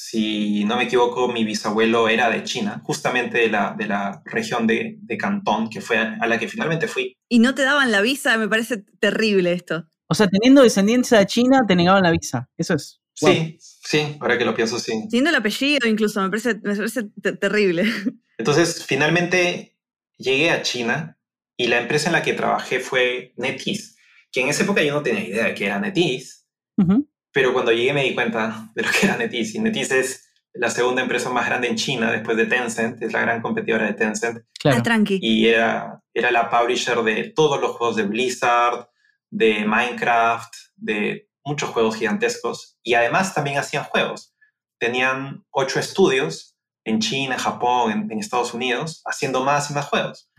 Si 0.09 0.65
no 0.65 0.77
me 0.77 0.85
equivoco, 0.85 1.27
mi 1.27 1.43
bisabuelo 1.45 2.09
era 2.09 2.31
de 2.31 2.45
China, 2.45 2.81
justamente 2.85 3.39
de 3.39 3.49
la, 3.49 3.75
de 3.77 3.87
la 3.89 4.23
región 4.25 4.65
de, 4.65 4.99
de 5.01 5.17
Cantón, 5.17 5.69
que 5.69 5.81
fue 5.81 5.99
a 5.99 6.25
la 6.29 6.39
que 6.39 6.47
finalmente 6.47 6.87
fui. 6.87 7.17
Y 7.29 7.41
no 7.41 7.57
te 7.57 7.63
daban 7.63 7.91
la 7.91 8.01
visa, 8.03 8.39
me 8.39 8.47
parece 8.49 8.85
terrible 9.01 9.53
esto. 9.53 9.89
O 10.07 10.15
sea, 10.15 10.29
teniendo 10.29 10.63
descendencia 10.63 11.19
de 11.19 11.27
China, 11.27 11.65
te 11.67 11.75
negaban 11.75 12.05
la 12.05 12.13
visa. 12.13 12.49
Eso 12.57 12.75
es. 12.75 13.01
wow. 13.21 13.33
Sí, 13.33 13.57
sí, 13.61 14.17
ahora 14.21 14.39
que 14.39 14.45
lo 14.45 14.55
pienso, 14.55 14.79
sí. 14.79 14.93
Teniendo 15.11 15.31
el 15.31 15.37
apellido 15.37 15.89
incluso, 15.89 16.23
me 16.23 16.29
parece, 16.31 16.55
me 16.63 16.77
parece 16.77 17.03
te- 17.21 17.33
terrible. 17.33 17.83
Entonces, 18.39 18.85
finalmente 18.87 19.77
llegué 20.19 20.51
a 20.53 20.63
China 20.63 21.19
y 21.57 21.67
la 21.67 21.81
empresa 21.81 22.11
en 22.11 22.13
la 22.13 22.23
que 22.23 22.35
trabajé 22.35 22.79
fue 22.79 23.33
NetEase, 23.37 23.97
que 24.31 24.41
en 24.43 24.51
esa 24.51 24.63
época 24.63 24.85
yo 24.85 24.95
no 24.95 25.03
tenía 25.03 25.27
idea 25.27 25.45
de 25.47 25.55
qué 25.55 25.67
era 25.67 25.81
NetEase, 25.81 26.45
Ujú. 26.77 27.09
Pero 27.37 27.53
cuando 27.53 27.71
llegué 27.71 27.93
me 27.93 28.03
di 28.03 28.15
cuenta 28.15 28.71
de 28.75 28.83
lo 28.83 28.89
que 28.91 29.05
era 29.05 29.19
NetEase. 29.19 29.59
Y 29.59 29.61
NetEase 29.61 30.01
es 30.01 30.31
la 30.55 30.71
segunda 30.71 31.03
empresa 31.03 31.29
más 31.29 31.45
grande 31.45 31.69
en 31.69 31.77
China 31.77 32.11
después 32.11 32.35
de 32.35 32.47
Tencent, 32.47 33.03
es 33.03 33.13
la 33.13 33.21
gran 33.21 33.43
competidora 33.43 33.85
de 33.85 33.93
Tencent, 33.93 34.43
Claro. 34.59 34.79
Ah, 34.79 34.83
tranqui. 34.83 35.19
y 35.21 35.47
era, 35.47 36.03
era 36.15 36.31
la 36.31 36.49
publisher 36.49 37.03
de 37.03 37.35
todos 37.37 37.61
los 37.61 37.73
juegos 37.73 37.97
de 37.97 38.05
Blizzard, 38.05 38.89
de 39.29 39.67
Minecraft, 39.67 40.51
de 40.77 41.29
muchos 41.45 41.69
juegos 41.69 41.97
gigantescos, 41.97 42.79
y 42.83 42.95
además 42.95 43.35
también 43.35 43.59
hacían 43.59 43.85
juegos. 43.85 44.35
Tenían 44.79 45.45
ocho 45.51 45.79
estudios 45.79 46.57
en 46.87 47.01
China, 47.01 47.39
Japón, 47.39 47.93
en, 47.93 48.13
en 48.13 48.19
Estados 48.19 48.55
Unidos, 48.55 49.03
haciendo 49.05 49.45
más 49.45 49.71
y 49.71 49.75
más 49.75 49.85
juegos. 49.85 50.31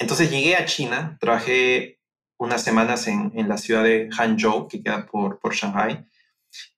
Entonces 0.00 0.28
llegué 0.28 0.56
a 0.56 0.64
China, 0.64 1.18
trabajé 1.20 2.00
unas 2.36 2.64
semanas 2.64 3.06
en, 3.06 3.30
en, 3.36 3.48
la 3.48 3.58
ciudad 3.58 3.84
de 3.84 4.08
Hangzhou, 4.10 4.66
que 4.66 4.82
queda 4.82 5.06
por, 5.06 5.38
por 5.38 5.54
Shanghai. 5.54 6.04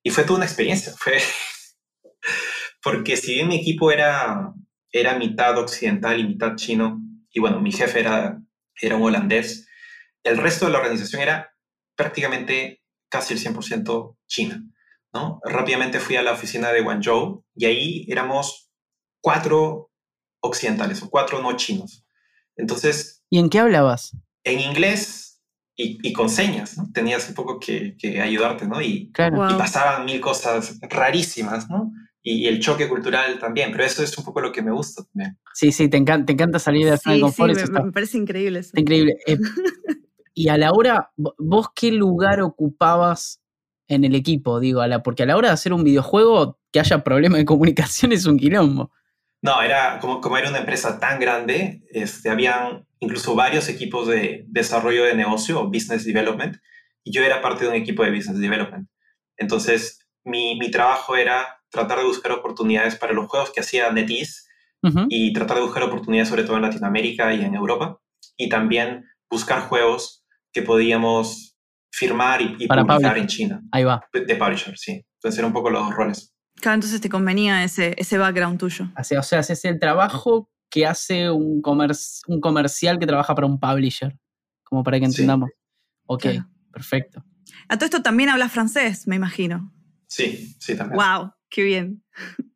Y 0.02 0.10
fue 0.10 0.24
toda 0.24 0.36
una 0.36 0.46
experiencia. 0.46 0.92
Fue 0.96 1.18
porque 2.82 3.16
si 3.16 3.34
bien 3.34 3.48
mi 3.48 3.56
equipo 3.56 3.90
era, 3.90 4.52
era 4.92 5.18
mitad 5.18 5.58
occidental 5.58 6.18
y 6.18 6.24
mitad 6.24 6.56
chino, 6.56 7.00
y 7.30 7.40
bueno, 7.40 7.60
mi 7.60 7.72
jefe 7.72 8.00
era, 8.00 8.40
era 8.80 8.96
un 8.96 9.02
holandés, 9.02 9.68
el 10.24 10.38
resto 10.38 10.66
de 10.66 10.72
la 10.72 10.78
organización 10.78 11.22
era 11.22 11.54
prácticamente 11.96 12.82
casi 13.08 13.34
el 13.34 13.40
100% 13.40 14.16
China. 14.26 14.62
¿no? 15.12 15.40
Rápidamente 15.44 16.00
fui 16.00 16.16
a 16.16 16.22
la 16.22 16.32
oficina 16.32 16.72
de 16.72 16.82
Guangzhou 16.82 17.44
y 17.54 17.66
ahí 17.66 18.06
éramos 18.08 18.70
cuatro 19.20 19.90
occidentales 20.40 21.02
o 21.02 21.10
cuatro 21.10 21.42
no 21.42 21.56
chinos. 21.56 22.04
Entonces... 22.56 23.24
¿Y 23.30 23.38
en 23.38 23.50
qué 23.50 23.58
hablabas? 23.58 24.16
En 24.44 24.60
inglés 24.60 25.27
y, 25.80 26.12
con 26.12 26.28
señas, 26.28 26.76
¿no? 26.76 26.90
Tenías 26.92 27.28
un 27.28 27.36
poco 27.36 27.60
que, 27.60 27.96
ayudarte, 28.20 28.66
¿no? 28.66 28.82
Y, 28.82 29.12
y, 29.16 29.54
pasaban 29.56 30.04
mil 30.04 30.20
cosas 30.20 30.76
rarísimas, 30.82 31.70
¿no? 31.70 31.92
Y, 32.20 32.46
el 32.46 32.58
choque 32.58 32.88
cultural 32.88 33.38
también, 33.38 33.70
pero 33.70 33.84
eso 33.84 34.02
es 34.02 34.18
un 34.18 34.24
poco 34.24 34.40
lo 34.40 34.50
que 34.50 34.60
me 34.60 34.72
gusta 34.72 35.04
también. 35.04 35.38
Sí, 35.54 35.70
sí, 35.70 35.88
te 35.88 35.96
encanta, 35.96 36.26
te 36.26 36.32
encanta 36.32 36.58
salir 36.58 36.84
de 36.84 36.90
la 36.92 36.96
zona 36.96 37.14
de 37.14 37.20
confort. 37.20 37.54
Sí, 37.54 37.70
me, 37.70 37.92
parece 37.92 38.18
increíble 38.18 38.58
eso. 38.58 38.72
Increíble. 38.74 39.18
Eh, 39.26 39.38
y 40.34 40.48
a 40.48 40.58
la 40.58 40.72
hora, 40.72 41.12
¿vos 41.16 41.68
qué 41.74 41.92
lugar 41.92 42.40
ocupabas 42.40 43.40
en 43.86 44.04
el 44.04 44.16
equipo? 44.16 44.58
Digo, 44.58 44.80
a 44.80 44.88
la, 44.88 45.04
porque 45.04 45.22
a 45.22 45.26
la 45.26 45.36
hora 45.36 45.48
de 45.48 45.54
hacer 45.54 45.72
un 45.72 45.84
videojuego, 45.84 46.58
que 46.72 46.80
haya 46.80 47.04
problemas 47.04 47.38
de 47.38 47.44
comunicación 47.44 48.10
es 48.12 48.26
un 48.26 48.36
quilombo. 48.36 48.90
No, 49.42 49.62
era 49.62 49.98
como, 50.00 50.20
como 50.20 50.36
era 50.36 50.48
una 50.48 50.58
empresa 50.58 50.98
tan 50.98 51.20
grande, 51.20 51.82
este, 51.90 52.30
habían 52.30 52.86
incluso 53.00 53.34
varios 53.34 53.68
equipos 53.68 54.08
de 54.08 54.44
desarrollo 54.48 55.04
de 55.04 55.14
negocio 55.14 55.60
o 55.60 55.68
business 55.68 56.04
development, 56.04 56.56
y 57.04 57.12
yo 57.12 57.22
era 57.22 57.40
parte 57.40 57.64
de 57.64 57.70
un 57.70 57.76
equipo 57.76 58.02
de 58.04 58.10
business 58.10 58.38
development. 58.38 58.88
Entonces, 59.36 60.00
mi, 60.24 60.58
mi 60.58 60.70
trabajo 60.70 61.16
era 61.16 61.60
tratar 61.70 61.98
de 61.98 62.04
buscar 62.04 62.32
oportunidades 62.32 62.96
para 62.96 63.12
los 63.12 63.28
juegos 63.28 63.52
que 63.52 63.60
hacía 63.60 63.90
NetEase 63.90 64.48
y 65.08 65.32
tratar 65.32 65.56
de 65.56 65.64
buscar 65.64 65.82
oportunidades 65.82 66.28
sobre 66.28 66.44
todo 66.44 66.56
en 66.56 66.62
Latinoamérica 66.62 67.34
y 67.34 67.44
en 67.44 67.54
Europa, 67.54 68.00
y 68.36 68.48
también 68.48 69.04
buscar 69.30 69.62
juegos 69.62 70.24
que 70.52 70.62
podíamos 70.62 71.56
firmar 71.92 72.40
y, 72.40 72.66
publicar 72.66 73.18
en 73.18 73.26
China. 73.26 73.60
Ahí 73.72 73.84
va. 73.84 74.00
De 74.12 74.36
publisher, 74.36 74.76
sí. 74.76 75.04
Entonces 75.14 75.38
eran 75.38 75.48
un 75.48 75.52
poco 75.52 75.70
los 75.70 75.84
dos 75.84 75.94
roles. 75.94 76.34
Claro, 76.60 76.74
entonces 76.74 77.00
te 77.00 77.08
convenía 77.08 77.64
ese, 77.64 77.94
ese 77.96 78.18
background 78.18 78.58
tuyo. 78.58 78.88
O 78.98 79.04
sea, 79.04 79.20
o 79.20 79.22
sea, 79.22 79.40
es 79.40 79.64
el 79.64 79.78
trabajo 79.78 80.50
que 80.70 80.86
hace 80.86 81.30
un, 81.30 81.62
un 81.64 82.40
comercial 82.40 82.98
que 82.98 83.06
trabaja 83.06 83.34
para 83.34 83.46
un 83.46 83.58
publisher, 83.58 84.16
como 84.64 84.82
para 84.82 84.98
que 84.98 85.06
entendamos. 85.06 85.50
Ok, 86.06 86.26
perfecto. 86.72 87.24
A 87.68 87.76
todo 87.76 87.86
esto 87.86 88.02
también 88.02 88.28
hablas 88.28 88.52
francés, 88.52 89.06
me 89.06 89.16
imagino. 89.16 89.72
Sí, 90.06 90.56
sí, 90.58 90.76
también. 90.76 90.98
¡Wow! 90.98 91.32
¡Qué 91.50 91.62
bien! 91.62 92.02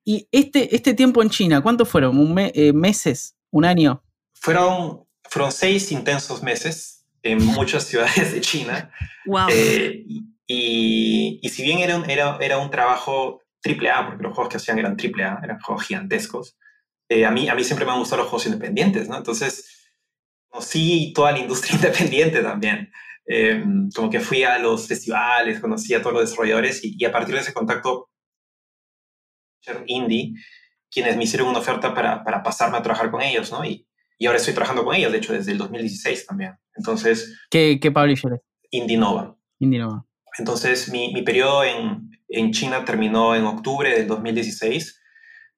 ¿Y 0.04 0.28
este, 0.32 0.74
este 0.74 0.94
tiempo 0.94 1.22
en 1.22 1.30
China, 1.30 1.60
cuánto 1.60 1.84
fueron? 1.84 2.18
¿Un 2.18 2.38
eh, 2.38 2.72
¿Meses? 2.72 3.36
¿Un 3.50 3.64
año? 3.64 4.02
Fueron, 4.34 5.04
fueron 5.24 5.52
seis 5.52 5.92
intensos 5.92 6.42
meses 6.42 7.06
en 7.22 7.44
muchas 7.44 7.84
ciudades 7.88 8.32
de 8.32 8.40
China. 8.40 8.90
¡Wow! 9.26 9.48
Eh, 9.50 10.04
y, 10.46 11.40
y, 11.42 11.48
si 11.48 11.62
bien 11.62 11.78
era 11.78 11.96
un, 11.96 12.08
era, 12.10 12.36
era 12.40 12.58
un 12.58 12.70
trabajo 12.70 13.41
triple 13.62 13.90
A, 13.90 14.06
porque 14.06 14.22
los 14.22 14.34
juegos 14.34 14.50
que 14.50 14.56
hacían 14.58 14.78
eran 14.78 14.96
triple 14.96 15.24
A, 15.24 15.40
eran 15.42 15.60
juegos 15.60 15.86
gigantescos, 15.86 16.58
eh, 17.08 17.24
a, 17.26 17.30
mí, 17.30 17.48
a 17.48 17.54
mí 17.54 17.62
siempre 17.62 17.84
me 17.84 17.92
han 17.92 17.98
gustado 17.98 18.22
los 18.22 18.30
juegos 18.30 18.46
independientes, 18.46 19.08
¿no? 19.08 19.16
Entonces, 19.16 19.90
conocí 20.48 21.12
toda 21.14 21.32
la 21.32 21.40
industria 21.40 21.74
independiente 21.76 22.42
también. 22.42 22.90
Eh, 23.26 23.64
como 23.94 24.10
que 24.10 24.18
fui 24.20 24.42
a 24.42 24.58
los 24.58 24.88
festivales, 24.88 25.60
conocí 25.60 25.94
a 25.94 26.00
todos 26.00 26.14
los 26.14 26.22
desarrolladores 26.24 26.80
y, 26.82 27.04
a 27.04 27.12
partir 27.12 27.34
de 27.34 27.42
ese 27.42 27.52
contacto 27.52 28.10
indie, 29.86 30.34
quienes 30.90 31.16
me 31.16 31.24
hicieron 31.24 31.48
una 31.48 31.60
oferta 31.60 31.94
para, 31.94 32.24
para 32.24 32.42
pasarme 32.42 32.78
a 32.78 32.82
trabajar 32.82 33.10
con 33.10 33.22
ellos, 33.22 33.52
¿no? 33.52 33.64
Y, 33.64 33.86
y, 34.18 34.26
ahora 34.26 34.38
estoy 34.38 34.54
trabajando 34.54 34.84
con 34.84 34.94
ellos, 34.94 35.12
de 35.12 35.18
hecho, 35.18 35.32
desde 35.32 35.52
el 35.52 35.58
2016 35.58 36.26
también. 36.26 36.54
Entonces... 36.74 37.38
¿Qué, 37.50 37.78
qué 37.80 37.92
publisher 37.92 38.32
es? 38.34 38.40
Indinova. 38.70 39.36
Indinova. 39.58 40.04
Entonces, 40.38 40.90
mi, 40.90 41.12
mi 41.12 41.22
periodo 41.22 41.64
en, 41.64 42.10
en 42.28 42.52
China 42.52 42.84
terminó 42.84 43.34
en 43.34 43.44
octubre 43.44 43.90
del 43.90 44.06
2016. 44.06 45.00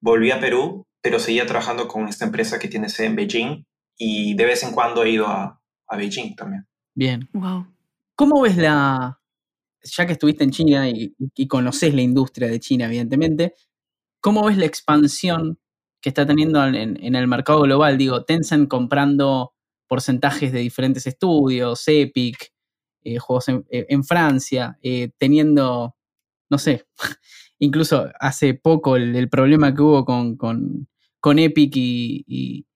Volví 0.00 0.30
a 0.30 0.40
Perú, 0.40 0.86
pero 1.00 1.18
seguía 1.18 1.46
trabajando 1.46 1.88
con 1.88 2.08
esta 2.08 2.24
empresa 2.24 2.58
que 2.58 2.68
tiene 2.68 2.88
sede 2.88 3.08
en 3.08 3.16
Beijing 3.16 3.66
y 3.96 4.34
de 4.34 4.44
vez 4.44 4.62
en 4.62 4.72
cuando 4.72 5.04
he 5.04 5.10
ido 5.10 5.26
a, 5.26 5.60
a 5.88 5.96
Beijing 5.96 6.34
también. 6.34 6.66
Bien. 6.94 7.28
Wow. 7.32 7.66
¿Cómo 8.16 8.40
ves 8.42 8.56
la, 8.56 9.20
ya 9.84 10.06
que 10.06 10.12
estuviste 10.12 10.44
en 10.44 10.50
China 10.50 10.88
y, 10.88 11.14
y, 11.34 11.48
conoces 11.48 11.94
la 11.94 12.02
industria 12.02 12.48
de 12.48 12.60
China, 12.60 12.86
evidentemente, 12.86 13.54
¿cómo 14.20 14.46
ves 14.46 14.56
la 14.56 14.66
expansión 14.66 15.58
que 16.00 16.10
está 16.10 16.26
teniendo 16.26 16.64
en, 16.66 16.74
en, 16.74 17.14
el 17.14 17.26
mercado 17.26 17.62
global? 17.62 17.98
Digo, 17.98 18.24
Tencent 18.24 18.68
comprando 18.68 19.54
porcentajes 19.88 20.52
de 20.52 20.60
diferentes 20.60 21.06
estudios, 21.06 21.82
Epic, 21.86 22.53
eh, 23.04 23.18
juegos 23.18 23.48
en, 23.48 23.64
eh, 23.70 24.02
Francia, 24.02 24.78
eh, 24.82 25.10
teniendo, 25.18 25.94
no 26.50 26.58
sé, 26.58 26.86
incluso 27.58 28.08
hace 28.18 28.54
poco 28.54 28.96
el, 28.96 29.28
problema 29.28 29.74
que 29.74 29.82
hubo 29.82 30.04
con, 30.06 30.36
con, 30.36 31.38
Epic 31.38 31.72
y, 31.76 32.66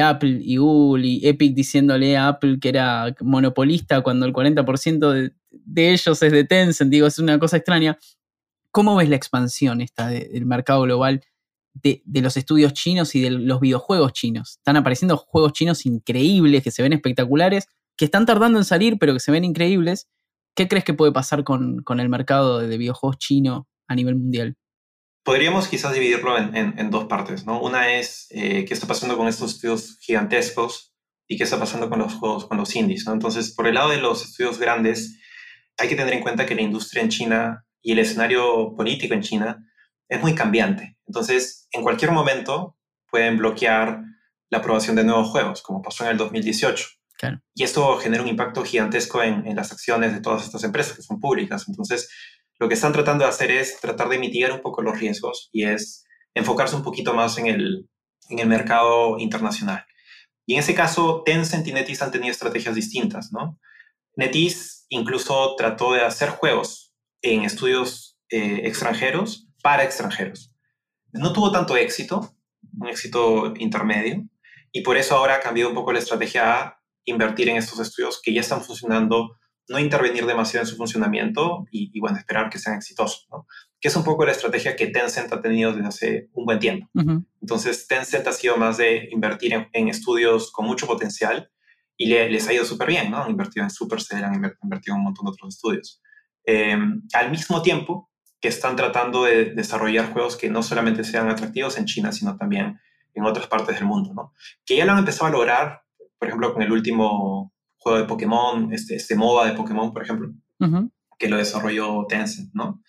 Apple 0.00 0.40
y 0.42 0.56
Google 0.58 1.06
y 1.06 1.26
Epic 1.26 1.54
diciéndole 1.54 2.16
a 2.18 2.28
Apple 2.28 2.58
que 2.60 2.68
era 2.68 3.14
monopolista 3.20 4.02
cuando 4.02 4.26
el 4.26 4.32
40% 4.32 5.32
de, 5.50 5.92
ellos 5.92 6.22
es 6.22 6.32
de 6.32 6.44
Tencent, 6.44 6.90
digo, 6.90 7.06
es 7.06 7.18
una 7.18 7.38
cosa 7.38 7.56
extraña. 7.56 7.98
¿Cómo 8.70 8.96
ves 8.96 9.08
la 9.08 9.16
expansión 9.16 9.80
esta 9.80 10.08
del 10.08 10.46
mercado 10.46 10.82
global 10.82 11.22
de, 11.74 12.02
de, 12.04 12.20
los 12.22 12.36
estudios 12.36 12.74
chinos 12.74 13.14
y 13.14 13.22
de 13.22 13.30
los 13.30 13.60
videojuegos 13.60 14.12
chinos? 14.12 14.56
Están 14.58 14.76
apareciendo 14.76 15.16
juegos 15.16 15.52
chinos 15.52 15.84
increíbles, 15.86 16.62
que 16.62 16.70
se 16.70 16.82
ven 16.82 16.92
espectaculares, 16.94 17.68
que 18.02 18.06
están 18.06 18.26
tardando 18.26 18.58
en 18.58 18.64
salir, 18.64 18.98
pero 18.98 19.12
que 19.12 19.20
se 19.20 19.30
ven 19.30 19.44
increíbles. 19.44 20.08
¿Qué 20.56 20.66
crees 20.66 20.82
que 20.82 20.92
puede 20.92 21.12
pasar 21.12 21.44
con, 21.44 21.84
con 21.84 22.00
el 22.00 22.08
mercado 22.08 22.58
de 22.58 22.76
videojuegos 22.76 23.16
chino 23.18 23.68
a 23.86 23.94
nivel 23.94 24.16
mundial? 24.16 24.56
Podríamos 25.22 25.68
quizás 25.68 25.94
dividirlo 25.94 26.36
en, 26.36 26.90
dos 26.90 27.04
partes, 27.04 27.46
¿no? 27.46 27.62
Una 27.62 27.94
es 27.94 28.26
eh, 28.30 28.64
qué 28.64 28.74
está 28.74 28.88
pasando 28.88 29.16
con 29.16 29.28
estos 29.28 29.54
estudios 29.54 29.98
gigantescos 30.00 30.92
y 31.28 31.36
qué 31.36 31.44
está 31.44 31.60
pasando 31.60 31.88
con 31.88 32.00
los 32.00 32.14
juegos, 32.14 32.46
con 32.46 32.58
los 32.58 32.74
indies. 32.74 33.06
Entonces, 33.06 33.54
por 33.54 33.68
el 33.68 33.74
lado 33.74 33.90
de 33.90 33.98
los 33.98 34.24
estudios 34.24 34.58
grandes, 34.58 35.20
hay 35.78 35.88
que 35.88 35.94
tener 35.94 36.12
en 36.12 36.22
cuenta 36.22 36.44
que 36.44 36.56
la 36.56 36.62
industria 36.62 37.04
en 37.04 37.08
China 37.08 37.64
y 37.82 37.92
el 37.92 38.00
escenario 38.00 38.74
político 38.76 39.14
en 39.14 39.22
China 39.22 39.64
es 40.08 40.20
muy 40.20 40.34
cambiante. 40.34 40.96
Entonces, 41.06 41.68
en 41.70 41.84
cualquier 41.84 42.10
momento 42.10 42.76
pueden 43.08 43.38
bloquear 43.38 44.02
la 44.50 44.58
aprobación 44.58 44.96
de 44.96 45.04
nuevos 45.04 45.28
juegos, 45.28 45.62
como 45.62 45.82
pasó 45.82 46.02
en 46.02 46.10
el 46.10 46.16
2018. 46.16 46.84
Y 47.54 47.62
esto 47.62 47.96
genera 47.98 48.22
un 48.22 48.28
impacto 48.28 48.64
gigantesco 48.64 49.22
en, 49.22 49.54
las 49.54 49.72
acciones 49.72 50.12
de 50.12 50.20
todas 50.20 50.44
estas 50.44 50.64
empresas 50.64 50.96
que 50.96 51.02
son 51.02 51.20
públicas. 51.20 51.64
Entonces, 51.68 52.08
lo 52.58 52.68
que 52.68 52.74
están 52.74 52.92
tratando 52.92 53.24
de 53.24 53.30
hacer 53.30 53.50
es 53.50 53.80
tratar 53.80 54.08
de 54.08 54.18
mitigar 54.18 54.52
un 54.52 54.60
poco 54.60 54.82
los 54.82 54.98
riesgos 54.98 55.48
y 55.52 55.64
es 55.64 56.04
enfocarse 56.34 56.76
un 56.76 56.82
poquito 56.82 57.14
más 57.14 57.38
en 57.38 57.46
el, 57.46 57.88
en 58.28 58.38
el 58.38 58.48
mercado 58.48 59.18
internacional. 59.18 59.84
Y 60.46 60.54
en 60.54 60.60
ese 60.60 60.74
caso, 60.74 61.22
Tencent 61.24 61.66
y 61.68 61.72
NetEase 61.72 62.04
han 62.04 62.10
tenido 62.10 62.32
estrategias 62.32 62.74
distintas, 62.74 63.32
¿no? 63.32 63.58
NetEase 64.16 64.84
incluso 64.88 65.54
trató 65.56 65.92
de 65.92 66.02
hacer 66.02 66.30
juegos 66.30 66.92
en 67.22 67.44
estudios 67.44 68.18
eh, 68.28 68.62
extranjeros 68.64 69.48
para 69.62 69.84
extranjeros. 69.84 70.54
No 71.12 71.32
tuvo 71.32 71.52
tanto 71.52 71.76
éxito, 71.76 72.34
un 72.78 72.88
éxito 72.88 73.54
intermedio, 73.56 74.26
y 74.72 74.80
por 74.80 74.96
eso 74.96 75.16
ahora 75.16 75.36
ha 75.36 75.40
cambiado 75.40 75.70
un 75.70 75.76
poco 75.76 75.92
la 75.92 75.98
estrategia 76.00 76.60
a 76.60 76.81
invertir 77.04 77.48
en 77.48 77.56
estos 77.56 77.78
estudios 77.80 78.20
que 78.22 78.32
ya 78.32 78.40
están 78.40 78.62
funcionando 78.62 79.36
no 79.68 79.78
intervenir 79.78 80.26
demasiado 80.26 80.64
en 80.64 80.70
su 80.70 80.76
funcionamiento 80.76 81.66
y, 81.70 81.98
bueno, 82.00 82.18
esperar 82.18 82.50
que 82.50 82.58
sean 82.58 82.76
exitosos, 82.76 83.26
¿no? 83.30 83.46
Que 83.80 83.88
es 83.88 83.96
un 83.96 84.04
poco 84.04 84.24
la 84.24 84.32
estrategia 84.32 84.76
que 84.76 84.88
Tencent 84.88 85.32
ha 85.32 85.40
tenido 85.40 85.72
desde 85.72 85.88
hace 85.88 86.28
un 86.32 86.44
buen 86.44 86.58
tiempo. 86.58 86.88
Entonces, 87.40 87.86
Tencent 87.86 88.26
ha 88.26 88.32
sido 88.32 88.56
más 88.56 88.76
de 88.76 89.08
invertir 89.10 89.68
en, 89.72 89.88
estudios 89.88 90.52
con 90.52 90.66
mucho 90.66 90.86
potencial 90.86 91.50
y 91.96 92.06
les 92.06 92.48
ha 92.48 92.52
ido 92.52 92.64
súper 92.64 92.88
bien, 92.88 93.10
¿no? 93.10 93.22
Han 93.22 93.30
invertido 93.30 93.64
en 93.64 93.70
Supercell, 93.70 94.24
han 94.24 94.34
invertido 94.34 94.94
en 94.94 94.98
un 94.98 95.04
montón 95.04 95.26
de 95.26 95.30
otros 95.30 95.54
estudios. 95.54 96.02
Eh, 96.44 96.76
al 97.14 97.30
mismo 97.30 97.62
tiempo 97.62 98.10
que 98.40 98.48
están 98.48 98.74
tratando 98.74 99.24
de 99.24 99.46
desarrollar 99.46 100.12
juegos 100.12 100.36
que 100.36 100.50
no 100.50 100.62
solamente 100.62 101.04
sean 101.04 101.28
atractivos 101.28 101.78
en 101.78 101.84
China, 101.84 102.10
sino 102.10 102.36
también 102.36 102.80
en 103.14 103.24
otras 103.24 103.46
partes 103.46 103.76
del 103.76 103.84
mundo, 103.84 104.12
¿no? 104.14 104.32
Que 104.66 104.76
ya 104.76 104.84
lo 104.84 104.92
han 104.92 104.98
empezado 104.98 105.26
a 105.26 105.30
lograr, 105.30 105.82
por 106.22 106.28
ejemplo, 106.28 106.54
con 106.54 106.62
el 106.62 106.70
último 106.70 107.52
juego 107.78 107.98
de 107.98 108.04
Pokémon, 108.04 108.72
este, 108.72 108.94
este 108.94 109.16
MOBA 109.16 109.48
de 109.48 109.56
Pokémon, 109.56 109.92
por 109.92 110.04
ejemplo, 110.04 110.30
que 111.18 111.28
lo 111.28 111.36
desarrolló 111.36 112.06
Tencent, 112.08 112.54
¿no? 112.54 112.80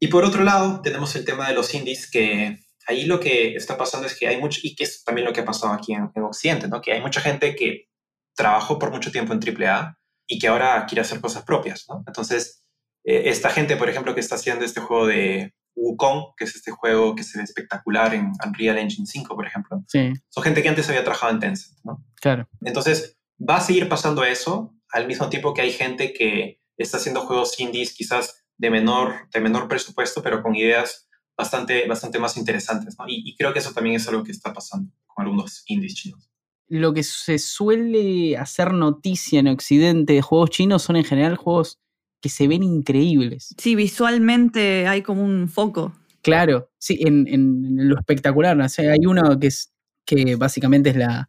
Y 0.00 0.06
por 0.06 0.24
otro 0.24 0.42
lado, 0.42 0.80
tenemos 0.80 1.14
el 1.14 1.26
tema 1.26 1.46
de 1.46 1.54
los 1.54 1.74
indies, 1.74 2.10
que 2.10 2.58
ahí 2.86 3.04
lo 3.04 3.20
que 3.20 3.54
está 3.54 3.76
pasando 3.76 4.06
es 4.06 4.18
que 4.18 4.26
hay 4.26 4.40
mucho, 4.40 4.60
y 4.62 4.74
que 4.74 4.84
es 4.84 5.04
también 5.04 5.26
lo 5.26 5.34
que 5.34 5.40
ha 5.42 5.44
pasado 5.44 5.74
aquí 5.74 5.92
en, 5.92 6.10
Occidente, 6.22 6.68
¿no? 6.68 6.80
Que 6.80 6.94
hay 6.94 7.02
mucha 7.02 7.20
gente 7.20 7.54
que 7.54 7.90
trabajó 8.34 8.78
por 8.78 8.90
mucho 8.90 9.12
tiempo 9.12 9.34
en 9.34 9.40
AAA, 9.40 9.98
y 10.26 10.38
que 10.38 10.48
ahora 10.48 10.86
quiere 10.86 11.02
hacer 11.02 11.20
cosas 11.20 11.42
propias, 11.42 11.84
¿no? 11.86 12.02
Entonces, 12.06 12.64
eh, 13.04 13.24
esta 13.26 13.50
gente, 13.50 13.76
por 13.76 13.90
ejemplo, 13.90 14.14
que 14.14 14.20
está 14.20 14.36
haciendo 14.36 14.64
este 14.64 14.80
juego 14.80 15.06
de 15.06 15.52
Wukong, 15.78 16.34
que 16.36 16.44
es 16.44 16.56
este 16.56 16.70
juego 16.70 17.14
que 17.14 17.22
se 17.22 17.38
ve 17.38 17.44
espectacular 17.44 18.14
en 18.14 18.32
Unreal 18.44 18.78
Engine 18.78 19.06
5, 19.06 19.34
por 19.34 19.46
ejemplo, 19.46 19.82
Sí, 19.86 20.12
son 20.28 20.42
gente 20.42 20.62
que 20.62 20.68
antes 20.68 20.88
había 20.88 21.04
trabajado 21.04 21.32
en 21.32 21.40
Tencent, 21.40 21.78
¿no? 21.84 22.04
claro. 22.16 22.48
Entonces, 22.62 23.16
va 23.38 23.56
a 23.56 23.60
seguir 23.60 23.88
pasando 23.88 24.24
eso, 24.24 24.74
al 24.90 25.06
mismo 25.06 25.28
tiempo 25.28 25.54
que 25.54 25.62
hay 25.62 25.72
gente 25.72 26.12
que 26.12 26.60
está 26.76 26.96
haciendo 26.96 27.20
juegos 27.22 27.58
indies 27.60 27.94
quizás 27.94 28.44
de 28.56 28.70
menor, 28.70 29.28
de 29.32 29.40
menor 29.40 29.68
presupuesto, 29.68 30.22
pero 30.22 30.42
con 30.42 30.56
ideas 30.56 31.08
bastante, 31.36 31.86
bastante 31.86 32.18
más 32.18 32.36
interesantes, 32.36 32.96
¿no? 32.98 33.06
Y, 33.08 33.22
y 33.24 33.36
creo 33.36 33.52
que 33.52 33.60
eso 33.60 33.72
también 33.72 33.96
es 33.96 34.08
algo 34.08 34.24
que 34.24 34.32
está 34.32 34.52
pasando 34.52 34.92
con 35.06 35.24
algunos 35.24 35.62
indies 35.66 35.94
chinos. 35.94 36.28
Lo 36.66 36.92
que 36.92 37.02
se 37.02 37.38
suele 37.38 38.36
hacer 38.36 38.72
noticia 38.72 39.40
en 39.40 39.48
Occidente 39.48 40.12
de 40.14 40.22
juegos 40.22 40.50
chinos 40.50 40.82
son 40.82 40.96
en 40.96 41.04
general 41.04 41.36
juegos 41.36 41.78
que 42.20 42.28
se 42.28 42.48
ven 42.48 42.62
increíbles. 42.62 43.54
Sí, 43.58 43.74
visualmente 43.74 44.86
hay 44.88 45.02
como 45.02 45.22
un 45.24 45.48
foco. 45.48 45.92
Claro, 46.22 46.70
sí, 46.78 46.98
en, 47.00 47.26
en- 47.28 47.88
lo 47.88 47.96
espectacular. 47.98 48.56
¿no? 48.56 48.64
O 48.64 48.68
sea, 48.68 48.92
hay 48.92 49.06
uno 49.06 49.38
que 49.38 49.48
es 49.48 49.72
que 50.04 50.36
básicamente 50.36 50.90
es 50.90 50.96
la. 50.96 51.28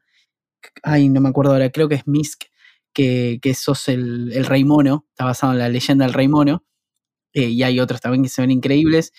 Ay, 0.84 1.10
no 1.10 1.22
me 1.22 1.30
acuerdo 1.30 1.54
ahora, 1.54 1.70
creo 1.70 1.88
que 1.90 1.96
es 1.96 2.08
Misk, 2.08 2.44
que, 2.94 3.40
que 3.42 3.54
sos 3.54 3.88
el, 3.90 4.32
el 4.34 4.46
rey 4.46 4.64
mono, 4.66 5.06
está 5.12 5.26
basado 5.26 5.54
en 5.54 5.60
la 5.60 5.70
leyenda 5.70 6.06
del 6.06 6.14
rey 6.14 6.28
mono. 6.28 6.64
eh, 7.34 7.50
y 7.50 7.64
hay 7.64 7.80
otros 7.80 8.02
también 8.02 8.24
que 8.24 8.30
se 8.30 8.42
ven 8.42 8.52
increíbles. 8.52 9.14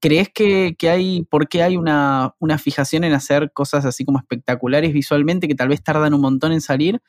¿Crees 0.00 0.28
que, 0.34 0.76
que 0.78 0.90
hay, 0.90 1.24
por 1.24 1.48
qué 1.48 1.62
hay 1.62 1.76
una, 1.78 2.34
una 2.40 2.58
fijación 2.58 3.04
en 3.04 3.14
hacer 3.14 3.52
cosas 3.54 3.86
así 3.86 4.04
como 4.04 4.18
espectaculares 4.18 4.92
visualmente 4.92 5.48
que 5.48 5.54
tal 5.54 5.68
vez 5.68 5.82
tardan 5.82 6.14
un 6.14 6.20
montón 6.22 6.52
en 6.52 6.60
salir? 6.60 7.00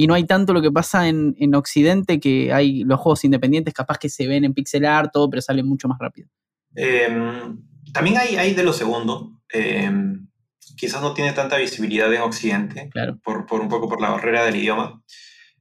Y 0.00 0.06
no 0.06 0.14
hay 0.14 0.24
tanto 0.24 0.52
lo 0.52 0.62
que 0.62 0.70
pasa 0.70 1.08
en, 1.08 1.34
en 1.40 1.56
Occidente, 1.56 2.20
que 2.20 2.52
hay 2.52 2.84
los 2.84 3.00
juegos 3.00 3.24
independientes 3.24 3.74
capaz 3.74 3.98
que 3.98 4.08
se 4.08 4.28
ven 4.28 4.44
en 4.44 4.54
pixel 4.54 4.84
art, 4.84 5.10
todo, 5.12 5.28
pero 5.28 5.42
salen 5.42 5.66
mucho 5.66 5.88
más 5.88 5.98
rápido. 5.98 6.28
Em, 6.76 7.58
también 7.92 8.16
hay, 8.16 8.36
hay 8.36 8.54
de 8.54 8.62
lo 8.62 8.72
segundo. 8.72 9.32
em, 9.52 10.28
quizás 10.76 11.02
no 11.02 11.14
tiene 11.14 11.32
tanta 11.32 11.56
visibilidad 11.56 12.12
en 12.14 12.20
Occidente, 12.20 12.88
Claro. 12.92 13.18
por, 13.24 13.46
por 13.46 13.60
un 13.60 13.68
poco 13.68 13.88
por 13.88 14.00
la 14.00 14.10
barrera 14.10 14.44
del 14.44 14.54
idioma. 14.56 15.02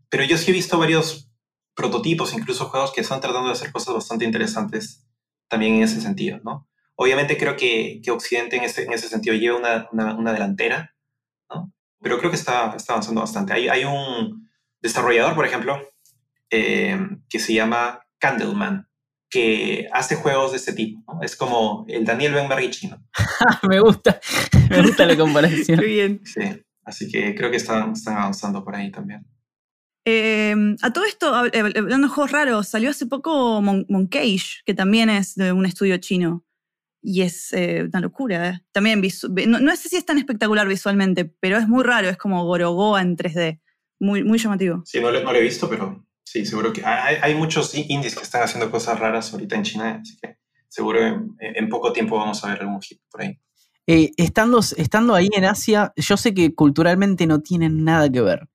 Pero 0.10 0.24
yo 0.24 0.38
sí 0.38 0.52
he 0.52 0.54
visto 0.54 0.78
varios 0.78 1.32
prototipos, 1.74 2.34
incluso 2.36 2.66
juegos 2.66 2.92
que 2.94 3.02
están 3.02 3.20
tratando 3.22 3.48
de 3.48 3.54
hacer 3.54 3.72
cosas 3.72 3.96
bastante 3.96 4.26
interesantes 4.26 5.08
también 5.48 5.76
en 5.76 5.84
ese 5.84 6.00
sentido, 6.00 6.40
¿no? 6.44 6.68
Obviamente 6.96 7.38
creo 7.38 7.56
que, 7.56 8.02
que 8.04 8.12
Occidente 8.12 8.58
en 8.58 8.64
ese, 8.66 8.84
en 8.84 8.94
ese 8.94 9.08
sentido 9.08 9.36
lleva 9.36 9.58
una, 9.58 9.88
una, 9.92 10.16
una 10.16 10.34
delantera, 10.34 10.94
¿no? 11.50 11.72
Pero 12.02 12.20
creo 12.20 12.30
que 12.30 12.38
está, 12.38 12.74
está 12.76 12.94
avanzando 12.94 13.22
bastante. 13.22 13.54
Hay, 13.54 13.68
hay 13.68 13.84
un 13.86 14.50
desarrollador, 14.82 15.36
por 15.36 15.46
ejemplo, 15.46 15.80
eh, 16.50 17.00
que 17.30 17.40
se 17.40 17.54
llama 17.54 18.00
Candleman, 18.20 18.88
que 19.30 19.88
hace 19.92 20.16
juegos 20.16 20.52
de 20.52 20.58
este 20.58 20.74
tipo, 20.74 21.02
¿no? 21.14 21.22
Es 21.22 21.36
como 21.36 21.86
el 21.88 22.06
Daniel 22.06 22.34
Benberg 22.34 22.70
chino. 22.72 23.04
me 23.70 23.80
gusta, 23.80 24.20
me 24.70 24.82
gusta 24.82 25.06
la 25.06 25.18
comparación. 25.18 25.80
Qué 25.80 25.86
bien. 25.86 26.22
Sí, 26.24 26.64
así 26.86 27.10
que 27.12 27.36
creo 27.36 27.52
que 27.52 27.58
están, 27.58 27.92
están 27.92 28.18
avanzando 28.18 28.64
por 28.64 28.76
ahí 28.76 28.92
también. 28.92 29.26
Eh, 30.10 30.56
a 30.82 30.94
todo 30.94 31.04
esto, 31.04 31.46
eh, 31.48 31.60
hablando 31.60 32.08
de 32.08 32.14
juegos 32.14 32.32
raros, 32.32 32.70
salió 32.70 32.92
hace 32.92 33.08
poco 33.08 33.62
Mon 33.62 33.86
Moncage, 33.90 34.62
que 34.66 34.74
también 34.74 35.10
es 35.10 35.36
de 35.36 35.52
un 35.52 35.66
estudio 35.66 35.98
chino. 35.98 36.46
Y 37.02 37.22
es 37.22 37.54
eh, 37.54 37.84
una 37.84 38.00
locura. 38.02 38.50
¿eh? 38.50 38.62
También 38.72 39.02
no, 39.48 39.60
no 39.60 39.76
sé 39.76 39.90
si 39.90 39.96
es 39.98 40.06
tan 40.06 40.18
espectacular 40.18 40.68
visualmente, 40.68 41.26
pero 41.26 41.58
es 41.58 41.68
muy 41.68 41.84
raro. 41.84 42.10
Es 42.10 42.18
como 42.18 42.44
Gorogoa 42.46 43.02
en 43.02 43.16
3D. 43.16 43.62
Muy, 44.00 44.24
muy 44.24 44.38
llamativo. 44.38 44.84
Sí, 44.86 45.00
no, 45.00 45.10
lo- 45.12 45.24
no 45.24 45.32
lo 45.32 45.38
he 45.40 45.42
visto, 45.42 45.68
pero 45.70 46.06
sí, 46.24 46.46
seguro 46.46 46.72
que 46.74 46.86
hay, 46.86 47.16
hay 47.22 47.34
muchos 47.36 47.74
i- 47.76 47.86
indies 47.90 48.16
que 48.16 48.22
están 48.24 48.44
haciendo 48.44 48.70
cosas 48.70 49.00
raras 49.00 49.32
ahorita 49.34 49.56
en 49.56 49.64
China, 49.64 50.00
así 50.02 50.18
que 50.22 50.38
seguro 50.68 51.02
en, 51.04 51.36
en 51.40 51.68
poco 51.70 51.92
tiempo 51.94 52.18
vamos 52.18 52.44
a 52.44 52.50
ver 52.50 52.62
algún 52.62 52.80
hit 52.82 53.00
por 53.10 53.22
ahí. 53.24 53.40
Eh, 53.88 54.12
estando, 54.18 54.60
estando 54.60 55.16
ahí 55.16 55.30
en 55.36 55.46
Asia, 55.46 55.94
yo 55.96 56.16
sé 56.18 56.34
que 56.36 56.54
culturalmente 56.54 57.26
no 57.26 57.40
tienen 57.42 57.84
nada 57.84 58.08
que 58.10 58.22
ver, 58.22 58.48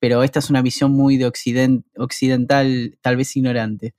pero 0.00 0.22
esta 0.22 0.40
es 0.40 0.50
una 0.50 0.60
visión 0.60 0.90
muy 0.92 1.16
de 1.16 1.26
occident- 1.26 1.84
occidental, 1.96 2.98
tal 3.00 3.16
vez 3.16 3.34
ignorante. 3.36 3.94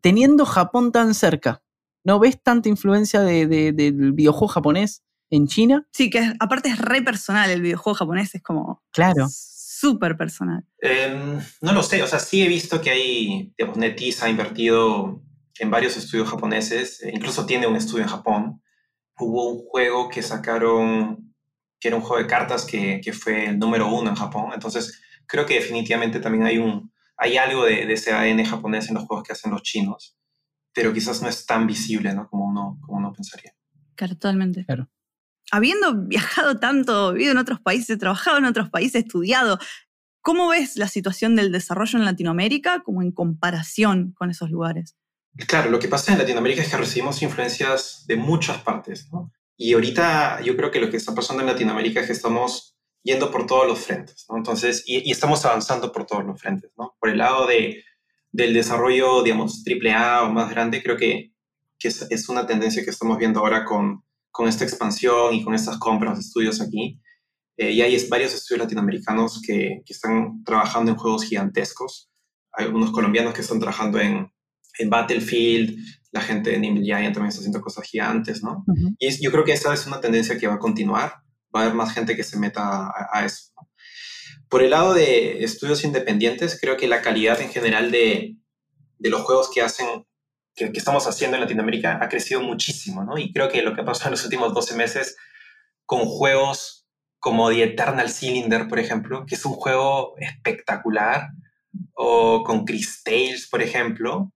Teniendo 0.00 0.44
Japón 0.46 0.92
tan 0.92 1.12
cerca, 1.14 1.62
¿no 2.08 2.18
ves 2.18 2.42
tanta 2.42 2.68
influencia 2.70 3.20
de- 3.20 3.46
de- 3.46 3.72
del 3.72 4.12
videojuego 4.12 4.48
japonés 4.48 5.04
en 5.30 5.46
China? 5.46 5.86
Sí, 5.92 6.08
que 6.08 6.18
es- 6.20 6.32
aparte 6.40 6.70
es 6.70 6.78
re 6.78 7.02
personal. 7.02 7.50
El 7.50 7.60
videojuego 7.62 7.94
japonés 7.96 8.34
es 8.34 8.42
como 8.42 8.82
Claro. 8.92 9.26
súper 9.30 10.16
personal. 10.16 10.64
Em, 10.80 11.38
no 11.60 11.72
lo 11.72 11.82
sé, 11.82 12.02
o 12.02 12.06
sea, 12.06 12.18
sí 12.18 12.42
he 12.42 12.48
visto 12.48 12.80
que 12.80 12.90
hay, 12.90 13.52
digamos, 13.56 13.76
NetEase 13.76 14.24
ha 14.24 14.28
invertido 14.30 15.22
en 15.60 15.70
varios 15.70 15.96
estudios 15.96 16.28
japoneses, 16.30 17.02
e 17.02 17.10
incluso 17.14 17.44
tiene 17.46 17.66
un 17.66 17.76
estudio 17.76 18.04
en 18.04 18.08
Japón. 18.10 18.62
Hubo 19.20 19.50
un 19.50 19.58
juego 19.68 20.08
que 20.08 20.22
sacaron, 20.22 21.34
que 21.80 21.88
era 21.88 21.96
un 21.96 22.02
juego 22.02 22.22
de 22.22 22.28
cartas 22.28 22.64
que, 22.64 23.00
que 23.04 23.12
fue 23.12 23.46
el 23.50 23.58
número 23.58 23.86
uno 23.88 24.08
en 24.10 24.16
Japón, 24.16 24.50
entonces 24.54 25.00
creo 25.26 25.44
que 25.46 25.54
definitivamente 25.54 26.20
también 26.20 26.44
hay, 26.44 26.58
un, 26.58 26.90
hay 27.16 27.36
algo 27.36 27.64
de, 27.64 27.84
de 27.86 27.92
ese 27.92 28.12
ADN 28.12 28.44
japonés 28.46 28.88
en 28.88 28.94
los 28.94 29.04
juegos 29.04 29.24
que 29.26 29.32
hacen 29.34 29.50
los 29.52 29.62
chinos, 29.62 30.16
pero 30.78 30.92
quizás 30.92 31.20
no 31.20 31.28
es 31.28 31.44
tan 31.44 31.66
visible 31.66 32.14
¿no? 32.14 32.28
como, 32.28 32.46
uno, 32.46 32.78
como 32.82 32.98
uno 32.98 33.12
pensaría. 33.12 33.52
Claro, 33.96 34.14
totalmente. 34.14 34.64
Claro. 34.64 34.88
Habiendo 35.50 35.92
viajado 36.06 36.60
tanto, 36.60 37.12
vivido 37.14 37.32
en 37.32 37.38
otros 37.38 37.60
países, 37.60 37.98
trabajado 37.98 38.38
en 38.38 38.44
otros 38.44 38.70
países, 38.70 39.02
estudiado, 39.02 39.58
¿cómo 40.20 40.50
ves 40.50 40.76
la 40.76 40.86
situación 40.86 41.34
del 41.34 41.50
desarrollo 41.50 41.98
en 41.98 42.04
Latinoamérica 42.04 42.84
como 42.84 43.02
en 43.02 43.10
comparación 43.10 44.12
con 44.12 44.30
esos 44.30 44.50
lugares? 44.50 44.94
Claro, 45.48 45.68
lo 45.68 45.80
que 45.80 45.88
pasa 45.88 46.12
en 46.12 46.18
Latinoamérica 46.18 46.62
es 46.62 46.68
que 46.68 46.76
recibimos 46.76 47.20
influencias 47.22 48.04
de 48.06 48.14
muchas 48.14 48.58
partes, 48.58 49.08
¿no? 49.12 49.32
Y 49.56 49.72
ahorita 49.72 50.42
yo 50.42 50.56
creo 50.56 50.70
que 50.70 50.78
lo 50.78 50.90
que 50.90 50.96
está 50.96 51.12
pasando 51.12 51.42
en 51.42 51.48
Latinoamérica 51.48 51.98
es 51.98 52.06
que 52.06 52.12
estamos 52.12 52.78
yendo 53.02 53.32
por 53.32 53.46
todos 53.46 53.66
los 53.66 53.80
frentes, 53.80 54.26
¿no? 54.28 54.36
Entonces, 54.36 54.84
y, 54.86 55.08
y 55.08 55.10
estamos 55.10 55.44
avanzando 55.44 55.90
por 55.90 56.06
todos 56.06 56.24
los 56.24 56.40
frentes, 56.40 56.70
¿no? 56.78 56.94
Por 57.00 57.10
el 57.10 57.18
lado 57.18 57.48
de, 57.48 57.82
del 58.38 58.54
desarrollo, 58.54 59.22
digamos, 59.22 59.62
triple 59.64 59.92
A 59.92 60.22
o 60.24 60.32
más 60.32 60.48
grande, 60.50 60.82
creo 60.82 60.96
que, 60.96 61.32
que 61.78 61.88
es, 61.88 62.06
es 62.10 62.28
una 62.28 62.46
tendencia 62.46 62.82
que 62.84 62.90
estamos 62.90 63.18
viendo 63.18 63.40
ahora 63.40 63.64
con, 63.64 64.02
con 64.30 64.48
esta 64.48 64.64
expansión 64.64 65.34
y 65.34 65.42
con 65.44 65.54
estas 65.54 65.76
compras 65.78 66.14
de 66.16 66.20
estudios 66.22 66.60
aquí. 66.60 67.00
Eh, 67.56 67.72
y 67.72 67.82
hay 67.82 67.96
varios 68.08 68.32
estudios 68.34 68.64
latinoamericanos 68.64 69.42
que, 69.44 69.82
que 69.84 69.92
están 69.92 70.44
trabajando 70.44 70.92
en 70.92 70.96
juegos 70.96 71.24
gigantescos. 71.24 72.10
Hay 72.52 72.66
algunos 72.66 72.92
colombianos 72.92 73.34
que 73.34 73.40
están 73.42 73.58
trabajando 73.58 73.98
en, 73.98 74.30
en 74.78 74.88
Battlefield, 74.90 75.76
la 76.12 76.20
gente 76.20 76.50
de 76.50 76.58
Nimble 76.58 76.84
Giant 76.84 77.12
también 77.14 77.28
está 77.28 77.40
haciendo 77.40 77.60
cosas 77.60 77.84
gigantes, 77.84 78.42
¿no? 78.42 78.64
Y 78.98 79.06
es- 79.08 79.20
yo 79.20 79.30
creo 79.32 79.44
que 79.44 79.52
esa 79.52 79.74
es 79.74 79.86
una 79.86 80.00
tendencia 80.00 80.38
que 80.38 80.46
va 80.46 80.54
a 80.54 80.58
continuar. 80.58 81.12
Va 81.54 81.60
a 81.60 81.62
haber 81.64 81.74
más 81.74 81.92
gente 81.92 82.14
que 82.16 82.22
se 82.24 82.38
meta 82.38 82.62
a, 82.86 83.08
a 83.12 83.24
eso. 83.26 83.50
¿no? 83.56 83.68
Por 84.48 84.62
el 84.62 84.70
lado 84.70 84.94
de 84.94 85.44
estudios 85.44 85.84
independientes, 85.84 86.58
creo 86.60 86.76
que 86.76 86.88
la 86.88 87.02
calidad 87.02 87.40
en 87.40 87.50
general 87.50 87.90
de, 87.90 88.36
los 88.98 89.22
juegos 89.22 89.50
que 89.52 89.60
hacen, 89.60 90.06
que 90.54 90.70
estamos 90.74 91.06
haciendo 91.06 91.36
en 91.36 91.42
Latinoamérica 91.42 91.98
ha 92.02 92.08
crecido 92.08 92.40
muchísimo, 92.40 93.04
¿no? 93.04 93.18
Y 93.18 93.32
creo 93.32 93.48
que 93.48 93.62
lo 93.62 93.74
que 93.74 93.82
ha 93.82 93.84
pasado 93.84 94.08
en 94.08 94.12
los 94.12 94.24
últimos 94.24 94.54
12 94.54 94.74
meses 94.76 95.16
con 95.84 96.04
juegos 96.06 96.86
como 97.18 97.50
The 97.50 97.64
Eternal 97.64 98.10
Cylinder, 98.10 98.68
por 98.68 98.78
ejemplo, 98.78 99.26
que 99.26 99.34
es 99.34 99.44
un 99.44 99.54
juego 99.54 100.14
espectacular, 100.18 101.28
o 101.94 102.44
con 102.44 102.64
Chris 102.64 103.02
Tales, 103.02 103.48
por 103.48 103.60
ejemplo, 103.60 104.32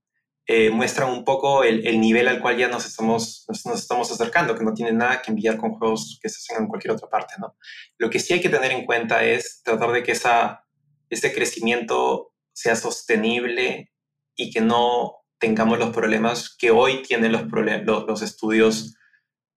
eh, 0.46 0.70
muestran 0.70 1.10
un 1.10 1.24
poco 1.24 1.62
el, 1.62 1.86
el, 1.86 2.00
nivel 2.00 2.26
al 2.26 2.40
cual 2.40 2.56
ya 2.56 2.68
nos 2.68 2.84
estamos, 2.84 3.44
nos, 3.48 3.64
nos, 3.64 3.78
estamos 3.78 4.10
acercando, 4.10 4.56
que 4.56 4.64
no 4.64 4.74
tiene 4.74 4.92
nada 4.92 5.22
que 5.22 5.30
enviar 5.30 5.56
con 5.56 5.74
juegos 5.74 6.18
que 6.20 6.28
se 6.28 6.38
hacen 6.38 6.64
en 6.64 6.68
cualquier 6.68 6.92
otra 6.92 7.08
parte, 7.08 7.34
¿no? 7.38 7.56
Lo 7.98 8.10
que 8.10 8.18
sí 8.18 8.34
hay 8.34 8.40
que 8.40 8.48
tener 8.48 8.72
en 8.72 8.84
cuenta 8.84 9.24
es 9.24 9.62
tratar 9.62 9.92
de 9.92 10.02
que 10.02 10.12
esa, 10.12 10.64
ese 11.10 11.32
crecimiento 11.32 12.32
sea 12.52 12.74
sostenible 12.74 13.92
y 14.34 14.50
que 14.50 14.60
no 14.60 15.22
tengamos 15.38 15.78
los 15.78 15.90
problemas 15.90 16.54
que 16.56 16.70
hoy 16.70 17.02
tienen 17.02 17.32
los, 17.32 17.44
los, 17.84 18.06
los 18.06 18.22
estudios 18.22 18.96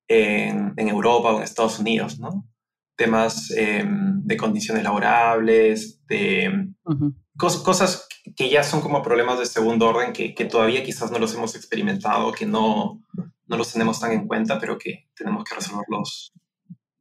en, 0.08 0.74
en, 0.78 0.88
Europa 0.88 1.32
o 1.32 1.38
en 1.38 1.44
Estados 1.44 1.80
Unidos, 1.80 2.20
¿no? 2.20 2.48
Temas 2.96 3.52
eh, 3.52 3.84
de 3.88 4.38
condiciones 4.38 4.84
laborables, 4.84 6.06
de 6.08 6.70
uh 6.86 6.92
-huh. 6.92 7.16
cos, 7.38 7.58
cosas 7.58 8.05
que 8.36 8.50
ya 8.50 8.64
son 8.64 8.82
como 8.82 9.02
problemas 9.02 9.40
de 9.40 9.46
segundo 9.46 9.88
orden 9.88 10.14
que, 10.14 10.34
que, 10.34 10.46
todavía 10.46 10.84
quizás 10.84 11.12
no 11.12 11.20
los 11.20 11.34
hemos 11.36 11.56
experimentado, 11.56 12.32
que 12.32 12.46
no, 12.46 13.02
no 13.48 13.58
los 13.58 13.72
tenemos 13.72 14.00
tan 14.00 14.12
en 14.12 14.28
cuenta, 14.28 14.60
pero 14.60 14.78
que 14.78 15.08
tenemos 15.16 15.44
que 15.44 15.56
resolverlos 15.56 16.34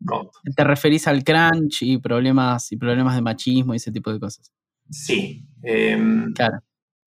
pronto. 0.05 0.39
¿Te 0.55 0.65
referís 0.65 1.07
al 1.07 1.25
crunch 1.25 1.83
y 1.83 1.99
problemas, 1.99 2.71
y 2.73 2.77
problemas 2.77 3.15
de 3.15 3.23
machismo 3.23 3.73
y 3.73 3.77
ese 3.77 3.93
tipo 3.93 4.13
de 4.13 4.21
cosas? 4.21 4.53
Sí. 4.91 5.47
Eh, 5.63 5.99
claro. 6.35 6.59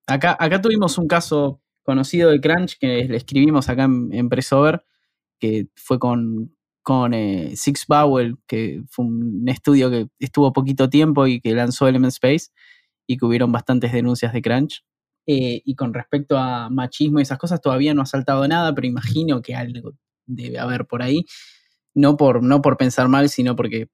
Acá, 0.08 0.36
acá 0.40 0.62
tuvimos 0.62 0.98
un 0.98 1.08
caso 1.08 1.62
conocido 1.84 2.32
de 2.32 2.42
crunch 2.42 2.78
que 2.80 3.06
le 3.06 3.18
escribimos 3.18 3.70
acá 3.70 3.84
en, 3.84 4.10
en 4.12 4.30
Pressover, 4.30 4.84
que 5.40 5.68
fue 5.76 6.00
con, 6.00 6.56
con 6.82 7.14
eh, 7.14 7.52
Six 7.56 7.86
Bowel, 7.88 8.38
que 8.48 8.82
fue 8.90 9.06
un 9.06 9.44
estudio 9.48 9.90
que 9.90 10.08
estuvo 10.20 10.54
poquito 10.54 10.90
tiempo 10.90 11.28
y 11.28 11.40
que 11.40 11.54
lanzó 11.54 11.88
Element 11.88 12.14
Space. 12.14 12.48
Y 13.08 13.18
que 13.18 13.26
hubieron 13.26 13.52
bastantes 13.52 13.92
denuncias 13.92 14.34
de 14.34 14.42
crunch. 14.42 14.84
Eh, 15.26 15.62
y 15.66 15.76
con 15.76 15.94
respecto 15.94 16.38
a 16.38 16.70
machismo 16.70 17.20
y 17.20 17.24
esas 17.24 17.38
cosas, 17.38 17.62
todavía 17.62 17.94
no 17.94 18.02
ha 18.02 18.06
saltado 18.06 18.48
nada, 18.48 18.74
pero 18.76 18.88
imagino 18.88 19.42
que 19.42 19.56
algo 19.56 19.94
debe 20.26 20.60
haber 20.60 20.86
por 20.86 21.02
ahí. 21.02 21.26
No 21.94 22.16
por, 22.16 22.44
no 22.44 22.62
por 22.62 22.78
pensar 22.78 23.08
mal, 23.08 23.30
sino 23.30 23.56
porque 23.56 23.88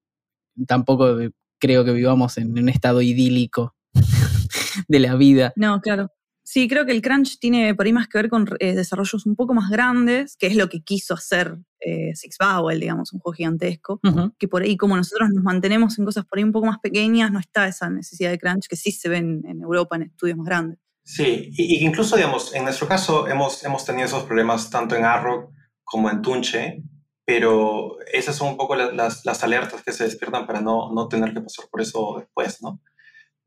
tampoco 0.67 1.17
creo 1.59 1.85
que 1.85 1.93
vivamos 1.93 2.37
en 2.37 2.57
un 2.57 2.69
estado 2.69 3.01
idílico 3.01 3.75
de 4.87 4.99
la 4.99 5.15
vida. 5.15 5.53
No, 5.55 5.79
claro. 5.79 6.11
Sí, 6.53 6.67
creo 6.67 6.85
que 6.85 6.91
el 6.91 7.01
crunch 7.01 7.39
tiene 7.39 7.73
por 7.73 7.87
ahí 7.87 7.93
más 7.93 8.07
que 8.07 8.19
ver 8.19 8.29
con 8.29 8.47
eh, 8.59 8.75
desarrollos 8.75 9.25
un 9.25 9.35
poco 9.35 9.55
más 9.55 9.71
grandes, 9.71 10.37
que 10.37 10.45
es 10.45 10.55
lo 10.55 10.69
que 10.69 10.83
quiso 10.83 11.15
hacer 11.15 11.57
eh, 11.79 12.11
Six 12.13 12.37
Bowel, 12.39 12.79
digamos, 12.79 13.11
un 13.11 13.21
juego 13.21 13.33
gigantesco. 13.33 13.99
Que 14.37 14.47
por 14.47 14.61
ahí, 14.61 14.77
como 14.77 14.95
nosotros 14.95 15.31
nos 15.33 15.43
mantenemos 15.43 15.97
en 15.97 16.05
cosas 16.05 16.25
por 16.25 16.37
ahí 16.37 16.43
un 16.43 16.51
poco 16.51 16.67
más 16.67 16.77
pequeñas, 16.77 17.31
no 17.31 17.39
está 17.39 17.67
esa 17.67 17.89
necesidad 17.89 18.29
de 18.29 18.37
crunch 18.37 18.67
que 18.67 18.75
sí 18.75 18.91
se 18.91 19.09
ve 19.09 19.17
en, 19.17 19.61
Europa 19.63 19.95
en 19.95 20.03
estudios 20.03 20.37
más 20.37 20.45
grandes. 20.45 20.77
Sí, 21.03 21.49
y, 21.57 21.83
incluso, 21.83 22.17
digamos, 22.17 22.53
en 22.53 22.65
nuestro 22.65 22.87
caso 22.87 23.27
hemos, 23.27 23.63
hemos 23.63 23.83
tenido 23.83 24.05
esos 24.05 24.21
problemas 24.21 24.69
tanto 24.69 24.95
en 24.95 25.05
Arrow 25.05 25.49
como 25.83 26.11
en 26.11 26.21
Tunche, 26.21 26.83
pero 27.25 27.97
esas 28.13 28.35
son 28.35 28.49
un 28.49 28.57
poco 28.57 28.75
las, 28.75 29.25
las, 29.25 29.43
alertas 29.43 29.81
que 29.81 29.91
se 29.91 30.03
despiertan 30.03 30.45
para 30.45 30.61
no, 30.61 30.93
no 30.93 31.07
tener 31.07 31.33
que 31.33 31.41
pasar 31.41 31.65
por 31.71 31.81
eso 31.81 32.17
después, 32.19 32.61
¿no? 32.61 32.79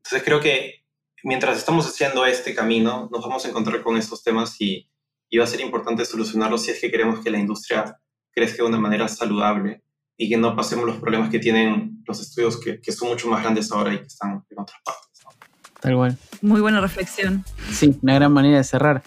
Entonces 0.03 0.23
creo 0.25 0.41
que 0.41 0.86
mientras 1.23 1.57
estamos 1.57 1.87
haciendo 1.87 2.25
este 2.25 2.53
camino, 2.53 3.09
nos 3.11 3.21
vamos 3.21 3.45
a 3.45 3.49
encontrar 3.49 3.81
con 3.81 3.97
estos 3.97 4.23
temas 4.23 4.55
y, 4.59 4.87
va 5.37 5.43
a 5.43 5.47
ser 5.47 5.61
importante 5.61 6.05
solucionarlos 6.05 6.63
si 6.63 6.71
es 6.71 6.79
que 6.79 6.89
queremos 6.89 7.19
que 7.19 7.29
la 7.29 7.37
industria 7.37 7.99
crezca 8.31 8.63
de 8.63 8.69
una 8.69 8.79
manera 8.79 9.07
saludable 9.07 9.83
y 10.15 10.29
que 10.29 10.37
no 10.37 10.55
pasemos 10.55 10.85
los 10.85 10.97
problemas 10.97 11.29
que 11.29 11.39
tienen 11.39 12.01
los 12.07 12.21
estudios 12.21 12.59
que, 12.59 12.91
son 12.91 13.09
mucho 13.09 13.27
más 13.27 13.41
grandes 13.41 13.71
ahora 13.71 13.93
y 13.93 13.97
que 13.99 14.05
están 14.05 14.43
en 14.49 14.59
otras 14.59 14.79
partes. 14.83 15.07
Tal 15.79 15.95
cual. 15.95 16.17
Muy 16.41 16.61
buena 16.61 16.81
reflexión. 16.81 17.43
Sí, 17.71 17.97
una 18.01 18.15
gran 18.15 18.31
manera 18.31 18.57
de 18.57 18.63
cerrar. 18.63 19.03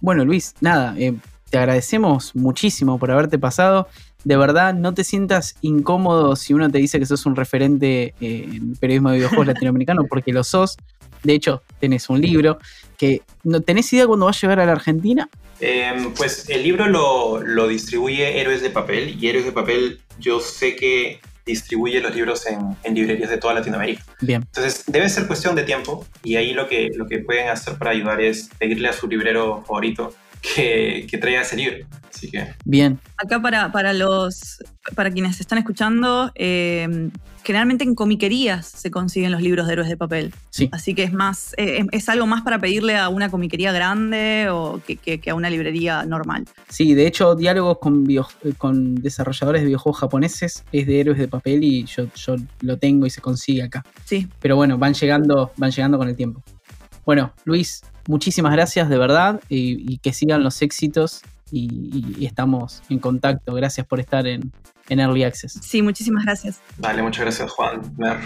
Bueno, 0.00 0.24
Luis, 0.24 0.54
nada, 0.60 0.94
eh, 0.98 1.16
te 1.50 1.58
agradecemos 1.58 2.34
muchísimo 2.36 2.98
por 2.98 3.10
haberte 3.10 3.38
pasado. 3.38 3.88
De 4.24 4.36
verdad, 4.36 4.74
no 4.74 4.94
te 4.94 5.04
sientas 5.04 5.56
incómodo 5.60 6.34
si 6.36 6.54
uno 6.54 6.70
te 6.70 6.78
dice 6.78 6.98
que 6.98 7.06
sos 7.06 7.26
un 7.26 7.36
referente 7.36 8.14
en 8.20 8.74
periodismo 8.76 9.10
de 9.10 9.16
videojuegos 9.16 9.46
latinoamericano, 9.54 10.04
porque 10.08 10.32
lo 10.32 10.44
sos. 10.44 10.76
De 11.24 11.34
hecho, 11.34 11.62
tenés 11.80 12.08
un 12.08 12.20
libro 12.20 12.58
que 12.96 13.22
no 13.42 13.60
tenés 13.60 13.92
idea 13.92 14.06
cuándo 14.06 14.26
va 14.26 14.30
a 14.30 14.34
llegar 14.34 14.60
a 14.60 14.66
la 14.66 14.72
Argentina. 14.72 15.28
Em, 15.60 16.12
pues 16.14 16.48
el 16.48 16.62
libro 16.62 16.86
lo, 16.86 17.40
lo, 17.40 17.68
distribuye 17.68 18.40
Héroes 18.40 18.60
de 18.60 18.70
Papel 18.70 19.16
y 19.20 19.28
Héroes 19.28 19.46
de 19.46 19.52
Papel 19.52 20.00
yo 20.18 20.40
sé 20.40 20.76
que 20.76 21.20
distribuye 21.46 22.00
los 22.00 22.14
libros 22.14 22.46
en, 22.46 22.76
en, 22.82 22.94
librerías 22.94 23.30
de 23.30 23.36
toda 23.36 23.54
Latinoamérica. 23.54 24.02
Bien. 24.20 24.42
Entonces 24.42 24.84
debe 24.86 25.08
ser 25.08 25.26
cuestión 25.26 25.54
de 25.54 25.62
tiempo 25.62 26.06
y 26.22 26.36
ahí 26.36 26.54
lo 26.54 26.68
que, 26.68 26.90
lo 26.94 27.06
que 27.06 27.18
pueden 27.18 27.48
hacer 27.48 27.76
para 27.78 27.90
ayudar 27.90 28.20
es 28.20 28.50
pedirle 28.58 28.88
a 28.88 28.92
su 28.92 29.06
librero 29.06 29.62
favorito 29.66 30.14
que, 30.54 31.06
que 31.08 31.18
traiga 31.18 31.42
ese 31.42 31.56
libro. 31.56 31.86
Así 32.24 32.30
que... 32.30 32.54
Bien. 32.64 32.98
Acá 33.18 33.40
para, 33.40 33.70
para, 33.70 33.92
los, 33.92 34.62
para 34.94 35.10
quienes 35.10 35.40
están 35.40 35.58
escuchando, 35.58 36.32
eh, 36.34 37.10
generalmente 37.42 37.84
en 37.84 37.94
comiquerías 37.94 38.66
se 38.66 38.90
consiguen 38.90 39.30
los 39.30 39.42
libros 39.42 39.66
de 39.66 39.74
héroes 39.74 39.88
de 39.90 39.96
papel. 39.96 40.34
Sí. 40.50 40.68
Así 40.72 40.94
que 40.94 41.02
es 41.02 41.12
más, 41.12 41.54
eh, 41.58 41.84
es 41.92 42.08
algo 42.08 42.26
más 42.26 42.42
para 42.42 42.58
pedirle 42.58 42.96
a 42.96 43.10
una 43.10 43.30
comiquería 43.30 43.72
grande 43.72 44.48
o 44.50 44.80
que, 44.86 44.96
que, 44.96 45.30
a 45.30 45.34
una 45.34 45.50
librería 45.50 46.04
normal. 46.04 46.46
Sí, 46.68 46.94
de 46.94 47.06
hecho, 47.06 47.34
diálogos 47.34 47.78
con, 47.78 48.06
con 48.56 48.94
desarrolladores 48.94 49.60
de 49.62 49.66
videojuegos 49.66 50.00
japoneses 50.00 50.64
es 50.72 50.86
de 50.86 51.00
héroes 51.00 51.18
de 51.18 51.28
papel 51.28 51.62
y 51.62 51.84
yo, 51.84 52.06
yo 52.14 52.36
lo 52.62 52.78
tengo 52.78 53.06
y 53.06 53.10
se 53.10 53.20
consigue 53.20 53.62
acá. 53.62 53.84
Sí. 54.04 54.28
Pero 54.40 54.56
bueno, 54.56 54.78
van 54.78 54.94
llegando, 54.94 55.52
van 55.56 55.70
llegando 55.70 55.98
con 55.98 56.08
el 56.08 56.16
tiempo. 56.16 56.42
Bueno, 57.04 57.34
Luis, 57.44 57.82
muchísimas 58.08 58.52
gracias 58.52 58.88
de 58.88 58.98
verdad 58.98 59.40
y, 59.48 59.98
que 59.98 60.12
sigan 60.12 60.42
los 60.42 60.62
éxitos 60.62 61.22
y, 61.50 62.24
estamos 62.24 62.82
en 62.88 62.98
contacto. 62.98 63.54
Gracias 63.54 63.86
por 63.86 64.00
estar 64.00 64.26
en, 64.26 64.52
Early 64.88 65.24
Access. 65.24 65.58
Sí, 65.62 65.82
muchísimas 65.82 66.24
gracias. 66.24 66.60
Dale, 66.78 67.02
muchas 67.02 67.22
gracias 67.22 67.50
Juan, 67.50 67.80
Mer, 67.96 68.18